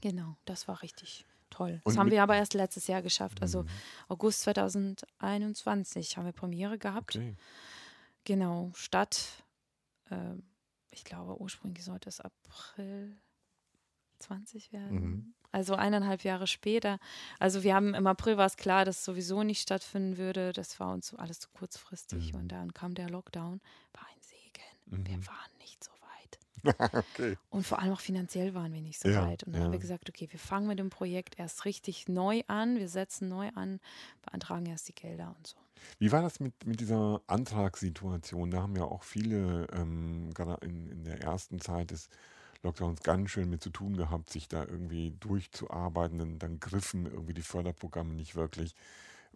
Genau, 0.01 0.37
das 0.45 0.69
war 0.69 0.83
richtig 0.83 1.25
toll. 1.51 1.81
Und 1.85 1.93
Das 1.93 1.99
haben 1.99 2.07
mit- 2.07 2.13
wir 2.15 2.23
aber 2.23 2.37
erst 2.37 2.55
letztes 2.55 2.87
Jahr 2.87 3.03
geschafft. 3.03 3.41
Also 3.43 3.63
Mhm. 3.63 3.69
August 4.09 4.43
2021 4.43 6.17
haben 6.17 6.25
wir 6.27 6.33
Premiere 6.33 6.79
gehabt. 6.79 7.17
Okay. 7.17 7.35
Genau, 8.25 8.71
statt, 8.75 9.45
ähm, 10.11 10.43
ich 10.91 11.05
glaube, 11.05 11.41
ursprünglich 11.41 11.85
sollte 11.85 12.09
es 12.09 12.21
April 12.21 13.17
20 14.19 14.73
werden. 14.73 15.01
Mhm. 15.01 15.35
Also 15.53 15.75
eineinhalb 15.75 16.25
Jahre 16.25 16.47
später. 16.47 16.99
Also 17.39 17.63
wir 17.63 17.75
haben 17.75 17.95
im 17.95 18.07
April 18.07 18.37
war 18.37 18.47
es 18.47 18.57
klar, 18.57 18.85
dass 18.85 18.99
es 18.99 19.05
sowieso 19.05 19.43
nicht 19.43 19.63
stattfinden 19.63 20.17
würde. 20.19 20.53
Das 20.53 20.79
war 20.81 20.93
uns 20.93 21.15
alles 21.15 21.39
zu 21.41 21.49
kurzfristig. 21.51 22.33
Mhm. 22.33 22.39
Und 22.41 22.49
dann 22.49 22.75
kam 22.75 22.95
der 22.95 23.09
Lockdown. 23.09 23.61
War 23.93 24.07
ein 24.09 24.21
Segen. 24.91 25.07
Wir 25.07 25.19
Mhm. 25.19 25.27
waren 25.27 25.51
nicht 25.59 25.83
so 25.85 25.91
weit. 25.93 26.39
okay. 26.93 27.39
Und 27.51 27.67
vor 27.67 27.79
allem 27.81 27.93
auch 27.93 28.01
finanziell 28.01 28.55
waren 28.55 28.73
wir 28.73 28.83
nicht 28.83 29.01
so 29.01 29.09
Ja, 29.09 29.23
weit. 29.23 29.45
Und 29.45 29.53
dann 29.55 29.63
haben 29.63 29.73
wir 29.73 29.79
ja. 29.79 29.81
gesagt, 29.81 30.09
okay, 30.09 30.29
wir 30.31 30.39
fangen 30.41 30.67
mit 30.69 30.79
dem 30.79 30.91
Projekt 30.91 31.39
erst 31.39 31.65
richtig 31.65 32.09
neu 32.09 32.43
an. 32.49 32.77
Wir 32.79 32.89
setzen 32.89 33.29
neu 33.29 33.51
an, 33.55 33.81
beantragen 34.23 34.67
erst 34.67 34.89
die 34.89 34.95
Gelder 34.95 35.35
und 35.37 35.47
so. 35.47 35.57
Wie 35.99 36.13
war 36.13 36.23
das 36.23 36.41
mit, 36.41 36.67
mit 36.67 36.81
dieser 36.81 37.23
Antragssituation? 37.27 38.51
Da 38.51 38.63
haben 38.63 38.77
ja 38.77 38.85
auch 38.85 39.03
viele, 39.03 39.67
ähm, 39.73 40.33
gerade 40.35 40.65
in, 40.67 40.89
in 40.91 41.05
der 41.05 41.21
ersten 41.23 41.61
Zeit 41.61 41.91
des 41.91 42.09
Lockdowns, 42.63 43.03
ganz 43.03 43.31
schön 43.31 43.51
mit 43.51 43.63
zu 43.63 43.71
tun 43.71 43.97
gehabt, 43.97 44.31
sich 44.31 44.49
da 44.49 44.65
irgendwie 44.65 45.13
durchzuarbeiten. 45.21 46.19
Dann, 46.19 46.39
dann 46.39 46.61
griffen 46.61 47.07
irgendwie 47.07 47.35
die 47.35 47.43
Förderprogramme 47.43 48.15
nicht 48.15 48.37
wirklich. 48.37 48.75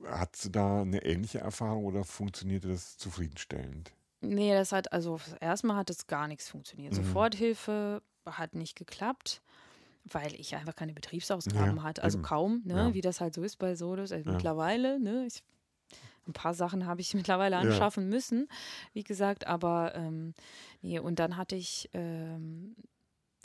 Hattest 0.05 0.47
du 0.47 0.51
da 0.51 0.83
eine 0.83 1.05
ähnliche 1.05 1.41
Erfahrung 1.41 1.85
oder 1.87 2.05
funktionierte 2.05 2.69
das 2.69 2.99
zufriedenstellend? 2.99 3.93
Nee, 4.21 4.53
das 4.53 4.73
hat, 4.73 4.93
also 4.93 5.19
erstmal 5.41 5.77
hat 5.77 5.91
es 5.91 6.07
gar 6.07 6.29
nichts 6.29 6.49
funktioniert. 6.49 6.93
Mhm. 6.93 6.97
Soforthilfe 6.97 8.03
hat 8.27 8.55
nicht 8.55 8.77
geklappt, 8.77 9.41
weil 10.05 10.35
ich 10.35 10.55
einfach 10.55 10.75
keine 10.77 10.93
Betriebsausgaben 10.93 11.77
Ja, 11.79 11.83
hatte. 11.83 12.03
Also 12.03 12.19
eben. 12.19 12.23
kaum, 12.25 12.63
ne? 12.65 12.75
Ja. 12.89 12.95
wie 12.95 13.01
das 13.01 13.21
halt 13.21 13.35
so 13.35 13.43
ist 13.43 13.57
bei 13.57 13.75
Solos. 13.75 14.13
Also 14.13 14.29
Ja. 14.29 14.35
mittlerweile, 14.35 15.01
ne? 15.01 15.25
Ich, 15.27 15.43
ein 16.27 16.33
paar 16.35 16.55
Sachen 16.55 16.87
habe 16.87 17.01
ich 17.01 17.15
mittlerweile 17.35 17.57
anschaffen 17.57 18.09
müssen, 18.09 18.49
wie 18.93 19.05
gesagt, 19.05 19.47
aber 19.47 19.95
ähm, 19.95 20.35
nee, 20.83 20.99
und 20.99 21.19
dann 21.19 21.37
hatte 21.37 21.57
ich 21.57 21.89
ähm, 21.95 22.77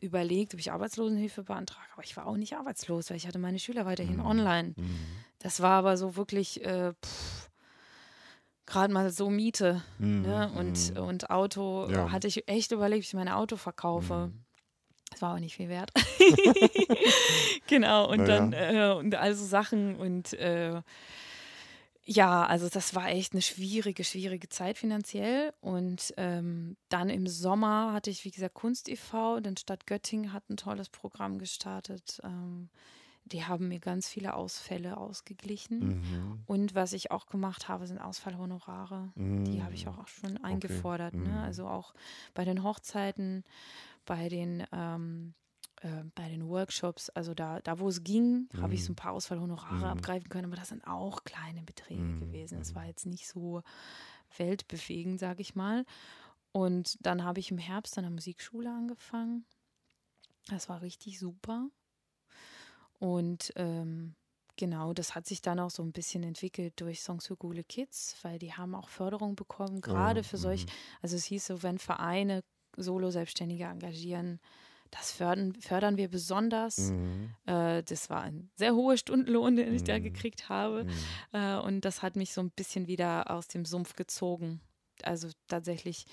überlegt, 0.01 0.53
ob 0.53 0.59
ich 0.59 0.71
Arbeitslosenhilfe 0.73 1.43
beantrage, 1.43 1.88
aber 1.93 2.03
ich 2.03 2.17
war 2.17 2.28
auch 2.28 2.36
nicht 2.38 2.55
arbeitslos, 2.57 3.09
weil 3.09 3.17
ich 3.17 3.28
hatte 3.28 3.39
meine 3.39 3.59
Schüler 3.59 3.86
weiterhin 3.86 4.17
Mhm. 4.17 4.26
online. 4.26 4.73
Mhm. 4.76 4.99
Das 5.39 5.61
war 5.61 5.71
aber 5.80 5.95
so 5.95 6.15
wirklich 6.17 6.63
äh, 6.65 6.93
gerade 8.66 8.93
mal 8.93 9.09
so 9.09 9.30
Miete 9.30 9.84
ne? 9.99 10.49
Mhm. 10.51 10.57
und, 10.57 10.93
Mhm. 10.95 11.03
und 11.03 11.30
Auto 11.30 11.88
Ja. 11.89 12.11
hatte 12.11 12.28
ich 12.28 12.47
echt 12.47 12.72
überlegt, 12.72 13.03
ob 13.03 13.07
ich 13.07 13.13
mein 13.13 13.30
Auto 13.30 13.57
verkaufe. 13.57 14.32
Mhm. 14.34 14.45
Das 15.11 15.22
war 15.22 15.36
auch 15.36 15.39
nicht 15.39 15.55
viel 15.55 15.70
wert. 15.70 15.91
genau, 17.68 18.09
und 18.09 18.20
Na 18.20 18.26
dann 18.26 18.53
äh, 18.53 18.93
und 18.97 19.16
also 19.16 19.45
Sachen 19.45 19.95
und 19.95 20.34
äh, 20.34 20.82
ja, 22.07 22.45
also 22.45 22.70
das 22.70 22.93
war 22.93 23.09
echt 23.09 23.34
eine 23.34 23.41
schwierige, 23.41 24.03
schwierige 24.03 24.47
Zeit 24.47 24.78
finanziell. 24.78 25.53
Und 25.59 26.13
ähm, 26.18 26.78
dann 26.89 27.09
im 27.09 27.26
Sommer 27.26 27.93
hatte 27.93 28.11
ich, 28.11 28.24
wie 28.26 28.32
gesagt, 28.32 28.53
Kunst 28.53 28.88
e.V., 28.89 29.39
denn 29.39 29.57
Stadt 29.57 29.88
Göttingen 29.88 30.32
hat 30.32 30.47
ein 30.49 30.57
tolles 30.57 30.89
Programm 30.89 31.39
gestartet. 31.39 32.20
Ähm, 32.24 32.70
die 33.26 33.45
haben 33.45 33.67
mir 33.67 33.80
ganz 33.80 34.07
viele 34.07 34.36
Ausfälle 34.36 34.97
ausgeglichen. 34.97 35.80
Mhm. 35.80 36.43
Und 36.45 36.76
was 36.76 36.93
ich 36.93 37.11
auch 37.11 37.26
gemacht 37.28 37.67
habe, 37.67 37.88
sind 37.88 37.99
Ausfallhonorare. 37.99 39.11
Die 39.17 39.63
habe 39.63 39.73
ich 39.73 39.88
Mhm. 39.88 39.93
auch 39.93 40.07
schon 40.07 40.38
eingefordert. 40.43 41.15
Mhm. 41.15 41.23
Ne? 41.23 41.41
Also 41.43 41.67
auch 41.67 41.93
bei 42.34 42.45
den 42.45 42.63
Hochzeiten, 42.63 43.43
bei 44.05 44.30
den, 44.30 44.63
ähm, 44.71 45.34
äh, 45.82 46.03
bei 46.15 46.30
den 46.30 46.47
Workshops, 46.47 47.09
also 47.09 47.34
da, 47.34 47.59
da 47.61 47.80
wo 47.80 47.89
es 47.89 48.03
ging, 48.03 48.47
habe 48.61 48.76
ich 48.76 48.84
so 48.84 48.91
Mhm. 48.91 48.93
ein 48.93 48.95
paar 48.97 49.13
Ausfallhonorare 49.13 49.86
Mhm. 49.86 49.91
abgreifen 49.91 50.30
können, 50.30 50.45
aber 50.45 50.55
das 50.55 50.69
sind 50.69 50.86
auch 50.88 51.23
kleine 51.23 51.63
Beträge 51.63 52.01
Mhm. 52.01 52.19
gewesen. 52.19 52.59
Es 52.59 52.71
Mhm. 52.71 52.76
war 52.76 52.86
jetzt 52.86 53.05
nicht 53.07 53.28
so 53.28 53.63
weltbewegend, 54.38 55.19
sage 55.19 55.41
ich 55.41 55.55
mal. 55.55 55.86
Und 56.51 56.97
dann 57.05 57.23
habe 57.23 57.39
ich 57.39 57.51
im 57.51 57.57
Herbst 57.57 57.97
an 57.97 58.03
der 58.03 58.11
Musikschule 58.11 58.69
angefangen. 58.71 59.45
Das 60.47 60.69
war 60.69 60.82
richtig 60.82 61.19
super. 61.19 61.69
Und 62.99 63.51
ähm, 63.55 64.15
genau, 64.57 64.93
das 64.93 65.15
hat 65.15 65.25
sich 65.27 65.41
dann 65.41 65.59
auch 65.59 65.69
so 65.71 65.83
ein 65.83 65.91
bisschen 65.91 66.23
entwickelt 66.23 66.79
durch 66.79 67.01
Songs 67.01 67.27
für 67.27 67.35
coole 67.35 67.63
Kids, 67.63 68.15
weil 68.21 68.39
die 68.39 68.53
haben 68.53 68.73
auch 68.75 68.89
Förderung 68.89 69.35
bekommen, 69.35 69.81
gerade 69.81 70.23
für 70.23 70.37
solch, 70.37 70.65
Mhm. 70.65 70.69
also 71.01 71.15
es 71.15 71.25
hieß 71.25 71.45
so, 71.47 71.63
wenn 71.63 71.77
Vereine 71.77 72.43
Solo-Selbstständige 72.77 73.65
engagieren, 73.65 74.39
das 74.91 75.11
fördern, 75.11 75.55
fördern 75.59 75.97
wir 75.97 76.09
besonders. 76.09 76.91
Mhm. 76.91 77.31
Äh, 77.45 77.83
das 77.83 78.09
war 78.09 78.21
ein 78.21 78.49
sehr 78.55 78.75
hoher 78.75 78.97
Stundenlohn, 78.97 79.55
den 79.55 79.73
ich 79.73 79.83
da 79.83 79.97
Mhm. 79.97 80.03
gekriegt 80.03 80.47
habe. 80.49 80.85
Mhm. 80.85 80.91
Äh, 81.33 81.57
und 81.57 81.81
das 81.85 82.01
hat 82.01 82.15
mich 82.15 82.33
so 82.33 82.41
ein 82.41 82.51
bisschen 82.51 82.87
wieder 82.87 83.29
aus 83.31 83.47
dem 83.47 83.65
Sumpf 83.65 83.95
gezogen. 83.95 84.61
Also 85.05 85.29
tatsächlich, 85.47 86.05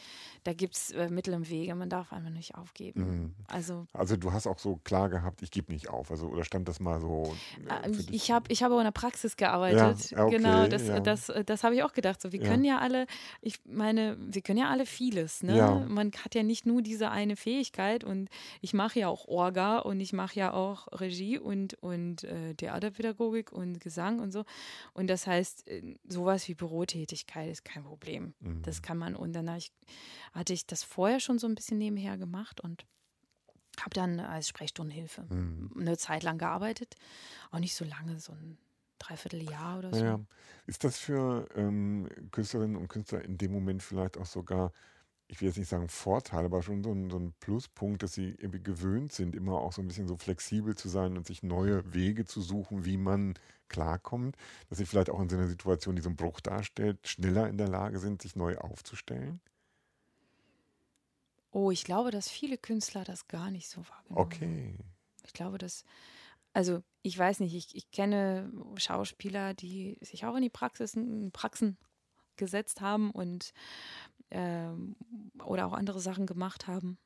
da 0.45 0.53
gibt 0.53 0.76
es 0.76 0.90
äh, 0.90 1.09
Mittel 1.09 1.34
im 1.34 1.49
Wege, 1.49 1.74
man 1.74 1.88
darf 1.88 2.12
einfach 2.12 2.30
nicht 2.30 2.55
aufgeben. 2.55 3.01
Mhm. 3.22 3.34
Also 3.49 3.86
Also 3.93 4.16
du 4.16 4.32
hast 4.32 4.47
auch 4.47 4.59
so 4.59 4.76
klar 4.84 5.09
gehabt, 5.09 5.43
ich 5.43 5.51
gebe 5.51 5.72
nicht 5.72 5.88
auf. 5.88 6.11
Also 6.11 6.28
oder 6.28 6.45
stand 6.45 6.68
das 6.68 6.78
mal 6.80 7.01
so? 7.01 7.34
äh, 7.68 7.88
Äh? 7.88 7.93
Ich 8.11 8.30
habe 8.30 8.47
ich 8.53 8.62
hab 8.62 8.72
auch 8.72 8.78
in 8.78 8.84
der 8.84 8.90
Praxis 8.93 9.36
gearbeitet. 9.36 10.11
Ja, 10.11 10.24
okay, 10.24 10.36
genau, 10.36 10.66
das, 10.68 10.86
ja. 10.86 11.01
das, 11.01 11.32
das 11.47 11.64
habe 11.64 11.74
ich 11.74 11.82
auch 11.82 11.93
gedacht. 11.93 12.20
So, 12.20 12.32
wir 12.32 12.40
Ja. 12.40 12.49
können 12.49 12.64
ja 12.64 12.78
alle, 12.78 13.07
ich 13.40 13.61
meine, 13.64 14.16
wir 14.18 14.43
können 14.43 14.59
ja 14.59 14.68
alle 14.70 14.86
vieles. 14.86 15.43
Ne? 15.43 15.86
Man 15.88 16.12
hat 16.24 16.34
ja 16.34 16.43
nicht 16.43 16.66
nur 16.66 16.82
diese 16.82 17.11
eine 17.11 17.36
Fähigkeit 17.36 18.05
und 18.05 18.28
ich 18.61 18.74
mache 18.74 18.99
ja 19.01 19.09
auch 19.09 19.26
Orga 19.26 19.78
und 19.78 20.01
ich 20.01 20.12
mache 20.12 20.38
ja 20.38 20.53
auch 20.53 20.88
Regie 20.93 21.38
und, 21.38 21.74
und 21.82 22.24
äh, 22.24 22.55
Theaterpädagogik 22.55 23.53
und 23.53 23.80
Gesang 23.80 24.20
und 24.20 24.32
so. 24.32 24.45
Und 24.93 25.09
das 25.09 25.26
heißt, 25.26 25.68
äh, 25.68 25.95
sowas 26.09 26.49
wie 26.49 26.55
Bürotätigkeit 26.55 27.51
ist 27.51 27.64
kein 27.64 27.84
Problem. 27.84 28.34
Mhm. 28.40 28.62
Das 28.62 28.82
kann 28.83 28.99
man. 28.99 29.14
Und 29.16 29.33
dann 29.33 29.49
ich, 29.57 29.72
hatte 30.33 30.53
ich 30.53 30.66
das 30.66 30.83
vorher 30.83 31.20
schon 31.20 31.39
so 31.39 31.47
ein 31.47 31.55
bisschen 31.55 31.78
nebenher 31.78 32.16
gemacht 32.18 32.61
und 32.61 32.85
habe 33.80 33.95
dann 33.95 34.20
als 34.20 34.49
Sprechstundenhilfe 34.49 35.22
Mhm. 35.30 35.70
eine 35.78 35.97
Zeit 35.97 36.22
lang 36.22 36.39
gearbeitet. 36.39 36.95
Auch 37.51 37.59
nicht 37.59 37.74
so 37.74 37.85
lange, 37.85 38.18
so 38.20 38.33
ein 38.33 38.59
Dreivierteljahr 38.99 39.78
oder 39.78 39.93
so. 39.95 40.05
Ja. 40.05 40.20
Ist 40.66 40.85
das 40.85 40.99
für 40.99 41.49
ähm, 41.57 42.09
Künstlerinnen 42.30 42.76
und 42.76 42.89
Künstler 42.89 43.24
in 43.24 43.39
dem 43.39 43.53
Moment 43.53 43.83
vielleicht 43.83 44.16
auch 44.18 44.26
sogar, 44.26 44.72
ich 45.33 45.41
will 45.41 45.49
jetzt 45.49 45.57
nicht 45.57 45.70
sagen 45.70 45.89
Vorteil, 45.89 46.45
aber 46.45 46.62
schon 46.62 46.85
so 46.85 46.93
ein, 46.93 47.09
so 47.09 47.18
ein 47.18 47.33
Pluspunkt, 47.41 48.03
dass 48.03 48.12
sie 48.12 48.35
irgendwie 48.39 48.62
gewöhnt 48.62 49.12
sind, 49.12 49.35
immer 49.35 49.55
auch 49.55 49.72
so 49.72 49.80
ein 49.80 49.89
bisschen 49.89 50.07
so 50.07 50.18
flexibel 50.18 50.76
zu 50.76 50.91
sein 50.91 51.16
und 51.16 51.26
sich 51.26 51.43
neue 51.43 51.95
Wege 51.95 52.26
zu 52.26 52.43
suchen, 52.43 52.85
wie 52.85 52.99
man 52.99 53.33
klarkommt, 53.68 54.37
dass 54.68 54.76
sie 54.76 54.85
vielleicht 54.85 55.09
auch 55.09 55.18
in 55.20 55.30
so 55.30 55.37
einer 55.37 55.49
Situation, 55.49 55.97
die 55.97 56.03
so 56.03 56.11
einen 56.11 56.16
Bruch 56.16 56.41
darstellt, 56.41 57.09
schneller 57.09 57.49
in 57.49 57.57
der 57.57 57.68
Lage 57.68 57.99
sind, 57.99 58.20
sich 58.20 58.37
neu 58.37 58.59
aufzustellen? 58.59 59.41
Oh, 61.51 61.70
ich 61.70 61.85
glaube, 61.85 62.11
dass 62.11 62.28
viele 62.28 62.59
Künstler 62.59 63.03
das 63.03 63.26
gar 63.26 63.51
nicht 63.51 63.70
so 63.70 63.80
wahrgenommen 63.89 64.26
Okay. 64.26 64.76
Ich 65.24 65.33
glaube, 65.33 65.57
dass, 65.57 65.83
also 66.53 66.83
ich 67.01 67.16
weiß 67.16 67.41
nicht, 67.41 67.55
ich, 67.55 67.74
ich 67.74 67.91
kenne 67.91 68.53
Schauspieler, 68.76 69.55
die 69.55 69.97
sich 70.03 70.26
auch 70.26 70.37
in 70.37 70.43
die 70.43 70.51
Praxis, 70.51 70.93
in 70.93 71.33
Praxen 71.33 71.78
gesetzt 72.37 72.80
haben 72.80 73.11
und 73.11 73.53
ähm, 74.33 74.97
oder 75.45 75.66
auch 75.66 75.72
andere 75.72 76.01
Sachen 76.01 76.26
gemacht 76.26 76.66
haben. 76.66 76.99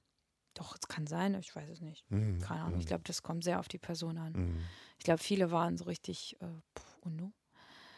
Doch, 0.54 0.74
es 0.74 0.88
kann 0.88 1.06
sein, 1.06 1.34
ich 1.34 1.54
weiß 1.54 1.68
es 1.68 1.80
nicht. 1.80 2.10
Mhm. 2.10 2.38
Keine 2.38 2.62
Ahnung. 2.62 2.80
Ich 2.80 2.86
glaube, 2.86 3.04
das 3.04 3.22
kommt 3.22 3.44
sehr 3.44 3.60
auf 3.60 3.68
die 3.68 3.78
Person 3.78 4.16
an. 4.16 4.32
Mhm. 4.32 4.60
Ich 4.98 5.04
glaube, 5.04 5.22
viele 5.22 5.50
waren 5.50 5.76
so 5.76 5.84
richtig, 5.84 6.40
äh, 6.40 6.46
pff, 6.78 6.98
und 7.02 7.16
nu? 7.16 7.32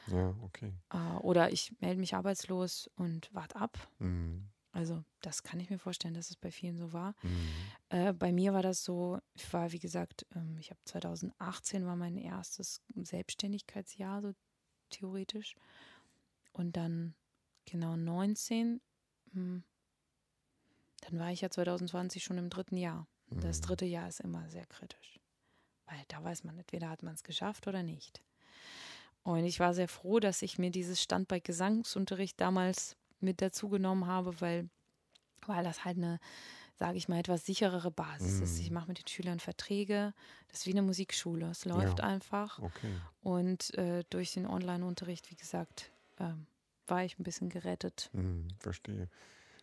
Ja, 0.09 0.35
okay. 0.43 0.73
Äh, 0.91 1.17
oder 1.21 1.53
ich 1.53 1.73
melde 1.81 2.01
mich 2.01 2.15
arbeitslos 2.15 2.91
und 2.97 3.33
warte 3.33 3.57
ab. 3.57 3.79
Mhm. 3.99 4.49
Also, 4.73 5.05
das 5.23 5.43
kann 5.43 5.61
ich 5.61 5.71
mir 5.71 5.79
vorstellen, 5.79 6.15
dass 6.15 6.31
es 6.31 6.37
bei 6.37 6.51
vielen 6.51 6.77
so 6.77 6.93
war. 6.93 7.15
Mhm. 7.23 7.49
Äh, 7.91 8.13
bei 8.13 8.33
mir 8.33 8.53
war 8.53 8.63
das 8.63 8.85
so, 8.85 9.19
ich 9.35 9.53
war, 9.53 9.73
wie 9.73 9.79
gesagt, 9.79 10.27
ähm, 10.35 10.57
ich 10.59 10.71
habe 10.71 10.81
2018 10.85 11.87
war 11.87 11.97
mein 11.97 12.17
erstes 12.17 12.83
Selbstständigkeitsjahr, 12.95 14.21
so 14.23 14.33
theoretisch. 14.91 15.55
Und 16.53 16.77
dann 16.77 17.15
genau 17.65 17.97
19, 17.97 18.81
hm, 19.39 19.63
dann 21.03 21.19
war 21.19 21.31
ich 21.31 21.41
ja 21.41 21.51
2020 21.51 22.23
schon 22.25 22.39
im 22.39 22.51
dritten 22.51 22.77
Jahr. 22.77 23.07
Das 23.31 23.59
Mhm. 23.61 23.63
dritte 23.67 23.85
Jahr 23.87 24.09
ist 24.09 24.21
immer 24.21 24.49
sehr 24.51 24.67
kritisch. 24.67 25.21
Weil 25.87 25.99
da 26.09 26.23
weiß 26.23 26.45
man, 26.45 26.59
entweder 26.59 26.91
hat 26.91 27.03
man 27.03 27.15
es 27.15 27.23
geschafft 27.23 27.67
oder 27.67 27.83
nicht. 27.83 28.23
Und 29.23 29.45
ich 29.45 29.61
war 29.61 29.75
sehr 29.75 29.89
froh, 29.89 30.21
dass 30.21 30.43
ich 30.43 30.59
mir 30.59 30.71
dieses 30.71 31.03
Standbein 31.03 31.43
Gesangsunterricht 31.43 32.41
damals 32.41 32.97
mit 33.21 33.41
dazu 33.43 33.69
genommen 33.69 34.07
habe, 34.07 34.41
weil, 34.41 34.69
weil 35.47 35.65
das 35.65 35.85
halt 35.85 35.97
eine, 35.99 36.21
sage 36.77 36.97
ich 36.99 37.09
mal, 37.09 37.19
etwas 37.19 37.45
sicherere 37.45 37.91
Basis 37.91 38.41
ist. 38.41 38.55
Mhm. 38.57 38.61
Ich 38.61 38.71
mache 38.71 38.89
mit 38.89 38.99
den 38.99 39.09
Schülern 39.09 39.41
Verträge. 39.41 40.15
Das 40.49 40.61
ist 40.61 40.67
wie 40.67 40.71
eine 40.73 40.83
Musikschule. 40.83 41.51
Es 41.51 41.65
läuft 41.65 41.99
Ja. 42.01 42.05
einfach. 42.07 42.59
Okay. 42.59 42.95
Und 43.23 43.75
äh, 43.75 44.05
durch 44.11 44.33
den 44.33 44.47
Online-Unterricht, 44.47 45.31
wie 45.31 45.37
gesagt, 45.37 45.91
ähm, 46.19 46.47
war 46.91 47.05
ich 47.05 47.19
ein 47.19 47.25
bisschen 47.25 47.49
gerettet. 47.49 48.11
Mhm, 48.13 48.49
verstehe. 48.59 49.09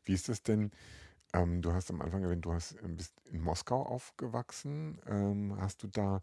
Wie 0.03 0.13
ist 0.13 0.29
das 0.29 0.43
denn? 0.43 0.71
Ähm, 1.33 1.61
du 1.61 1.73
hast 1.73 1.89
am 1.89 2.01
Anfang 2.01 2.23
erwähnt, 2.23 2.45
du 2.45 2.53
hast, 2.53 2.73
äh, 2.73 2.87
bist 2.87 3.13
in 3.31 3.41
Moskau 3.41 3.83
aufgewachsen. 3.83 4.99
Ähm, 5.07 5.55
hast 5.59 5.83
du 5.83 5.87
da 5.87 6.21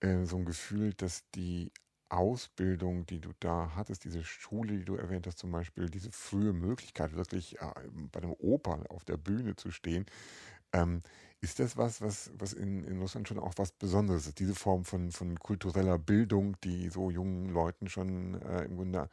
äh, 0.00 0.24
so 0.24 0.36
ein 0.36 0.44
Gefühl, 0.44 0.94
dass 0.94 1.28
die 1.34 1.72
Ausbildung, 2.08 3.06
die 3.06 3.20
du 3.20 3.30
da 3.38 3.72
hattest, 3.76 4.04
diese 4.04 4.24
Schule, 4.24 4.78
die 4.78 4.84
du 4.84 4.96
erwähnt 4.96 5.26
hast, 5.26 5.38
zum 5.38 5.52
Beispiel, 5.52 5.88
diese 5.88 6.10
frühe 6.10 6.52
Möglichkeit, 6.52 7.14
wirklich 7.14 7.60
äh, 7.60 7.72
bei 8.10 8.20
einem 8.20 8.32
Oper 8.32 8.84
auf 8.88 9.04
der 9.04 9.16
Bühne 9.16 9.54
zu 9.54 9.70
stehen, 9.70 10.06
ähm, 10.72 11.02
ist 11.40 11.58
das 11.58 11.76
was, 11.76 12.00
was, 12.00 12.30
was 12.38 12.52
in, 12.52 12.84
in 12.84 13.00
Russland 13.00 13.28
schon 13.28 13.38
auch 13.38 13.54
was 13.56 13.72
Besonderes 13.72 14.26
ist? 14.26 14.38
Diese 14.38 14.54
Form 14.54 14.84
von, 14.84 15.10
von 15.10 15.38
kultureller 15.38 15.98
Bildung, 15.98 16.56
die 16.62 16.88
so 16.90 17.10
jungen 17.10 17.50
Leuten 17.50 17.88
schon 17.88 18.40
äh, 18.42 18.64
im 18.64 18.76
Grunde 18.76 19.08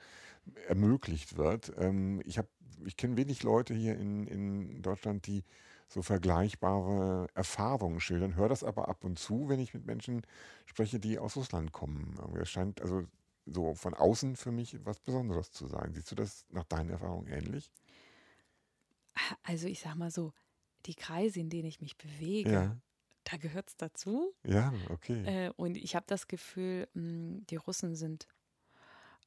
ermöglicht 0.68 1.38
wird. 1.38 1.74
Ähm, 1.78 2.22
ich 2.26 2.40
ich 2.86 2.96
kenne 2.96 3.18
wenig 3.18 3.44
Leute 3.44 3.74
hier 3.74 3.98
in, 3.98 4.28
in 4.28 4.82
Deutschland, 4.82 5.26
die 5.26 5.44
so 5.88 6.02
vergleichbare 6.02 7.28
Erfahrungen 7.34 8.00
schildern, 8.00 8.36
höre 8.36 8.50
das 8.50 8.64
aber 8.64 8.90
ab 8.90 9.04
und 9.04 9.18
zu, 9.18 9.48
wenn 9.48 9.60
ich 9.60 9.74
mit 9.74 9.86
Menschen 9.86 10.22
spreche, 10.66 11.00
die 11.00 11.18
aus 11.18 11.38
Russland 11.38 11.72
kommen. 11.72 12.14
Es 12.40 12.50
scheint 12.50 12.82
also 12.82 13.04
so 13.46 13.74
von 13.74 13.94
außen 13.94 14.36
für 14.36 14.52
mich 14.52 14.78
was 14.86 15.00
Besonderes 15.00 15.52
zu 15.52 15.68
sein. 15.68 15.94
Siehst 15.94 16.12
du 16.12 16.16
das 16.16 16.46
nach 16.50 16.66
deinen 16.66 16.90
Erfahrungen 16.90 17.28
ähnlich? 17.28 17.72
Also 19.44 19.68
ich 19.68 19.80
sag 19.80 19.96
mal 19.96 20.12
so, 20.12 20.34
die 20.86 20.96
Kreise, 20.96 21.40
in 21.40 21.50
denen 21.50 21.68
ich 21.68 21.82
mich 21.82 21.98
bewege, 21.98 22.52
Ja, 22.52 22.78
da 23.24 23.38
gehört 23.38 23.70
es 23.70 23.78
dazu. 23.78 24.34
ja, 24.46 24.74
okay. 24.90 25.24
Äh, 25.26 25.52
und 25.58 25.76
ich 25.78 25.96
habe 25.96 26.06
das 26.08 26.28
Gefühl, 26.28 26.88
mh, 26.94 27.42
die 27.50 27.56
Russen 27.58 27.96
sind 27.96 28.28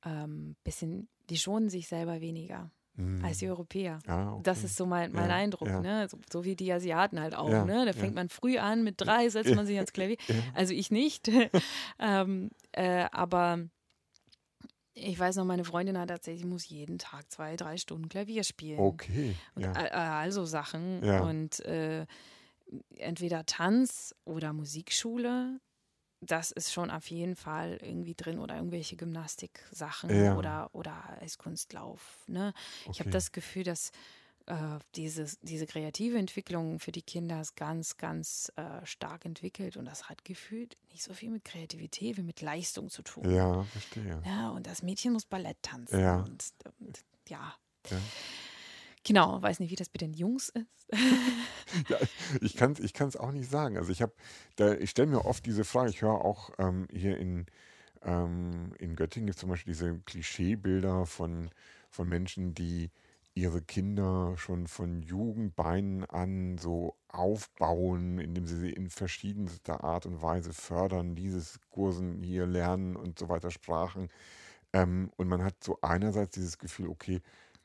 ähm, 0.04 0.56
bisschen, 0.64 1.08
die 1.28 1.36
schonen 1.36 1.68
sich 1.68 1.88
selber 1.88 2.20
weniger 2.20 2.70
Hm. 2.96 3.24
als 3.24 3.38
die 3.38 3.48
Europäer. 3.48 4.00
Ah, 4.06 4.32
okay. 4.32 4.42
Das 4.44 4.64
ist 4.64 4.76
so 4.76 4.84
mein, 4.86 5.12
mein 5.12 5.28
Ja, 5.30 5.36
Eindruck, 5.36 5.68
ja. 5.68 5.80
ne? 5.80 6.08
So, 6.08 6.18
so 6.32 6.44
wie 6.44 6.56
die 6.56 6.72
Asiaten 6.72 7.20
halt 7.20 7.34
auch, 7.36 7.48
Ja, 7.50 7.64
ne? 7.64 7.84
Da 7.86 7.92
fängt 7.92 8.14
man 8.14 8.28
früh 8.28 8.58
an, 8.58 8.82
mit 8.82 8.94
drei 8.98 9.28
setzt 9.28 9.54
man 9.54 9.64
sich 9.66 9.76
ans 9.76 9.92
Klavier. 9.92 10.16
Also 10.54 10.72
ich 10.74 10.90
nicht. 10.90 11.28
ähm, 12.00 12.50
äh, 12.72 13.06
aber 13.12 13.68
ich 14.94 15.18
weiß 15.18 15.36
noch, 15.36 15.44
meine 15.44 15.64
Freundin 15.64 15.98
hat 15.98 16.08
tatsächlich, 16.08 16.44
muss 16.46 16.68
jeden 16.68 16.98
Tag 16.98 17.30
zwei, 17.30 17.56
drei 17.56 17.76
Stunden 17.76 18.08
Klavier 18.08 18.44
spielen. 18.44 18.80
Okay, 18.80 19.34
Und 19.54 19.62
ja. 19.62 19.72
also 19.72 20.44
Sachen. 20.44 21.02
Ja. 21.04 21.20
Und 21.22 21.60
äh, 21.60 22.06
entweder 22.96 23.46
Tanz 23.46 24.14
oder 24.24 24.52
Musikschule, 24.52 25.60
das 26.20 26.50
ist 26.52 26.72
schon 26.72 26.90
auf 26.90 27.10
jeden 27.10 27.36
Fall 27.36 27.78
irgendwie 27.82 28.14
drin 28.14 28.38
oder 28.40 28.56
irgendwelche 28.56 28.96
Gymnastik-Sachen 28.96 30.10
Ja. 30.10 30.36
oder, 30.36 30.70
oder 30.74 31.18
Eiskunstlauf. 31.22 32.24
Ne? 32.28 32.52
Ich 32.92 33.00
habe 33.00 33.08
Okay. 33.08 33.10
das 33.10 33.32
Gefühl, 33.32 33.64
dass 33.64 33.90
äh, 34.50 34.78
dieses, 34.96 35.38
diese 35.42 35.64
kreative 35.66 36.18
Entwicklung 36.18 36.80
für 36.80 36.90
die 36.90 37.02
Kinder 37.02 37.40
ist 37.40 37.56
ganz, 37.56 37.96
ganz 37.96 38.52
äh, 38.56 38.84
stark 38.84 39.24
entwickelt 39.24 39.76
und 39.76 39.84
das 39.84 40.08
hat 40.08 40.24
gefühlt 40.24 40.76
nicht 40.90 41.04
so 41.04 41.14
viel 41.14 41.30
mit 41.30 41.44
Kreativität 41.44 42.16
wie 42.16 42.22
mit 42.22 42.40
Leistung 42.40 42.90
zu 42.90 43.02
tun. 43.02 43.30
Ja, 43.30 43.62
verstehe. 43.62 44.20
Ja, 44.26 44.50
und 44.50 44.66
das 44.66 44.82
Mädchen 44.82 45.12
muss 45.12 45.24
Ballett 45.24 45.56
tanzen. 45.62 46.00
Ja. 46.00 46.16
Und, 46.22 46.44
und 46.80 47.04
ja. 47.28 47.54
Ja. 47.90 47.98
Genau, 49.04 49.40
weiß 49.40 49.60
nicht, 49.60 49.70
wie 49.70 49.76
das 49.76 49.88
bei 49.88 49.98
den 49.98 50.14
Jungs 50.14 50.48
ist. 50.50 50.66
Ja, 51.88 51.98
ich 52.40 52.56
kann 52.56 52.72
es 52.72 52.80
ich 52.80 52.92
kann's 52.92 53.14
auch 53.14 53.30
nicht 53.30 53.48
sagen. 53.48 53.76
Also 53.76 53.92
ich 53.92 54.02
habe, 54.02 54.12
ich 54.80 54.90
stelle 54.90 55.06
mir 55.06 55.24
oft 55.24 55.46
diese 55.46 55.62
Frage, 55.62 55.90
ich 55.90 56.02
höre 56.02 56.24
auch 56.24 56.50
ähm, 56.58 56.88
hier 56.90 57.16
in, 57.16 57.46
ähm, 58.02 58.72
in 58.80 58.96
Göttingen 58.96 59.28
gibt 59.28 59.36
es 59.36 59.40
zum 59.40 59.50
Beispiel 59.50 59.72
diese 59.72 59.96
Klischeebilder 60.00 61.06
von, 61.06 61.50
von 61.88 62.08
Menschen, 62.08 62.56
die 62.56 62.90
ihre 63.40 63.62
Kinder 63.62 64.34
schon 64.36 64.66
von 64.66 65.02
Jugendbeinen 65.02 66.04
an 66.04 66.58
so 66.58 66.94
aufbauen, 67.08 68.18
indem 68.18 68.46
sie 68.46 68.58
sie 68.58 68.70
in 68.70 68.90
verschiedenster 68.90 69.82
Art 69.82 70.04
und 70.04 70.20
Weise 70.20 70.52
fördern, 70.52 71.14
dieses 71.14 71.58
Kursen 71.70 72.22
hier 72.22 72.46
lernen 72.46 72.96
und 72.96 73.18
so 73.18 73.30
weiter, 73.30 73.50
Sprachen. 73.50 74.10
Ähm, 74.74 75.10
und 75.16 75.28
man 75.28 75.42
hat 75.42 75.64
so 75.64 75.78
einerseits 75.80 76.34
dieses 76.34 76.58
Gefühl, 76.58 76.88
okay, 76.88 77.22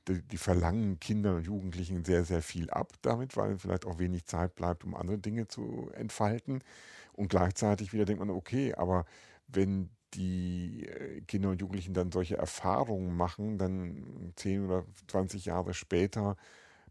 die, 0.07 0.21
die 0.21 0.37
verlangen 0.37 0.99
Kindern 0.99 1.35
und 1.37 1.45
Jugendlichen 1.45 2.05
sehr, 2.05 2.23
sehr 2.23 2.41
viel 2.41 2.69
ab 2.69 2.93
damit, 3.01 3.35
weil 3.35 3.57
vielleicht 3.57 3.85
auch 3.85 3.99
wenig 3.99 4.25
Zeit 4.25 4.55
bleibt, 4.55 4.85
um 4.85 4.95
andere 4.95 5.17
Dinge 5.17 5.47
zu 5.47 5.91
entfalten. 5.93 6.63
Und 7.11 7.27
gleichzeitig 7.29 7.91
wieder 7.91 8.05
denkt 8.05 8.19
man, 8.19 8.29
okay, 8.29 8.73
aber 8.75 9.05
wenn 9.47 9.89
die 10.15 10.85
äh, 10.87 11.21
Kinder 11.21 11.49
und 11.49 11.61
Jugendlichen 11.61 11.93
dann 11.93 12.11
solche 12.11 12.37
Erfahrungen 12.37 13.15
machen, 13.15 13.57
dann 13.57 14.33
10 14.35 14.65
oder 14.65 14.85
20 15.07 15.45
Jahre 15.45 15.73
später 15.73 16.35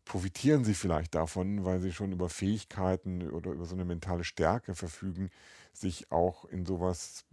profitieren 0.05 0.65
sie 0.65 0.75
vielleicht 0.75 1.15
davon, 1.15 1.65
weil 1.65 1.81
sie 1.81 1.93
schon 1.93 2.13
über 2.13 2.29
Fähigkeiten 2.29 3.31
oder 3.31 3.53
über 3.53 3.65
so 3.65 3.75
eine 3.75 3.85
mentale 3.85 4.25
Stärke 4.25 4.75
verfügen, 4.75 5.31
sich 5.73 6.11
auch 6.13 6.45
in 6.45 6.67
sowas 6.67 7.25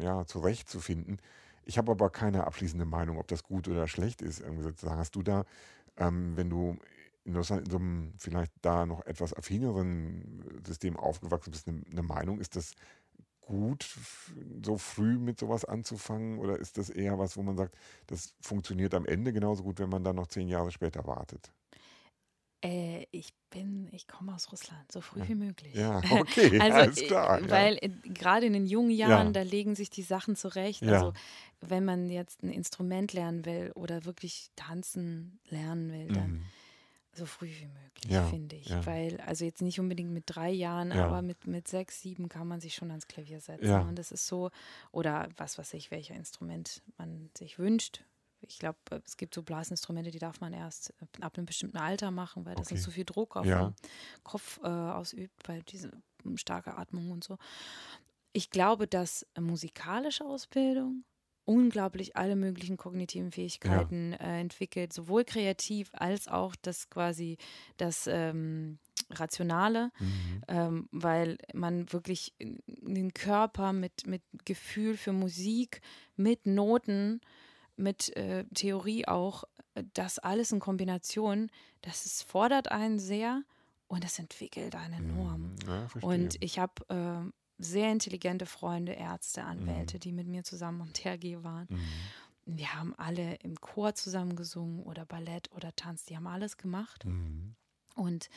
ja, 0.00 0.24
zurechtzufinden. 0.24 1.18
Ich 1.64 1.78
habe 1.78 1.92
aber 1.92 2.10
keine 2.10 2.44
abschließende 2.46 2.84
Meinung, 2.84 3.18
ob 3.18 3.28
das 3.28 3.42
gut 3.42 3.68
oder 3.68 3.86
schlecht 3.88 4.22
ist. 4.22 4.42
Hast 4.86 5.16
du 5.16 5.22
da, 5.22 5.44
ähm, 5.96 6.36
wenn 6.36 6.50
du 6.50 6.76
in 7.24 7.42
so 7.42 7.54
einem 7.54 8.12
vielleicht 8.18 8.52
da 8.60 8.84
noch 8.84 9.06
etwas 9.06 9.32
affineren 9.34 10.44
System 10.66 10.96
aufgewachsen 10.96 11.50
bist, 11.52 11.68
eine, 11.68 11.82
eine 11.90 12.02
Meinung? 12.02 12.38
Ist 12.40 12.56
das 12.56 12.72
gut, 13.46 13.86
so 14.64 14.78
früh 14.78 15.18
mit 15.18 15.38
sowas 15.38 15.64
anzufangen? 15.64 16.38
Oder 16.38 16.58
ist 16.58 16.78
das 16.78 16.90
eher 16.90 17.18
was, 17.18 17.36
wo 17.36 17.42
man 17.42 17.56
sagt, 17.56 17.76
das 18.06 18.34
funktioniert 18.40 18.94
am 18.94 19.06
Ende 19.06 19.32
genauso 19.32 19.62
gut, 19.64 19.78
wenn 19.78 19.90
man 19.90 20.04
dann 20.04 20.16
noch 20.16 20.26
zehn 20.28 20.48
Jahre 20.48 20.70
später 20.70 21.06
wartet? 21.06 21.52
Äh, 22.62 23.06
ich 23.10 23.34
bin, 23.50 23.88
ich 23.92 24.06
komme 24.06 24.34
aus 24.34 24.50
Russland, 24.50 24.90
so 24.90 25.00
früh 25.02 25.20
wie 25.28 25.34
möglich. 25.34 25.74
Ja, 25.74 25.98
okay, 26.10 26.58
Also, 26.60 26.78
alles 26.78 26.98
äh, 26.98 27.06
klar. 27.06 27.40
ja. 27.40 27.50
weil 27.50 27.78
äh, 27.82 27.88
gerade 28.04 28.46
in 28.46 28.54
den 28.54 28.66
jungen 28.66 28.90
Jahren, 28.90 29.28
Ja. 29.28 29.32
da 29.32 29.42
legen 29.42 29.74
sich 29.74 29.90
die 29.90 30.02
Sachen 30.02 30.34
zurecht. 30.34 30.82
Ja. 30.82 30.92
Also, 30.94 31.12
wenn 31.60 31.84
man 31.84 32.08
jetzt 32.08 32.42
ein 32.42 32.50
Instrument 32.50 33.12
lernen 33.12 33.44
will 33.44 33.70
oder 33.74 34.04
wirklich 34.06 34.50
tanzen 34.56 35.38
lernen 35.50 35.92
will, 35.92 36.08
dann 36.08 36.30
Mhm. 36.30 36.44
So 37.16 37.26
früh 37.26 37.48
wie 37.48 37.66
möglich, 37.66 38.12
Ja, 38.12 38.24
finde 38.24 38.56
ich. 38.56 38.68
ja. 38.68 38.84
Weil, 38.86 39.20
also 39.20 39.44
jetzt 39.44 39.62
nicht 39.62 39.80
unbedingt 39.80 40.10
mit 40.10 40.24
drei 40.26 40.50
Jahren, 40.50 40.90
Ja. 40.92 41.06
aber 41.06 41.22
mit, 41.22 41.46
mit 41.46 41.68
sechs, 41.68 42.00
sieben 42.00 42.28
kann 42.28 42.46
man 42.48 42.60
sich 42.60 42.74
schon 42.74 42.90
ans 42.90 43.06
Klavier 43.06 43.40
setzen. 43.40 43.66
Ja. 43.66 43.80
Und 43.80 43.96
das 43.98 44.12
ist 44.12 44.26
so, 44.26 44.50
oder 44.92 45.28
was 45.36 45.58
weiß 45.58 45.74
ich, 45.74 45.90
welcher 45.90 46.14
Instrument 46.14 46.82
man 46.98 47.30
sich 47.36 47.58
wünscht. 47.58 48.04
Ich 48.46 48.58
glaube, 48.58 48.78
es 49.06 49.16
gibt 49.16 49.34
so 49.34 49.42
Blasinstrumente, 49.42 50.10
die 50.10 50.18
darf 50.18 50.40
man 50.40 50.52
erst 50.52 50.92
ab 51.22 51.36
einem 51.38 51.46
bestimmten 51.46 51.78
Alter 51.78 52.10
machen, 52.10 52.44
weil 52.44 52.54
das 52.56 52.66
Okay. 52.66 52.74
sonst 52.76 52.84
so 52.84 52.90
viel 52.90 53.04
Druck 53.06 53.36
auf 53.36 53.46
den 53.46 53.74
Kopf 54.22 54.60
äh, 54.62 54.66
ausübt, 54.68 55.48
weil 55.48 55.62
diese 55.62 55.90
starke 56.36 56.76
Atmung 56.76 57.10
und 57.10 57.24
so. 57.24 57.38
Ich 58.34 58.50
glaube, 58.50 58.86
dass 58.86 59.26
musikalische 59.38 60.24
Ausbildung 60.24 61.04
unglaublich 61.44 62.16
alle 62.16 62.36
möglichen 62.36 62.76
kognitiven 62.76 63.30
Fähigkeiten 63.30 64.12
äh, 64.14 64.40
entwickelt, 64.40 64.92
sowohl 64.92 65.24
kreativ 65.24 65.90
als 65.92 66.28
auch 66.28 66.54
das 66.56 66.88
quasi 66.90 67.36
das 67.76 68.06
ähm, 68.06 68.78
Rationale, 69.10 69.90
Mhm. 70.00 70.42
ähm, 70.48 70.88
weil 70.90 71.38
man 71.52 71.92
wirklich 71.92 72.34
den 72.38 73.12
Körper 73.12 73.72
mit, 73.72 74.06
mit 74.06 74.22
Gefühl 74.44 74.96
für 74.96 75.12
Musik, 75.12 75.80
mit 76.16 76.46
Noten, 76.46 77.20
mit 77.76 78.16
äh, 78.16 78.44
Theorie 78.54 79.06
auch, 79.06 79.44
das 79.92 80.18
alles 80.20 80.52
in 80.52 80.60
Kombination, 80.60 81.50
das 81.82 82.06
ist, 82.06 82.22
fordert 82.22 82.70
einen 82.70 82.98
sehr 82.98 83.42
und 83.88 84.04
das 84.04 84.18
entwickelt 84.18 84.74
einen 84.76 85.10
enorm. 85.10 85.42
Mhm. 85.42 85.56
Ja. 85.66 85.88
Und 86.00 86.36
ich 86.40 86.58
habe 86.58 86.74
äh, 86.88 87.30
sehr 87.58 87.90
intelligente 87.92 88.46
Freunde, 88.46 88.92
Ärzte, 88.92 89.42
Mhm. 89.42 89.48
Anwälte, 89.48 89.98
die 89.98 90.12
mit 90.12 90.26
mir 90.26 90.44
zusammen 90.44 90.82
am 90.82 90.92
THG 90.92 91.42
waren. 91.42 91.66
Mhm. 91.70 91.80
Wir 92.46 92.74
haben 92.74 92.94
alle 92.96 93.36
im 93.36 93.58
Chor 93.60 93.94
zusammen 93.94 94.36
gesungen 94.36 94.82
oder 94.82 95.06
Ballett 95.06 95.50
oder 95.52 95.74
Tanz, 95.76 96.04
die 96.04 96.16
haben 96.16 96.26
alles 96.26 96.56
gemacht. 96.56 97.04
Mhm. 97.04 97.54
Und 97.94 98.28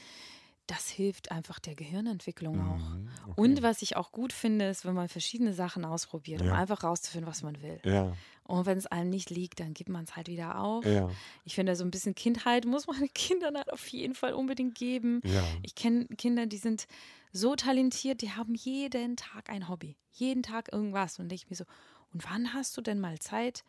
das 0.67 0.89
hilft 0.89 1.31
einfach 1.31 1.59
der 1.59 1.75
Gehirnentwicklung 1.75 2.59
auch. 2.61 2.77
Mhm. 2.77 3.09
Okay. 3.29 3.41
Und 3.41 3.61
was 3.63 3.81
ich 3.81 3.95
auch 3.95 4.11
gut 4.11 4.33
finde, 4.33 4.67
ist, 4.69 4.85
wenn 4.85 4.93
man 4.93 5.07
verschiedene 5.09 5.53
Sachen 5.53 5.85
ausprobiert, 5.85 6.41
um 6.41 6.47
Ja. 6.47 6.53
einfach 6.55 6.83
rauszufinden, 6.83 7.27
was 7.29 7.41
man 7.41 7.61
will. 7.61 7.79
Ja, 7.85 8.13
Und 8.43 8.65
wenn 8.65 8.77
es 8.77 8.85
einem 8.87 9.09
nicht 9.09 9.29
liegt, 9.29 9.59
dann 9.59 9.73
gibt 9.73 9.89
man 9.89 10.03
es 10.03 10.15
halt 10.15 10.27
wieder 10.27 10.59
auf. 10.59 10.85
ja, 10.85 11.09
Ich 11.45 11.55
finde, 11.55 11.75
so 11.75 11.83
ein 11.83 11.91
bisschen 11.91 12.15
Kindheit 12.15 12.65
muss 12.65 12.85
man 12.87 12.99
den 12.99 13.13
Kindern 13.13 13.55
halt 13.57 13.71
auf 13.71 13.87
jeden 13.87 14.13
Fall 14.15 14.33
unbedingt 14.33 14.75
geben. 14.75 15.21
Ich 15.63 15.75
kenne 15.75 16.05
Kinder, 16.17 16.45
die 16.45 16.57
sind 16.57 16.87
so 17.31 17.55
talentiert, 17.55 18.21
die 18.21 18.31
haben 18.31 18.55
jeden 18.55 19.15
Tag 19.17 19.49
ein 19.49 19.67
Hobby. 19.69 19.95
Jeden 20.13 20.43
Tag 20.43 20.71
irgendwas. 20.71 21.19
Und 21.19 21.31
ich 21.31 21.49
mir 21.49 21.55
so, 21.55 21.65
und 22.13 22.23
wann 22.29 22.53
hast 22.53 22.75
du 22.77 22.81
denn 22.81 22.99
mal 22.99 23.19
Zeit, 23.19 23.63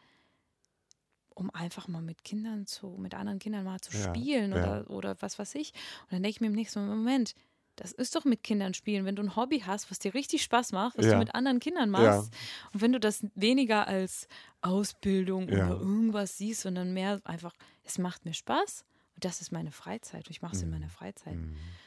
um 1.39 1.51
einfach 1.51 1.89
mal 1.89 2.03
mit 2.03 2.25
Kindern 2.25 2.67
zu, 2.67 2.89
mit 2.99 3.15
anderen 3.15 3.39
Kindern 3.39 3.65
mal 3.65 3.81
zu 3.81 3.93
Ja, 3.93 3.99
spielen 4.03 4.53
ja. 4.53 4.59
oder, 4.59 4.91
oder 4.91 5.17
was 5.21 5.39
weiß 5.39 5.55
ich. 5.55 5.73
Und 6.05 6.13
dann 6.13 6.23
denke 6.23 6.31
ich 6.31 6.41
mir 6.41 6.49
im 6.49 6.55
nächsten 6.55 6.87
Moment, 6.87 7.35
das 7.77 7.93
ist 7.93 8.17
doch 8.17 8.25
mit 8.25 8.43
Kindern 8.43 8.75
spielen, 8.75 9.05
wenn 9.05 9.15
du 9.15 9.23
ein 9.23 9.37
Hobby 9.37 9.61
hast, 9.61 9.89
was 9.91 10.01
dir 10.01 10.13
richtig 10.13 10.43
Spaß 10.43 10.73
macht, 10.73 10.99
was 10.99 11.07
Ja. 11.07 11.13
du 11.13 11.17
mit 11.17 11.35
anderen 11.37 11.61
Kindern 11.61 11.91
machst. 11.91 12.33
Und 12.73 12.81
wenn 12.81 12.93
du 12.93 12.99
das 12.99 13.25
weniger 13.37 13.87
als 13.87 14.27
Ausbildung 14.63 15.49
oder 15.51 15.79
irgendwas 15.79 16.39
siehst, 16.39 16.63
sondern 16.63 16.93
mehr 16.93 17.21
einfach, 17.25 17.55
es 17.85 17.99
macht 17.99 18.25
mir 18.25 18.35
Spaß 18.35 18.85
und 19.15 19.25
das 19.25 19.41
ist 19.41 19.53
meine 19.53 19.71
Freizeit 19.71 20.27
und 20.27 20.31
ich 20.33 20.43
mache 20.43 20.55
es 20.55 20.63
in 20.63 20.71
meiner 20.71 20.91
Freizeit 20.91 21.39
Mhm. 21.39 21.79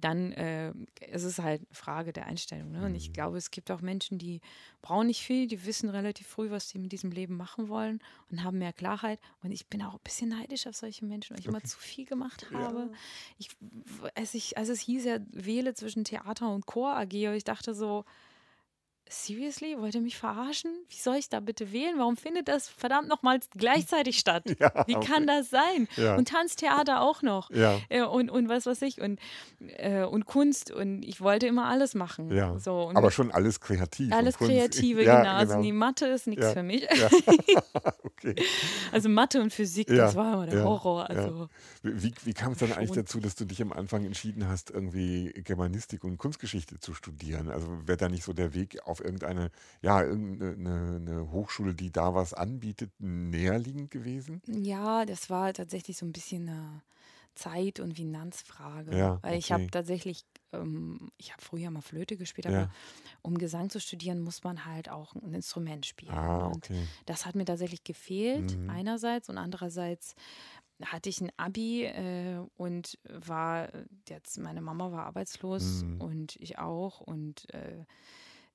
Dann 0.00 0.32
äh, 0.32 0.72
es 1.10 1.24
ist 1.24 1.38
halt 1.38 1.60
eine 1.62 1.74
Frage 1.74 2.12
der 2.12 2.26
Einstellung. 2.26 2.70
Ne? 2.72 2.82
Und 2.84 2.90
Mhm. 2.90 2.96
ich 2.96 3.12
glaube, 3.12 3.36
es 3.36 3.50
gibt 3.50 3.70
auch 3.70 3.80
Menschen, 3.80 4.18
die 4.18 4.40
brauchen 4.82 5.06
nicht 5.08 5.22
viel, 5.22 5.46
die 5.46 5.64
wissen 5.64 5.88
relativ 5.88 6.26
früh, 6.26 6.50
was 6.50 6.68
sie 6.68 6.78
mit 6.78 6.92
diesem 6.92 7.10
Leben 7.10 7.36
machen 7.36 7.68
wollen 7.68 8.00
und 8.30 8.42
haben 8.44 8.58
mehr 8.58 8.72
Klarheit. 8.72 9.20
Und 9.42 9.52
ich 9.52 9.66
bin 9.66 9.82
auch 9.82 9.94
ein 9.94 10.00
bisschen 10.04 10.28
neidisch 10.30 10.66
auf 10.66 10.76
solche 10.76 11.04
Menschen, 11.04 11.34
weil 11.34 11.40
ich 11.40 11.46
immer 11.46 11.62
zu 11.62 11.78
viel 11.78 12.04
gemacht 12.06 12.46
habe. 12.52 12.90
Ich, 13.38 13.50
als, 14.14 14.34
ich, 14.34 14.56
als 14.56 14.68
es 14.68 14.80
hieß, 14.80 15.04
ja, 15.04 15.18
wähle 15.30 15.74
zwischen 15.74 16.04
Theater 16.04 16.52
und 16.54 16.66
Chor 16.66 16.96
AG, 16.96 17.12
ich 17.12 17.44
dachte 17.44 17.74
so, 17.74 18.04
seriously, 19.08 19.76
wollt 19.78 19.94
ihr 19.94 20.00
mich 20.00 20.16
verarschen? 20.16 20.70
Wie 20.88 20.96
soll 20.96 21.16
ich 21.16 21.28
da 21.28 21.40
bitte 21.40 21.72
wählen? 21.72 21.98
Warum 21.98 22.16
findet 22.16 22.48
das 22.48 22.68
verdammt 22.68 23.08
nochmal 23.08 23.40
gleichzeitig 23.56 24.18
statt? 24.20 24.44
Ja, 24.58 24.84
Wie 24.86 24.96
okay. 24.96 25.06
kann 25.06 25.26
das 25.26 25.50
sein? 25.50 25.88
Ja. 25.96 26.16
Und 26.16 26.28
Tanztheater 26.28 27.00
auch 27.00 27.22
noch. 27.22 27.50
Ja. 27.50 27.78
Äh, 27.88 28.02
und, 28.02 28.30
und 28.30 28.48
was 28.48 28.66
weiß 28.66 28.82
ich 28.82 29.00
und, 29.00 29.18
äh, 29.60 30.02
und 30.04 30.26
Kunst 30.26 30.70
und 30.70 31.02
ich 31.02 31.20
wollte 31.20 31.46
immer 31.46 31.66
alles 31.66 31.94
machen. 31.94 32.30
So, 32.58 32.90
Aber 32.94 33.10
schon 33.10 33.30
alles 33.30 33.60
kreativ. 33.60 34.12
alles 34.12 34.36
Kunst. 34.38 34.52
Kreative, 34.52 35.02
ja, 35.04 35.20
genau. 35.20 35.34
Also 35.34 35.62
die 35.62 35.72
Mathe 35.72 36.06
ist 36.06 36.26
nichts 36.26 36.52
für 36.52 36.62
mich. 36.62 36.86
Okay. 38.18 38.34
Also 38.90 39.08
Mathe 39.08 39.40
und 39.40 39.52
Physik, 39.52 39.86
das 39.86 40.16
war 40.16 40.34
immer 40.34 40.46
der 40.46 40.64
Horror. 40.64 41.08
Also 41.08 41.48
Wie, 41.82 42.12
wie 42.24 42.34
kam 42.34 42.52
es 42.52 42.58
dann 42.58 42.72
eigentlich 42.72 42.88
Schon. 42.88 42.96
dazu, 42.96 43.20
dass 43.20 43.36
du 43.36 43.44
dich 43.44 43.62
am 43.62 43.72
Anfang 43.72 44.04
entschieden 44.04 44.48
hast, 44.48 44.70
irgendwie 44.70 45.32
Germanistik 45.44 46.02
und 46.02 46.18
Kunstgeschichte 46.18 46.80
zu 46.80 46.94
studieren? 46.94 47.48
Also 47.48 47.68
wäre 47.86 47.96
da 47.96 48.08
nicht 48.08 48.24
so 48.24 48.32
der 48.32 48.54
Weg 48.54 48.82
auf 48.84 48.97
irgendeine, 49.00 49.50
ja, 49.82 50.02
irgendeine 50.02 50.96
eine 50.96 51.30
Hochschule, 51.32 51.74
die 51.74 51.90
da 51.92 52.14
was 52.14 52.34
anbietet, 52.34 52.92
näherliegend 52.98 53.90
gewesen? 53.90 54.42
ja, 54.46 55.04
das 55.04 55.30
war 55.30 55.52
tatsächlich 55.52 55.96
so 55.96 56.06
ein 56.06 56.12
bisschen 56.12 56.48
eine 56.48 56.82
Zeit- 57.34 57.80
und 57.80 57.94
Finanzfrage. 57.94 58.98
Ja, 58.98 59.22
Weil 59.22 59.38
ich 59.38 59.52
okay. 59.52 59.52
habe 59.52 59.70
tatsächlich, 59.70 60.24
ähm, 60.52 61.10
ich 61.18 61.32
habe 61.32 61.42
früher 61.42 61.70
mal 61.70 61.82
Flöte 61.82 62.16
gespielt, 62.16 62.46
aber 62.46 62.68
Ja. 62.68 62.72
um 63.22 63.38
Gesang 63.38 63.70
zu 63.70 63.80
studieren, 63.80 64.20
muss 64.20 64.44
man 64.44 64.64
halt 64.66 64.90
auch 64.90 65.14
ein 65.16 65.34
Instrument 65.34 65.86
spielen. 65.86 66.26
Ah, 66.26 66.48
Und 66.48 66.70
okay. 66.70 66.88
Das 67.06 67.26
hat 67.26 67.34
mir 67.36 67.44
tatsächlich 67.46 67.84
gefehlt, 67.84 68.58
Mhm. 68.58 68.68
einerseits 68.68 69.28
und 69.30 69.38
andererseits 69.38 70.14
hatte 70.84 71.08
ich 71.10 71.20
ein 71.20 71.32
Abi 71.38 71.84
äh, 71.84 72.38
und 72.56 72.98
war 73.04 73.70
jetzt 74.08 74.38
meine 74.38 74.62
Mama 74.62 74.92
war 74.92 75.06
arbeitslos 75.06 75.84
Mhm. 75.84 75.98
und 75.98 76.36
ich 76.36 76.58
auch 76.58 77.00
und 77.00 77.52
äh, 77.54 77.84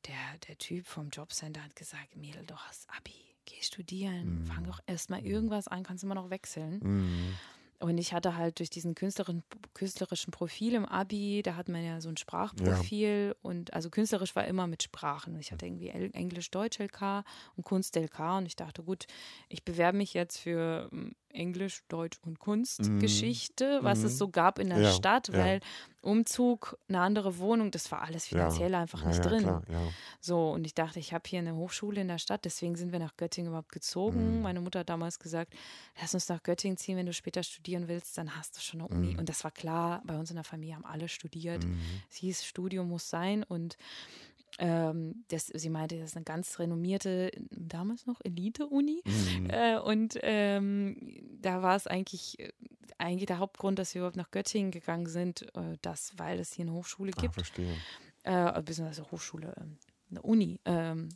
der 0.07 0.37
der 0.47 0.57
Typ 0.57 0.85
vom 0.87 1.09
Jobcenter 1.09 1.63
hat 1.63 1.75
gesagt, 1.75 2.15
Mädel, 2.15 2.45
du 2.45 2.55
hast 2.55 2.87
Abi, 2.97 3.13
geh 3.45 3.61
studieren, 3.61 4.43
fang 4.45 4.63
Mhm. 4.63 4.67
doch 4.67 4.79
erstmal 4.87 5.25
irgendwas 5.25 5.67
an, 5.67 5.83
kannst 5.83 6.03
immer 6.03 6.15
noch 6.15 6.29
wechseln. 6.29 6.79
Mhm. 6.83 7.33
Und 7.79 7.97
ich 7.97 8.13
hatte 8.13 8.37
halt 8.37 8.59
durch 8.59 8.69
diesen 8.69 8.95
künstlerischen, 8.95 9.43
künstlerischen 9.73 10.31
Profil 10.31 10.73
im 10.73 10.85
Abi, 10.85 11.41
da 11.43 11.55
hat 11.57 11.67
man 11.67 11.83
ja 11.83 11.99
so 11.99 12.07
ein 12.07 12.15
Sprachprofil 12.15 13.35
und 13.41 13.73
also 13.73 13.89
künstlerisch 13.89 14.37
war 14.37 14.45
immer 14.45 14.67
mit 14.67 14.83
Sprachen. 14.83 15.37
Ich 15.37 15.51
hatte 15.51 15.65
irgendwie 15.65 15.89
El- 15.89 16.11
Englisch, 16.13 16.49
Deutsch 16.49 16.79
LK 16.79 17.25
und 17.57 17.65
Kunst 17.65 17.97
LK 17.97 18.37
und 18.37 18.45
ich 18.45 18.55
dachte, 18.55 18.83
gut, 18.83 19.05
ich 19.49 19.65
bewerbe 19.65 19.97
mich 19.97 20.13
jetzt 20.13 20.37
für 20.37 20.89
Englisch, 21.33 21.81
Deutsch 21.89 22.19
und 22.25 22.39
Kunstgeschichte, 22.39 23.79
was 23.81 23.99
Mhm. 23.99 24.05
es 24.05 24.17
so 24.17 24.29
gab 24.29 24.59
in 24.59 24.69
der 24.69 24.79
Ja, 24.79 24.91
Stadt, 24.91 25.27
ja. 25.29 25.33
weil 25.37 25.59
Umzug, 26.01 26.77
eine 26.89 26.99
andere 26.99 27.37
Wohnung, 27.37 27.71
das 27.71 27.89
war 27.91 28.01
alles 28.01 28.25
finanziell 28.27 28.75
einfach 28.75 29.01
ja, 29.03 29.07
nicht 29.07 29.23
ja, 29.23 29.29
drin. 29.29 29.43
Klar. 29.43 29.63
So, 30.19 30.51
und 30.51 30.65
ich 30.65 30.73
dachte, 30.75 30.99
ich 30.99 31.13
habe 31.13 31.23
hier 31.27 31.39
eine 31.39 31.55
Hochschule 31.55 32.01
in 32.01 32.09
der 32.09 32.17
Stadt, 32.17 32.43
deswegen 32.43 32.75
sind 32.75 32.91
wir 32.91 32.99
nach 32.99 33.15
Göttingen 33.15 33.47
überhaupt 33.49 33.71
gezogen. 33.71 34.37
Mhm. 34.37 34.41
Meine 34.41 34.59
Mutter 34.59 34.79
hat 34.79 34.89
damals 34.89 35.17
gesagt, 35.19 35.53
lass 36.01 36.13
uns 36.13 36.27
nach 36.27 36.43
Göttingen 36.43 36.75
ziehen, 36.77 36.97
wenn 36.97 37.05
du 37.05 37.13
später 37.13 37.41
studieren 37.41 37.87
willst, 37.87 38.17
dann 38.17 38.35
hast 38.35 38.57
du 38.57 38.61
schon 38.61 38.81
eine 38.81 38.89
Uni. 38.89 39.13
Mhm. 39.13 39.19
Und 39.19 39.29
das 39.29 39.43
war 39.45 39.51
klar, 39.51 40.01
bei 40.05 40.17
uns 40.17 40.29
in 40.29 40.35
der 40.35 40.43
Familie 40.43 40.75
haben 40.75 40.85
alle 40.85 41.07
studiert. 41.07 41.63
Mhm. 41.63 41.79
Es 42.09 42.17
hieß, 42.17 42.43
Studium 42.45 42.89
muss 42.89 43.09
sein 43.09 43.43
und 43.43 43.77
ähm, 44.59 45.23
das, 45.29 45.47
sie 45.47 45.69
meinte, 45.69 45.97
das 45.99 46.11
ist 46.11 46.15
eine 46.15 46.25
ganz 46.25 46.59
renommierte, 46.59 47.31
damals 47.49 48.05
noch 48.05 48.19
Elite-Uni. 48.23 49.01
Mhm. 49.05 49.49
Äh, 49.49 49.79
und 49.79 50.17
ähm, 50.21 50.97
da 51.41 51.61
war 51.61 51.75
es 51.75 51.87
eigentlich, 51.87 52.39
äh, 52.39 52.51
eigentlich 52.97 53.25
der 53.27 53.39
Hauptgrund, 53.39 53.79
dass 53.79 53.93
wir 53.93 54.01
überhaupt 54.01 54.17
nach 54.17 54.31
Göttingen 54.31 54.71
gegangen 54.71 55.07
sind, 55.07 55.43
äh, 55.55 55.77
das, 55.81 56.13
weil 56.17 56.39
es 56.39 56.53
hier 56.53 56.63
eine 56.65 56.73
Hochschule 56.73 57.11
Ah, 57.17 57.21
gibt 57.21 57.33
verstehe. 57.33 57.75
äh, 58.23 58.61
beziehungsweise 58.61 59.09
Hochschule, 59.11 59.53
ähm, 59.59 59.77
eine 60.11 60.21
Uni. 60.21 60.59
Ähm, 60.65 61.09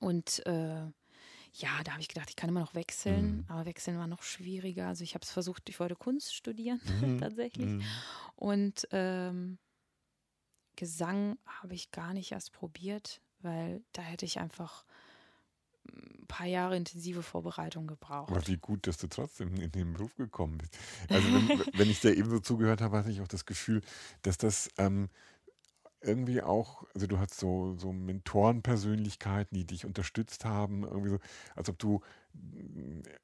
und 0.00 0.44
äh, 0.46 0.86
ja, 1.56 1.68
da 1.84 1.92
habe 1.92 2.00
ich 2.00 2.08
gedacht, 2.08 2.30
ich 2.30 2.36
kann 2.36 2.48
immer 2.50 2.60
noch 2.60 2.74
wechseln, 2.74 3.36
Mhm. 3.38 3.44
aber 3.48 3.66
wechseln 3.66 3.98
war 3.98 4.06
noch 4.08 4.22
schwieriger. 4.22 4.88
Also 4.88 5.04
ich 5.04 5.14
habe 5.14 5.22
es 5.22 5.30
versucht, 5.30 5.68
ich 5.68 5.78
wollte 5.78 5.94
Kunst 5.94 6.34
studieren 6.34 6.80
Mhm. 7.16 7.20
tatsächlich. 7.20 7.66
Mhm. 7.68 7.82
Und 8.36 8.88
ähm, 8.90 9.58
Gesang 10.76 11.38
habe 11.46 11.74
ich 11.74 11.90
gar 11.90 12.14
nicht 12.14 12.32
erst 12.32 12.52
probiert, 12.52 13.20
weil 13.40 13.82
da 13.92 14.02
hätte 14.02 14.26
ich 14.26 14.38
einfach 14.38 14.84
ein 15.86 16.26
paar 16.26 16.46
Jahre 16.46 16.76
intensive 16.76 17.22
Vorbereitung 17.22 17.86
gebraucht. 17.86 18.30
Aber 18.30 18.46
wie 18.46 18.56
gut, 18.56 18.86
dass 18.86 18.96
du 18.96 19.06
trotzdem 19.06 19.54
in 19.56 19.70
den 19.70 19.92
Beruf 19.92 20.16
gekommen 20.16 20.58
bist. 20.58 20.78
Also 21.08 21.28
wenn, 21.28 21.60
wenn 21.74 21.90
ich 21.90 22.00
dir 22.00 22.16
eben 22.16 22.30
so 22.30 22.40
zugehört 22.40 22.80
habe, 22.80 22.96
hatte 22.96 23.10
ich 23.10 23.20
auch 23.20 23.28
das 23.28 23.44
Gefühl, 23.44 23.82
dass 24.22 24.38
das 24.38 24.70
ähm, 24.78 25.10
irgendwie 26.00 26.42
auch, 26.42 26.84
also 26.94 27.06
du 27.06 27.18
hast 27.18 27.38
so, 27.38 27.76
so 27.76 27.92
Mentorenpersönlichkeiten, 27.92 29.56
die 29.56 29.66
dich 29.66 29.84
unterstützt 29.84 30.44
haben, 30.44 30.84
irgendwie 30.84 31.10
so, 31.10 31.18
als 31.54 31.68
ob 31.68 31.78
du 31.78 32.00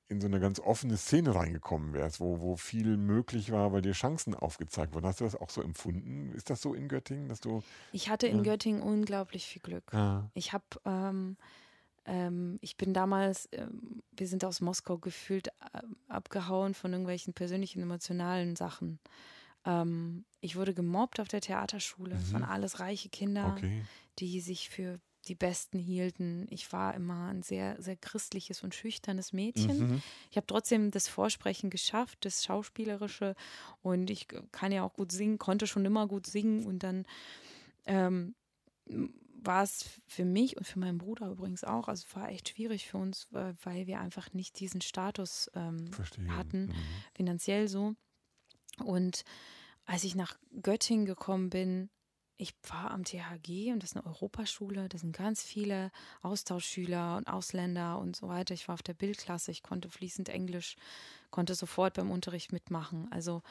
in 0.09 0.20
so 0.20 0.26
eine 0.26 0.41
ganz 0.41 0.61
offene 0.61 0.97
Szene 0.97 1.35
reingekommen 1.35 1.93
wärst, 1.93 2.20
wo, 2.20 2.41
wo 2.41 2.57
viel 2.57 2.97
möglich 2.97 3.53
war, 3.53 3.72
weil 3.72 3.83
dir 3.83 3.93
Chancen 3.93 4.35
aufgezeigt 4.35 4.95
wurden. 4.95 5.07
Hast 5.07 5.20
du 5.20 5.24
das 5.24 5.37
auch 5.37 5.51
so 5.51 5.62
empfunden? 5.62 6.33
Ist 6.33 6.51
das 6.51 6.61
so 6.62 6.74
in 6.74 6.89
Göttingen, 6.89 7.28
dass 7.28 7.41
du... 7.41 7.62
Ich 7.93 8.09
hatte 8.11 8.26
in 8.26 8.39
Ja. 8.39 8.43
Göttingen 8.53 8.83
unglaublich 8.83 9.47
viel 9.47 9.62
Glück. 9.62 9.85
Ja, 9.93 10.31
Ich 10.35 10.53
habe 10.53 10.64
ähm, 10.85 11.37
ähm, 12.07 12.59
ich 12.61 12.76
bin 12.76 12.95
damals, 12.95 13.49
ähm, 13.53 14.03
wir 14.16 14.26
sind 14.26 14.45
aus 14.45 14.61
Moskau 14.61 14.99
gefühlt 14.99 15.49
äh, 15.49 15.83
abgehauen 16.09 16.74
von 16.74 16.93
irgendwelchen 16.93 17.35
persönlichen, 17.35 17.83
emotionalen 17.83 18.57
Sachen. 18.57 18.99
Ähm, 19.64 20.24
ich 20.41 20.57
wurde 20.57 20.72
gemobbt 20.74 21.20
auf 21.20 21.28
der 21.28 21.41
Theaterschule. 21.43 22.16
Mhm. 22.33 22.43
alles 22.45 22.81
reiche 22.81 23.11
Kinder, 23.11 23.55
Okay. 23.57 23.85
die 24.18 24.41
sich 24.41 24.70
für 24.70 24.99
die 25.28 25.34
Besten 25.34 25.78
hielten. 25.78 26.46
Ich 26.50 26.72
war 26.72 26.94
immer 26.94 27.26
ein 27.28 27.42
sehr, 27.42 27.80
sehr 27.80 27.96
christliches 27.96 28.62
und 28.62 28.74
schüchternes 28.74 29.32
Mädchen. 29.32 29.78
Mhm. 29.90 30.02
Ich 30.30 30.36
habe 30.36 30.46
trotzdem 30.46 30.90
das 30.90 31.08
Vorsprechen 31.08 31.70
geschafft, 31.70 32.24
das 32.24 32.44
Schauspielerische. 32.44 33.34
Und 33.82 34.10
ich 34.10 34.28
kann 34.52 34.72
ja 34.72 34.82
auch 34.82 34.94
gut 34.94 35.12
singen, 35.12 35.38
konnte 35.38 35.66
schon 35.66 35.84
immer 35.84 36.06
gut 36.08 36.26
singen. 36.26 36.64
Und 36.66 36.82
dann 36.82 37.04
ähm, 37.86 38.34
war 39.42 39.62
es 39.62 40.00
für 40.06 40.24
mich 40.24 40.56
und 40.56 40.66
für 40.66 40.78
meinen 40.78 40.98
Bruder 40.98 41.30
übrigens 41.30 41.64
auch, 41.64 41.88
also 41.88 42.06
war 42.14 42.28
echt 42.30 42.50
schwierig 42.50 42.88
für 42.88 42.98
uns, 42.98 43.26
weil 43.30 43.86
wir 43.86 44.00
einfach 44.00 44.32
nicht 44.32 44.58
diesen 44.60 44.80
Status 44.80 45.50
ähm, 45.54 45.90
hatten, 46.28 46.66
Mhm. 46.66 46.74
finanziell 47.14 47.68
so. 47.68 47.94
Und 48.84 49.24
als 49.84 50.04
ich 50.04 50.14
nach 50.14 50.38
Göttingen 50.62 51.06
gekommen 51.06 51.50
bin, 51.50 51.90
ich 52.41 52.55
war 52.68 52.91
am 52.91 53.05
THG 53.05 53.72
und 53.72 53.82
das 53.82 53.91
ist 53.91 53.97
eine 53.97 54.07
Europaschule, 54.07 54.88
da 54.88 54.97
sind 54.97 55.14
ganz 55.16 55.43
viele 55.43 55.91
Austauschschüler 56.22 57.18
und 57.18 57.28
Ausländer 57.28 57.99
und 57.99 58.16
so 58.16 58.28
weiter. 58.28 58.55
Ich 58.55 58.66
war 58.66 58.74
auf 58.74 58.82
der 58.82 58.95
Bildklasse, 58.95 59.51
ich 59.51 59.62
konnte 59.62 59.91
fließend 59.91 60.30
Englisch, 60.30 60.76
konnte 61.30 61.55
sofort 61.55 61.95
beim 61.95 62.11
Unterricht 62.11 62.53
mitmachen. 62.53 63.09
Also, 63.11 63.43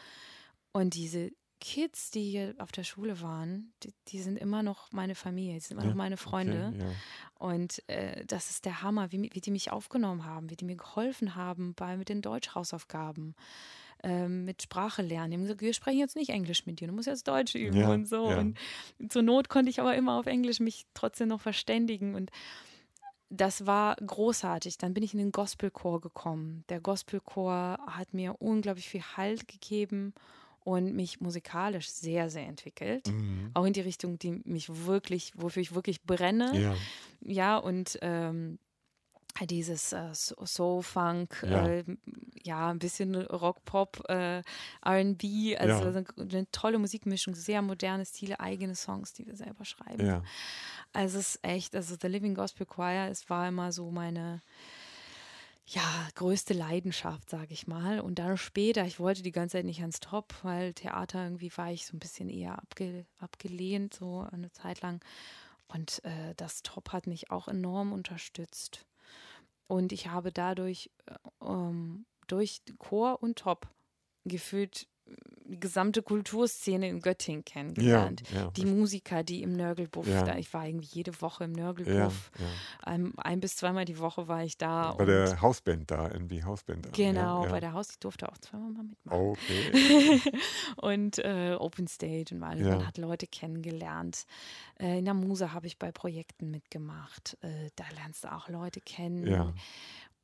und 0.71 0.95
diese 0.95 1.31
Kids, 1.61 2.09
die 2.09 2.31
hier 2.31 2.55
auf 2.57 2.71
der 2.71 2.83
Schule 2.83 3.21
waren, 3.21 3.73
die, 3.83 3.93
die 4.07 4.21
sind 4.21 4.37
immer 4.37 4.63
noch 4.63 4.91
meine 4.91 5.13
Familie, 5.13 5.53
die 5.55 5.59
sind 5.59 5.77
immer 5.77 5.83
Ja, 5.83 5.89
noch 5.89 5.95
meine 5.97 6.17
Freunde. 6.17 6.73
Okay, 6.73 6.83
ja. 6.83 6.91
Und 7.35 7.89
äh, 7.89 8.25
das 8.25 8.49
ist 8.49 8.65
der 8.65 8.81
Hammer, 8.81 9.11
wie, 9.11 9.29
wie 9.33 9.41
die 9.41 9.51
mich 9.51 9.71
aufgenommen 9.71 10.25
haben, 10.25 10.49
wie 10.49 10.55
die 10.55 10.65
mir 10.65 10.77
geholfen 10.77 11.35
haben 11.35 11.73
bei 11.75 11.95
mit 11.95 12.09
den 12.09 12.21
Deutschhausaufgaben, 12.21 13.35
ähm, 14.03 14.45
mit 14.45 14.61
Sprache 14.61 15.01
lernen. 15.01 15.31
Die 15.31 15.37
haben 15.37 15.43
gesagt, 15.43 15.61
wir 15.61 15.73
sprechen 15.73 15.99
jetzt 15.99 16.15
nicht 16.15 16.29
Englisch 16.29 16.65
mit 16.65 16.79
dir, 16.79 16.87
du 16.87 16.93
musst 16.93 17.07
jetzt 17.07 17.27
Deutsch 17.27 17.55
üben 17.55 17.77
Ja, 17.77 17.89
und 17.91 18.07
so. 18.07 18.29
ja. 18.29 18.39
Und 18.39 18.57
zur 19.09 19.21
Not 19.21 19.49
konnte 19.49 19.69
ich 19.69 19.79
aber 19.79 19.95
immer 19.95 20.17
auf 20.19 20.25
Englisch 20.25 20.59
mich 20.59 20.85
trotzdem 20.93 21.27
noch 21.29 21.41
verständigen. 21.41 22.15
Und 22.15 22.31
das 23.29 23.65
war 23.65 23.95
großartig. 23.97 24.77
Dann 24.77 24.93
bin 24.93 25.03
ich 25.03 25.13
in 25.13 25.19
den 25.19 25.31
Gospelchor 25.31 26.01
gekommen. 26.01 26.63
Der 26.69 26.79
Gospelchor 26.79 27.77
hat 27.87 28.13
mir 28.13 28.35
unglaublich 28.39 28.89
viel 28.89 29.03
Halt 29.17 29.47
gegeben 29.47 30.13
und 30.61 30.95
mich 30.95 31.19
musikalisch 31.21 31.89
sehr, 31.89 32.29
sehr 32.29 32.45
entwickelt. 32.47 33.07
Mhm. 33.07 33.51
Auch 33.53 33.65
in 33.65 33.73
die 33.73 33.81
Richtung, 33.81 34.17
die 34.19 34.41
mich 34.45 34.67
wirklich, 34.85 35.31
wofür 35.35 35.61
ich 35.61 35.75
wirklich 35.75 36.01
brenne. 36.03 36.59
Ja. 36.59 36.75
Ja, 37.21 37.57
und 37.57 37.97
ähm, 38.01 38.59
dieses 39.49 39.93
äh, 39.93 40.13
So- 40.13 40.45
Soul, 40.45 40.83
Funk, 40.83 41.45
Ja. 41.49 41.67
äh, 41.67 41.83
ja, 42.43 42.69
ein 42.69 42.79
bisschen 42.79 43.15
Rock, 43.15 43.63
Pop, 43.65 44.03
äh, 44.09 44.41
RB, 44.85 45.55
also 45.57 45.83
Ja. 45.83 45.87
eine, 45.89 46.05
eine 46.17 46.51
tolle 46.51 46.79
Musikmischung, 46.79 47.35
sehr 47.35 47.61
moderne 47.61 48.05
Stile, 48.05 48.39
eigene 48.39 48.75
Songs, 48.75 49.13
die 49.13 49.25
wir 49.25 49.35
selber 49.35 49.65
schreiben. 49.65 50.05
Ja. 50.05 50.23
Also 50.93 51.19
es 51.19 51.35
ist 51.35 51.43
echt, 51.45 51.75
also 51.75 51.95
The 51.99 52.07
Living 52.07 52.35
Gospel 52.35 52.65
Choir, 52.65 53.09
es 53.09 53.29
war 53.29 53.47
immer 53.47 53.71
so 53.71 53.91
meine 53.91 54.41
ja, 55.71 55.83
größte 56.15 56.55
Leidenschaft, 56.55 57.29
sage 57.29 57.53
ich 57.53 57.67
mal. 57.67 57.99
Und 57.99 58.17
dann 58.17 58.37
später, 58.37 58.85
ich 58.85 58.99
wollte 58.99 59.21
die 59.21 59.31
ganze 59.31 59.57
Zeit 59.57 59.65
nicht 59.65 59.81
ans 59.81 59.99
Top, 59.99 60.33
weil 60.41 60.73
Theater 60.73 61.23
irgendwie 61.23 61.55
war 61.55 61.71
ich 61.71 61.85
so 61.85 61.95
ein 61.95 61.99
bisschen 61.99 62.27
eher 62.27 62.57
abge, 62.57 63.05
abgelehnt, 63.19 63.93
so 63.93 64.25
eine 64.31 64.51
Zeit 64.51 64.81
lang. 64.81 64.99
Und 65.67 66.03
äh, 66.05 66.33
das 66.37 66.63
Top 66.63 66.91
hat 66.91 67.05
mich 67.05 67.29
auch 67.29 67.47
enorm 67.47 67.91
unterstützt. 67.93 68.83
Und 69.69 69.91
ich 69.91 70.07
habe 70.07 70.31
dadurch 70.31 70.89
äh, 71.05 71.13
ähm, 71.45 72.05
durch 72.27 72.63
Chor 72.79 73.21
und 73.21 73.37
Top 73.37 73.69
gefühlt 74.25 74.87
die 75.45 75.59
gesamte 75.59 76.03
Kulturszene 76.03 76.87
in 76.87 76.99
Göttingen 77.01 77.39
Ja. 77.47 77.51
kennengelernt. 77.51 78.21
ja. 78.31 78.51
Die 78.51 78.65
Musiker, 78.65 79.23
die 79.23 79.41
im 79.41 79.53
Nörgelbuff, 79.53 80.07
Ja. 80.07 80.23
da, 80.23 80.35
ich 80.37 80.53
war 80.53 80.67
irgendwie 80.67 80.85
jede 80.91 81.19
Woche 81.21 81.45
im 81.45 81.55
ja, 81.55 81.63
Nörgelbuff. 81.63 82.31
ja. 82.37 82.45
Ein, 82.83 83.13
ein 83.17 83.39
bis 83.39 83.55
zweimal 83.55 83.85
die 83.85 83.97
Woche 83.97 84.27
war 84.27 84.43
ich 84.43 84.57
da. 84.59 84.93
Bei 84.93 85.05
der 85.05 85.41
Hausband 85.41 85.89
da, 85.89 86.07
NB 86.07 86.43
Hausband. 86.43 86.85
da. 86.85 86.89
genau, 86.91 87.39
ja, 87.39 87.45
ja. 87.45 87.51
bei 87.51 87.59
der 87.59 87.73
Haus, 87.73 87.89
ich 87.89 87.99
durfte 87.99 88.29
auch 88.29 88.37
zweimal 88.37 88.71
mal 88.71 88.83
mitmachen. 88.83 89.19
Okay. 89.19 90.21
und 90.77 91.17
äh, 91.19 91.55
Open 91.59 91.87
Stage 91.87 92.35
und 92.35 92.43
alles. 92.43 92.67
Ja. 92.67 92.75
Man 92.75 92.85
hat 92.87 92.97
Leute 92.99 93.25
kennengelernt. 93.25 94.25
Äh, 94.79 94.99
in 94.99 95.05
der 95.05 95.15
Muse 95.15 95.51
habe 95.53 95.65
ich 95.65 95.79
bei 95.79 95.91
Projekten 95.91 96.51
mitgemacht. 96.51 97.37
Äh, 97.41 97.69
da 97.75 97.85
lernst 97.95 98.23
du 98.23 98.31
auch 98.31 98.49
Leute 98.49 98.81
kennen. 98.81 99.25
Ja. 99.25 99.51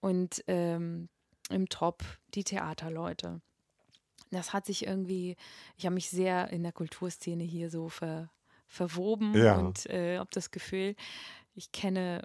Und 0.01 0.43
ähm, 0.47 1.09
im 1.49 1.67
Top 1.69 2.03
die 2.35 2.43
Theaterleute. 2.43 3.41
Das 4.35 4.53
hat 4.53 4.65
sich 4.65 4.85
irgendwie, 4.87 5.35
ich 5.77 5.85
habe 5.85 5.95
mich 5.95 6.09
sehr 6.09 6.49
in 6.51 6.63
der 6.63 6.71
Kulturszene 6.73 7.43
hier 7.43 7.69
so 7.69 7.89
ver, 7.89 8.31
verwoben 8.67 9.43
Ja. 9.43 9.55
und 9.55 9.85
äh, 9.87 10.17
habe 10.19 10.29
das 10.33 10.51
Gefühl, 10.51 10.95
ich 11.53 11.71
kenne 11.71 12.23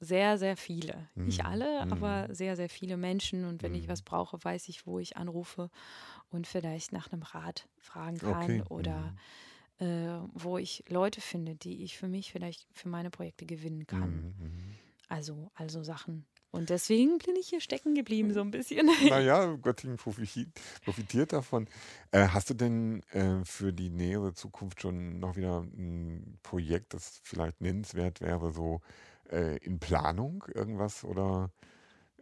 sehr, 0.00 0.38
sehr 0.38 0.56
viele. 0.56 1.10
Nicht 1.24 1.44
Mhm, 1.44 1.46
alle, 1.46 1.90
mhm. 1.90 1.90
aber 1.90 2.34
sehr, 2.34 2.56
sehr 2.56 2.68
viele 2.68 2.96
Menschen. 2.96 3.44
Und 3.46 3.62
wenn 3.62 3.74
ich 3.74 3.88
Mhm. 3.88 3.88
was 3.88 4.02
brauche, 4.02 4.38
weiß 4.42 4.68
ich, 4.68 4.86
wo 4.86 4.98
ich 4.98 5.16
anrufe 5.16 5.70
und 6.30 6.46
vielleicht 6.46 6.92
nach 6.92 7.12
einem 7.12 7.22
Rat 7.22 7.68
fragen 7.78 8.18
kann 8.18 8.62
Okay. 8.62 8.62
oder 8.62 9.14
Mhm. 9.14 9.20
äh, 9.78 9.86
wo 10.34 10.58
ich 10.58 10.84
Leute 10.88 11.20
finde, 11.20 11.56
die 11.56 11.84
ich 11.84 11.98
für 11.98 12.08
mich 12.08 12.32
vielleicht 12.32 12.66
für 12.72 12.88
meine 12.88 13.10
Projekte 13.10 13.46
gewinnen 13.46 13.86
kann. 13.86 14.24
Mhm, 14.24 14.34
mhm. 14.38 14.78
Also, 15.08 15.50
also 15.54 15.82
Sachen. 15.82 16.26
Und 16.50 16.70
deswegen 16.70 17.18
bin 17.18 17.36
ich 17.36 17.48
hier 17.48 17.60
stecken 17.60 17.94
geblieben, 17.94 18.32
so 18.32 18.40
ein 18.40 18.50
bisschen. 18.50 18.88
Naja, 19.08 19.56
Göttingen 19.56 19.96
profitiert, 19.96 20.48
profitiert 20.84 21.32
davon. 21.32 21.68
Äh, 22.12 22.28
hast 22.28 22.50
du 22.50 22.54
denn 22.54 23.02
äh, 23.10 23.44
für 23.44 23.72
die 23.72 23.90
nähere 23.90 24.32
Zukunft 24.32 24.80
schon 24.80 25.18
noch 25.18 25.36
wieder 25.36 25.60
ein 25.60 26.38
Projekt, 26.42 26.94
das 26.94 27.20
vielleicht 27.22 27.60
nennenswert 27.60 28.20
wäre, 28.20 28.52
so 28.52 28.80
äh, 29.30 29.58
in 29.58 29.78
Planung 29.80 30.44
irgendwas 30.54 31.04
oder 31.04 31.50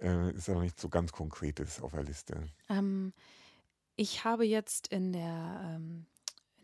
äh, 0.01 0.33
ist 0.33 0.49
da 0.49 0.55
noch 0.55 0.63
nicht 0.63 0.81
so 0.81 0.89
ganz 0.89 1.13
Konkretes 1.13 1.81
auf 1.81 1.93
der 1.93 2.03
Liste? 2.03 2.49
Ähm, 2.69 3.13
ich 3.97 4.25
habe 4.25 4.45
jetzt 4.45 4.89
in 4.89 5.13
der, 5.13 5.77
ähm, 5.77 6.07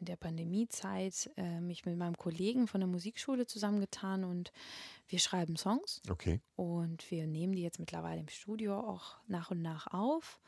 in 0.01 0.07
der 0.07 0.17
Pandemiezeit 0.17 1.31
äh, 1.37 1.61
mich 1.61 1.85
mit 1.87 1.97
meinem 1.97 2.17
Kollegen 2.17 2.67
von 2.67 2.81
der 2.81 2.89
Musikschule 2.89 3.47
zusammengetan 3.47 4.25
und 4.25 4.53
wir 5.07 5.19
schreiben 5.19 5.57
Songs 5.57 6.01
Okay. 6.11 6.41
und 6.57 7.09
wir 7.11 7.27
nehmen 7.27 7.55
die 7.55 7.63
jetzt 7.63 7.79
mittlerweile 7.79 8.21
im 8.21 8.29
Studio 8.29 8.79
auch 8.81 9.17
nach 9.29 9.51
und 9.51 9.63
nach 9.63 9.87
auf 9.93 10.41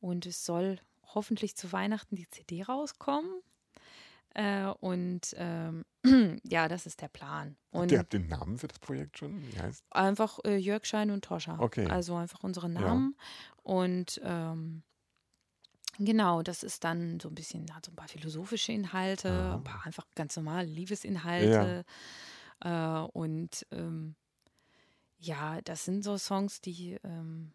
und 0.00 0.26
es 0.26 0.44
soll 0.44 0.78
hoffentlich 1.14 1.54
zu 1.56 1.70
Weihnachten 1.72 2.16
die 2.16 2.28
CD 2.28 2.62
rauskommen. 2.62 3.30
Äh, 4.36 4.66
und 4.80 5.32
ähm, 5.36 5.84
ja, 6.42 6.66
das 6.66 6.86
ist 6.86 7.00
der 7.00 7.06
Plan. 7.08 7.56
Und 7.70 7.92
ihr 7.92 8.00
habt 8.00 8.12
den 8.12 8.26
Namen 8.26 8.58
für 8.58 8.66
das 8.66 8.80
Projekt 8.80 9.18
schon? 9.18 9.40
Wie 9.46 9.56
heißt? 9.60 9.84
Einfach 9.90 10.40
äh, 10.44 10.56
Jörg 10.56 10.84
Schein 10.86 11.12
und 11.12 11.24
Toscha. 11.24 11.56
Okay. 11.60 11.86
Also 11.86 12.16
einfach 12.16 12.42
unsere 12.42 12.66
Ja. 12.66 12.80
Namen. 12.80 13.16
Und 13.62 14.20
ähm, 14.24 14.82
genau, 15.98 16.42
das 16.42 16.62
ist 16.62 16.84
dann 16.84 17.20
so 17.20 17.28
ein 17.28 17.34
bisschen, 17.34 17.74
hat 17.74 17.86
so 17.86 17.92
ein 17.92 17.96
paar 17.96 18.08
philosophische 18.08 18.72
Inhalte, 18.72 19.30
Aha. 19.30 19.54
ein 19.56 19.64
paar 19.64 19.86
einfach 19.86 20.06
ganz 20.14 20.36
normale 20.36 20.66
Liebesinhalte. 20.66 21.84
Äh, 22.60 22.98
und 23.12 23.66
ähm, 23.70 24.14
ja, 25.18 25.60
das 25.62 25.84
sind 25.84 26.04
so 26.04 26.18
Songs, 26.18 26.60
die 26.60 26.98
ähm, 27.04 27.52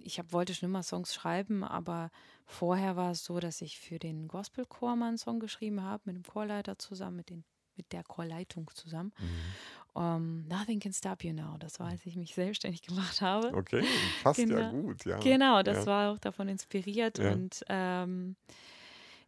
ich 0.00 0.18
hab, 0.18 0.32
wollte 0.32 0.54
schon 0.54 0.68
immer 0.68 0.82
Songs 0.82 1.14
schreiben, 1.14 1.64
aber 1.64 2.10
vorher 2.46 2.96
war 2.96 3.12
es 3.12 3.24
so, 3.24 3.38
dass 3.40 3.62
ich 3.62 3.78
für 3.78 3.98
den 3.98 4.28
Gospelchor 4.28 4.96
mal 4.96 5.08
einen 5.08 5.18
Song 5.18 5.40
geschrieben 5.40 5.82
habe, 5.82 6.02
mit 6.06 6.16
dem 6.16 6.24
Chorleiter 6.24 6.78
zusammen, 6.78 7.16
mit, 7.16 7.30
den, 7.30 7.44
mit 7.76 7.92
der 7.92 8.02
Chorleitung 8.02 8.70
zusammen. 8.74 9.12
Mhm. 9.18 9.54
Um, 9.94 10.44
Nothing 10.48 10.80
Can 10.80 10.92
Stop 10.92 11.22
You 11.22 11.32
Now. 11.32 11.56
Das 11.58 11.78
war, 11.78 11.88
als 11.88 12.04
ich 12.04 12.16
mich 12.16 12.34
selbstständig 12.34 12.82
gemacht 12.82 13.20
habe. 13.20 13.54
Okay, 13.54 13.84
passt 14.24 14.40
ja 14.40 14.46
Genau. 14.46 14.70
gut, 14.72 15.04
ja. 15.04 15.18
Genau, 15.20 15.62
das 15.62 15.78
ja. 15.78 15.86
war 15.86 16.12
auch 16.12 16.18
davon 16.18 16.48
inspiriert. 16.48 17.18
Ja. 17.18 17.32
Und 17.32 17.64
ähm, 17.68 18.34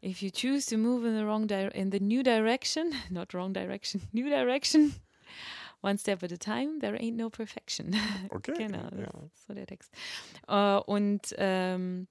if 0.03 0.23
you 0.23 0.31
choose 0.31 0.69
to 0.69 0.77
move 0.77 1.07
in 1.07 1.14
the 1.17 1.25
wrong 1.25 1.49
in 1.73 1.93
the 1.93 2.01
new 2.01 2.23
direction, 2.25 2.93
not 3.11 3.33
wrong 3.33 3.53
direction, 3.55 4.03
new 4.12 4.29
direction, 4.29 4.93
one 5.83 5.99
step 5.99 6.25
at 6.25 6.33
a 6.33 6.37
time, 6.37 6.81
there 6.81 6.97
ain't 6.99 7.14
no 7.17 7.31
perfection. 7.31 7.95
Okay. 8.31 8.55
genau, 8.57 8.91
das 8.91 8.99
ja. 8.99 9.21
ist 9.27 9.47
so 9.47 9.55
der 9.55 9.67
Text. 9.67 9.93
Äh, 10.49 10.79
und 10.79 11.33
ähm, 11.39 12.09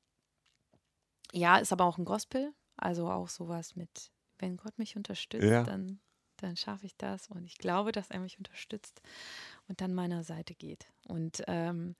ja, 1.34 1.58
ist 1.58 1.74
aber 1.74 1.84
auch 1.84 1.98
ein 1.98 2.06
Gospel, 2.06 2.54
also 2.78 3.10
auch 3.10 3.28
sowas 3.28 3.76
mit, 3.76 4.12
wenn 4.40 4.56
Gott 4.56 4.78
mich 4.78 4.96
unterstützt, 4.96 5.44
Ja. 5.44 5.64
dann, 5.64 6.00
dann 6.38 6.58
schaffe 6.58 6.86
ich 6.86 6.96
das 6.98 7.28
und 7.28 7.46
ich 7.46 7.58
glaube, 7.58 7.92
dass 7.92 8.12
er 8.12 8.20
mich 8.20 8.38
unterstützt 8.38 9.02
und 9.68 9.82
dann 9.82 9.94
meiner 9.94 10.24
Seite 10.24 10.54
geht. 10.56 10.88
Und 11.08 11.44
ähm, 11.48 11.96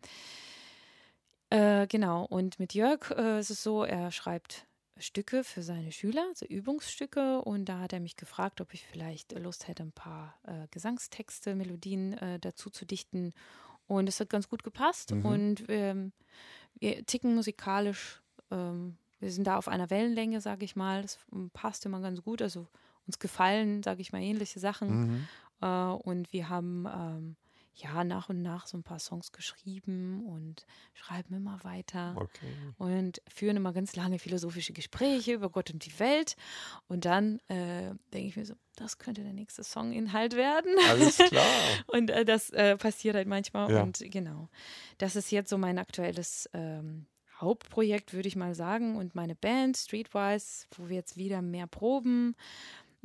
äh, 1.50 1.88
genau, 1.88 2.26
und 2.26 2.60
mit 2.60 2.74
Jörg 2.74 3.12
äh, 3.12 3.40
ist 3.40 3.50
es 3.50 3.64
so, 3.64 3.84
er 3.84 4.12
schreibt 4.12 4.68
Stücke 4.98 5.44
für 5.44 5.62
seine 5.62 5.92
Schüler, 5.92 6.32
so 6.34 6.46
Übungsstücke. 6.46 7.42
Und 7.42 7.66
da 7.66 7.80
hat 7.80 7.94
er 7.94 8.00
mich 8.00 8.16
gefragt, 8.16 8.62
ob 8.62 8.74
ich 8.74 8.86
vielleicht 8.86 9.38
Lust 9.38 9.68
hätte, 9.68 9.84
ein 9.84 9.92
paar 9.92 10.36
äh, 10.44 10.68
Gesangstexte, 10.72 11.56
Melodien 11.56 12.14
äh, 12.14 12.40
dazu 12.40 12.70
zu 12.70 12.86
dichten. 12.86 13.34
Und 13.88 14.10
es 14.10 14.20
hat 14.20 14.30
ganz 14.30 14.48
gut 14.48 14.64
gepasst. 14.64 15.12
Mhm. 15.12 15.26
Und 15.26 15.64
ähm, 15.68 16.14
wir 16.76 17.06
ticken 17.06 17.36
musikalisch. 17.36 18.22
Ähm, 18.52 18.98
wir 19.20 19.32
sind 19.32 19.48
da 19.48 19.58
auf 19.58 19.68
einer 19.68 19.90
Wellenlänge, 19.90 20.42
sage 20.42 20.66
ich 20.66 20.76
mal. 20.76 21.02
Das 21.02 21.20
ähm, 21.32 21.50
passt 21.52 21.86
immer 21.86 22.00
ganz 22.00 22.22
gut. 22.22 22.42
Also 22.42 22.68
uns 23.08 23.20
gefallen, 23.20 23.84
sage 23.84 24.02
ich 24.02 24.12
mal, 24.12 24.22
ähnliche 24.22 24.60
Sachen. 24.60 24.90
Mhm. 24.90 25.28
Äh, 25.62 25.68
und 25.68 26.32
wir 26.34 26.50
haben 26.50 26.86
ähm, 26.88 27.36
ja 27.76 28.04
nach 28.06 28.30
und 28.30 28.42
nach 28.42 28.68
so 28.68 28.78
ein 28.78 28.84
paar 28.84 29.00
Songs 29.00 29.32
geschrieben 29.34 30.26
und 30.26 30.66
schreiben 30.94 31.36
immer 31.36 31.62
weiter 31.64 32.16
Okay. 32.18 32.54
und 32.78 33.22
führen 33.28 33.58
immer 33.58 33.74
ganz 33.74 33.96
lange 33.98 34.18
philosophische 34.18 34.72
Gespräche 34.72 35.34
über 35.34 35.50
Gott 35.50 35.72
und 35.72 35.86
die 35.86 36.00
Welt. 36.00 36.36
Und 36.88 37.04
dann 37.06 37.40
äh, 37.50 37.94
denke 38.14 38.28
ich 38.30 38.38
mir 38.38 38.46
so, 38.46 38.54
das 38.78 38.98
könnte 38.98 39.24
der 39.24 39.34
nächste 39.34 39.64
Songinhalt 39.64 40.36
werden. 40.36 40.74
Alles 40.90 41.18
klar. 41.18 41.46
Und 41.88 42.10
äh, 42.10 42.26
das 42.26 42.50
äh, 42.50 42.76
passiert 42.76 43.16
halt 43.16 43.28
manchmal. 43.28 43.72
Ja. 43.72 43.84
Und 43.84 44.00
genau, 44.12 44.50
das 44.98 45.16
ist 45.16 45.32
jetzt 45.32 45.50
so 45.50 45.58
mein 45.58 45.78
aktuelles 45.80 46.50
ähm, 46.54 47.06
Hauptprojekt, 47.40 48.14
würde 48.14 48.28
ich 48.28 48.36
mal 48.36 48.54
sagen. 48.54 48.98
Und 48.98 49.16
meine 49.16 49.36
Band 49.36 49.78
Streetwise, 49.78 50.68
wo 50.78 50.90
wir 50.90 50.96
jetzt 50.98 51.16
wieder 51.16 51.42
mehr 51.42 51.68
proben, 51.68 52.36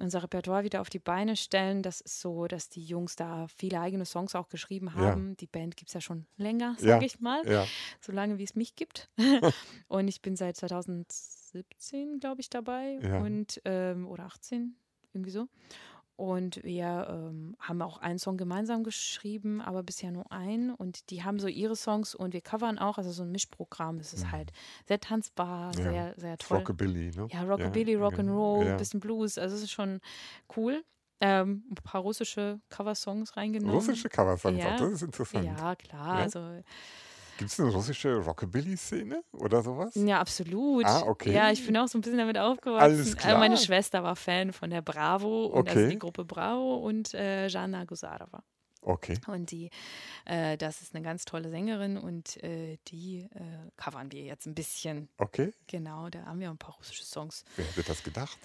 unser 0.01 0.23
Repertoire 0.23 0.65
wieder 0.65 0.81
auf 0.81 0.91
die 0.91 0.99
Beine 0.99 1.37
stellen. 1.37 1.83
Das 1.83 2.01
ist 2.01 2.21
so, 2.21 2.47
dass 2.47 2.69
die 2.69 2.85
Jungs 2.85 3.17
da 3.17 3.47
viele 3.49 3.81
eigene 3.81 4.05
Songs 4.05 4.35
auch 4.35 4.49
geschrieben 4.49 4.87
Ja. 4.89 4.95
haben. 4.95 5.37
Die 5.37 5.47
Band 5.47 5.77
gibt 5.77 5.89
es 5.91 5.95
ja 5.95 6.01
schon 6.01 6.27
länger, 6.37 6.77
Ja. 6.81 6.95
sage 6.95 7.07
ich 7.07 7.21
mal 7.21 7.47
Ja. 7.49 7.67
so 8.01 8.13
lange 8.13 8.39
wie 8.39 8.45
es 8.45 8.55
mich 8.55 8.77
gibt. 8.77 9.09
und 9.89 10.09
ich 10.09 10.23
bin 10.23 10.37
seit 10.37 10.57
2017, 10.57 12.19
glaube 12.21 12.41
ich, 12.41 12.51
dabei. 12.51 12.99
Ja. 13.03 13.19
Und, 13.21 13.61
ähm, 13.65 14.07
oder 14.09 14.25
18, 14.25 14.77
irgendwie 15.13 15.31
so. 15.31 15.49
Und 16.21 16.63
wir 16.65 17.07
ähm, 17.09 17.57
haben 17.59 17.81
auch 17.81 17.97
einen 17.97 18.19
Song 18.19 18.37
gemeinsam 18.37 18.85
geschrieben, 18.85 19.63
aber 19.63 19.83
bisher 19.83 20.11
nur 20.13 20.31
einen. 20.31 20.71
Und 20.75 21.09
die 21.09 21.25
haben 21.25 21.39
so 21.39 21.49
ihre 21.49 21.77
Songs 21.77 22.15
und 22.15 22.35
wir 22.35 22.43
covern 22.43 22.79
auch, 22.79 22.99
also 22.99 23.11
so 23.11 23.23
ein 23.23 23.33
Mischprogramm. 23.33 23.99
Es 24.01 24.13
ist 24.13 24.31
halt 24.31 24.53
sehr 24.87 25.01
tanzbar, 25.01 25.73
Mhm. 25.75 25.81
Ja. 25.81 25.91
sehr, 25.93 26.15
sehr 26.19 26.37
toll. 26.39 26.59
Rockabilly, 26.59 27.11
ne? 27.17 27.27
Ja, 27.33 27.43
Rockabilly, 27.45 27.95
genau. 27.95 28.09
Rock'n'Roll, 28.09 28.65
Ja. 28.67 28.77
bisschen 28.77 29.01
Blues. 29.01 29.39
Also 29.39 29.57
es 29.57 29.63
ist 29.63 29.71
schon 29.73 30.01
cool. 30.57 30.85
Ähm, 31.23 31.65
ein 31.71 31.75
paar 31.77 32.03
russische 32.03 32.61
Coversongs 32.69 33.37
reingenommen. 33.37 33.77
Russische 33.77 34.09
Coversongs 34.11 34.61
Ja. 34.61 34.71
auch, 34.73 34.77
das 34.77 34.93
ist 34.93 35.03
interessant. 35.03 35.47
Ja, 35.47 35.75
klar. 35.77 36.17
Ja? 36.17 36.23
Also 36.23 36.63
Gibt 37.41 37.53
es 37.53 37.59
eine 37.59 37.71
russische 37.71 38.17
Rockabilly-Szene 38.19 39.23
oder 39.33 39.63
sowas? 39.63 39.95
Ja, 39.95 40.21
absolut. 40.21 40.85
Ah, 40.85 41.05
okay. 41.07 41.33
Ja, 41.33 41.51
ich 41.51 41.65
bin 41.65 41.75
auch 41.79 41.89
so 41.89 41.97
ein 41.97 42.03
bisschen 42.03 42.19
damit 42.19 42.37
aufgewachsen. 42.37 42.83
Alles 42.83 43.17
Also 43.17 43.39
meine 43.39 43.55
klar. 43.55 43.65
Schwester 43.65 44.03
war 44.03 44.15
Fan 44.15 44.53
von 44.53 44.69
der 44.69 44.83
Bravo 44.83 45.47
und 45.47 45.67
also 45.67 45.81
Okay. 45.81 45.89
die 45.89 45.99
Gruppe 45.99 46.27
Bravo 46.27 46.75
und 46.77 47.15
äh, 47.15 47.47
Jana 47.49 47.85
Gusarova. 47.85 48.43
Okay. 48.83 49.19
Und 49.27 49.51
die, 49.53 49.71
äh, 50.27 50.59
das 50.59 50.83
ist 50.83 50.95
eine 50.95 51.03
ganz 51.03 51.25
tolle 51.25 51.49
Sängerin 51.49 51.97
und 51.97 52.37
äh, 52.45 52.77
die 52.89 53.21
äh, 53.35 53.71
covern 53.79 54.13
wir 54.13 54.21
jetzt 54.23 54.45
ein 54.47 54.55
bisschen. 54.55 55.09
Okay. 55.17 55.55
Genau, 55.67 56.11
da 56.11 56.27
haben 56.27 56.41
wir 56.41 56.51
ein 56.51 56.59
paar 56.59 56.75
russische 56.75 57.05
Songs. 57.07 57.45
Wer 57.57 57.65
hätte 57.65 57.85
das 57.85 58.03
gedacht? 58.03 58.39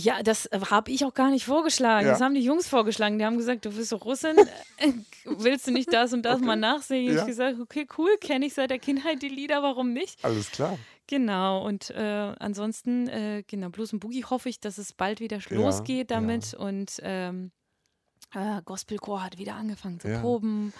Ja, 0.00 0.22
das 0.22 0.46
äh, 0.46 0.60
habe 0.70 0.92
ich 0.92 1.04
auch 1.04 1.12
gar 1.12 1.30
nicht 1.30 1.44
vorgeschlagen. 1.44 2.06
Ja. 2.06 2.12
Das 2.12 2.20
haben 2.20 2.34
die 2.34 2.40
Jungs 2.40 2.68
vorgeschlagen. 2.68 3.18
Die 3.18 3.24
haben 3.24 3.36
gesagt, 3.36 3.64
du 3.64 3.72
bist 3.72 3.90
doch 3.90 4.04
Russin, 4.04 4.36
willst 5.24 5.66
du 5.66 5.72
nicht 5.72 5.92
das 5.92 6.12
und 6.12 6.22
das 6.22 6.36
Okay. 6.36 6.46
mal 6.46 6.54
nachsingen? 6.56 7.14
Ja. 7.14 7.20
Ich 7.22 7.26
gesagt, 7.26 7.58
okay, 7.60 7.86
cool, 7.98 8.10
kenne 8.20 8.46
ich 8.46 8.54
seit 8.54 8.70
der 8.70 8.78
Kindheit 8.78 9.22
die 9.22 9.28
Lieder, 9.28 9.60
warum 9.64 9.92
nicht? 9.92 10.24
Alles 10.24 10.52
klar. 10.52 10.78
Genau, 11.08 11.64
und 11.66 11.90
äh, 11.90 12.34
ansonsten, 12.38 13.08
äh, 13.08 13.42
genau, 13.46 13.70
Blues 13.70 13.92
und 13.92 13.98
Boogie 13.98 14.24
hoffe 14.24 14.48
ich, 14.50 14.60
dass 14.60 14.78
es 14.78 14.92
bald 14.92 15.18
wieder 15.20 15.38
Ja, 15.38 15.56
losgeht 15.56 16.10
damit 16.12 16.54
und 16.54 17.00
ähm, 17.02 17.50
äh, 18.34 18.60
Gospelchor 18.64 19.22
hat 19.24 19.38
wieder 19.38 19.54
angefangen 19.56 20.00
zu 20.00 20.08
Ja. 20.08 20.20
proben. 20.20 20.72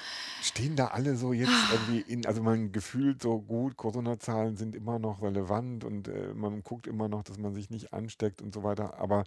Stehen 0.42 0.76
da 0.76 0.88
alle 0.88 1.16
so 1.16 1.32
jetzt 1.32 1.50
Ah. 1.50 1.68
irgendwie 1.72 2.00
in, 2.12 2.26
also 2.26 2.42
man 2.42 2.72
gefühlt 2.72 3.22
so 3.22 3.40
gut, 3.40 3.76
Corona-Zahlen 3.76 4.56
sind 4.56 4.74
immer 4.74 4.98
noch 4.98 5.22
relevant 5.22 5.84
und 5.84 6.08
äh, 6.08 6.34
man 6.34 6.62
guckt 6.62 6.86
immer 6.86 7.08
noch, 7.08 7.22
dass 7.22 7.38
man 7.38 7.54
sich 7.54 7.70
nicht 7.70 7.92
ansteckt 7.92 8.42
und 8.42 8.52
so 8.54 8.62
weiter. 8.62 8.98
Aber 9.00 9.24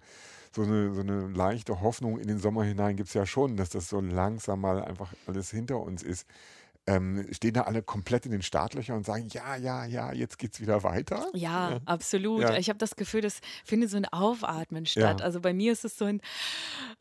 so 0.54 0.62
eine, 0.62 0.94
so 0.94 1.00
eine 1.00 1.28
leichte 1.28 1.80
Hoffnung 1.80 2.18
in 2.18 2.28
den 2.28 2.38
Sommer 2.38 2.64
hinein 2.64 2.96
gibt 2.96 3.08
es 3.08 3.14
ja 3.14 3.26
schon, 3.26 3.56
dass 3.56 3.70
das 3.70 3.88
so 3.88 4.00
langsam 4.00 4.60
mal 4.60 4.82
einfach 4.84 5.12
alles 5.26 5.50
hinter 5.50 5.80
uns 5.80 6.02
ist. 6.02 6.26
Ähm, 6.84 7.26
stehen 7.30 7.54
da 7.54 7.62
alle 7.62 7.80
komplett 7.80 8.26
in 8.26 8.32
den 8.32 8.42
Startlöchern 8.42 8.96
und 8.96 9.06
sagen, 9.06 9.28
ja, 9.30 9.54
ja, 9.54 9.84
ja, 9.84 10.12
jetzt 10.12 10.36
geht's 10.38 10.60
wieder 10.60 10.82
weiter? 10.82 11.26
Ja, 11.32 11.78
absolut. 11.84 12.42
Ja. 12.42 12.56
Ich 12.56 12.68
habe 12.68 12.78
das 12.78 12.96
Gefühl, 12.96 13.20
das 13.20 13.38
findet 13.64 13.90
so 13.90 13.96
ein 13.96 14.06
Aufatmen 14.06 14.86
statt. 14.86 15.20
Ja. 15.20 15.24
Also 15.24 15.40
bei 15.40 15.52
mir 15.52 15.72
ist 15.72 15.84
es 15.84 15.96
so 15.96 16.06
ein, 16.06 16.20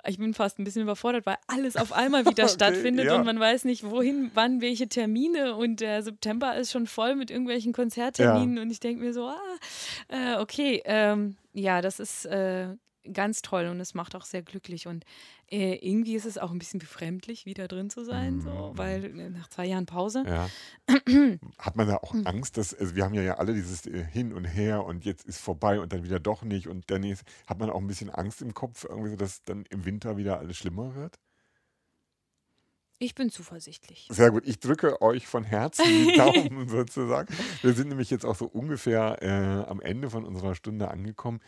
ich 0.05 0.19
bin 0.19 0.35
fast 0.35 0.59
ein 0.59 0.65
bisschen 0.65 0.83
überfordert, 0.83 1.25
weil 1.25 1.37
alles 1.47 1.77
auf 1.77 1.93
einmal 1.93 2.25
wieder 2.25 2.43
Okay, 2.43 2.53
stattfindet 2.53 3.07
ja. 3.07 3.15
und 3.15 3.25
man 3.25 3.39
weiß 3.39 3.65
nicht, 3.65 3.83
wohin, 3.83 4.29
wann, 4.35 4.61
welche 4.61 4.87
Termine 4.87 5.55
und 5.55 5.79
der 5.79 6.03
September 6.03 6.55
ist 6.55 6.71
schon 6.71 6.85
voll 6.85 7.15
mit 7.15 7.31
irgendwelchen 7.31 7.73
Konzertterminen 7.73 8.59
und 8.59 8.69
ich 8.69 8.79
denke 8.79 9.03
mir 9.03 9.13
so, 9.13 9.27
ah, 9.27 9.39
äh, 10.09 10.35
okay, 10.39 10.81
ähm, 10.85 11.37
ja, 11.53 11.81
das 11.81 11.99
ist 11.99 12.25
äh, 12.25 12.67
ganz 13.11 13.41
toll 13.41 13.67
und 13.67 13.79
es 13.79 13.93
macht 13.93 14.15
auch 14.15 14.25
sehr 14.25 14.41
glücklich 14.41 14.87
und 14.87 15.05
äh, 15.47 15.75
irgendwie 15.75 16.15
ist 16.15 16.25
es 16.25 16.37
auch 16.37 16.51
ein 16.51 16.59
bisschen 16.59 16.79
befremdlich, 16.79 17.45
wieder 17.45 17.67
drin 17.67 17.89
zu 17.89 18.03
sein, 18.03 18.41
so, 18.41 18.71
weil 18.75 19.05
äh, 19.05 19.29
nach 19.29 19.49
zwei 19.49 19.65
Jahren 19.65 19.85
Pause. 19.85 20.23
Ja. 20.25 20.49
Hat 21.57 21.75
man 21.75 21.87
da 21.87 21.97
auch 21.97 22.13
Angst, 22.25 22.57
dass, 22.57 22.73
also 22.73 22.95
wir 22.95 23.03
haben 23.03 23.13
ja, 23.13 23.21
ja 23.21 23.37
alle 23.37 23.53
dieses 23.53 23.85
äh, 23.85 24.03
Hin 24.03 24.33
und 24.33 24.45
Her 24.45 24.85
und 24.85 25.05
jetzt 25.05 25.25
ist 25.25 25.39
vorbei 25.39 25.79
und 25.79 25.93
dann 25.93 26.03
wieder 26.03 26.19
doch 26.19 26.43
nicht 26.43 26.67
und 26.67 26.89
dann 26.91 27.03
ist, 27.03 27.23
hat 27.47 27.59
man 27.59 27.69
auch 27.69 27.79
ein 27.79 27.87
bisschen 27.87 28.09
Angst 28.09 28.41
im 28.41 28.53
Kopf, 28.53 28.85
irgendwie 28.87 29.09
so, 29.09 29.15
dass 29.15 29.43
dann 29.43 29.65
im 29.69 29.85
Winter 29.85 30.17
wieder 30.17 30.39
alles 30.39 30.57
schlimmer 30.57 30.95
wird? 30.95 31.17
Ich 33.03 33.15
bin 33.15 33.31
zuversichtlich. 33.31 34.07
Sehr 34.11 34.29
gut, 34.29 34.43
ich 34.45 34.59
drücke 34.59 35.01
euch 35.01 35.25
von 35.25 35.43
Herzen 35.43 35.85
die 35.87 36.13
Daumen 36.17 36.67
sozusagen. 36.69 37.33
Wir 37.63 37.73
sind 37.73 37.89
nämlich 37.89 38.11
jetzt 38.11 38.23
auch 38.25 38.35
so 38.35 38.45
ungefähr 38.45 39.17
äh, 39.23 39.67
am 39.67 39.81
Ende 39.81 40.11
von 40.11 40.23
unserer 40.23 40.53
Stunde 40.53 40.91
angekommen. 40.91 41.39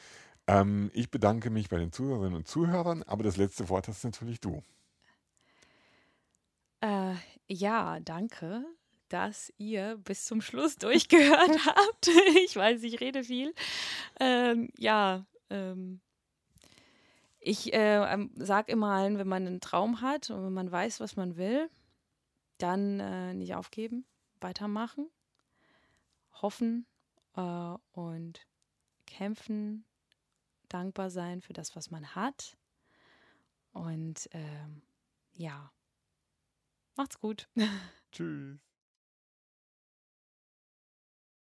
Ähm, 0.48 0.92
ich 0.94 1.10
bedanke 1.10 1.50
mich 1.50 1.70
bei 1.70 1.78
den 1.78 1.92
Zuhörerinnen 1.92 2.36
und 2.36 2.48
Zuhörern, 2.48 3.04
aber 3.04 3.24
das 3.24 3.38
letzte 3.38 3.70
Wort 3.70 3.88
hast 3.88 4.04
natürlich 4.04 4.40
du. 4.40 4.62
Äh, 6.82 7.16
ja, 7.48 8.00
danke, 8.02 8.66
dass 9.08 9.54
ihr 9.58 9.98
bis 10.04 10.26
zum 10.26 10.42
Schluss 10.42 10.76
durchgehört 10.78 11.66
habt. 11.66 12.10
Ich 12.46 12.56
weiß, 12.56 12.84
ich 12.84 13.00
rede 13.00 13.24
viel. 13.24 13.54
Ähm, 14.20 14.70
ja, 14.78 15.26
ähm, 15.50 16.02
ich 17.40 17.74
äh, 17.74 18.14
ähm, 18.14 18.32
sag 18.36 18.70
immer 18.70 18.92
allen, 18.92 19.18
wenn 19.18 19.28
man 19.28 19.48
einen 19.48 19.62
Traum 19.62 20.02
hat 20.02 20.30
und 20.30 20.46
wenn 20.46 20.54
man 20.54 20.72
weiß, 20.72 21.00
was 21.00 21.16
man 21.16 21.38
will, 21.38 21.70
dann 22.58 23.00
äh, 23.00 23.34
nicht 23.34 23.56
aufgeben, 23.56 24.06
weitermachen, 24.40 25.10
hoffen 26.42 26.86
äh, 27.36 27.76
und 27.92 28.48
kämpfen, 29.06 29.86
dankbar 30.74 31.10
sein 31.10 31.42
für 31.42 31.54
das, 31.54 31.76
was 31.76 31.92
man 31.92 32.16
hat. 32.16 32.58
Und 33.72 34.30
ähm, 34.32 34.82
ja, 35.34 35.72
macht's 36.96 37.20
gut. 37.20 37.48
Tschüss. 38.12 38.73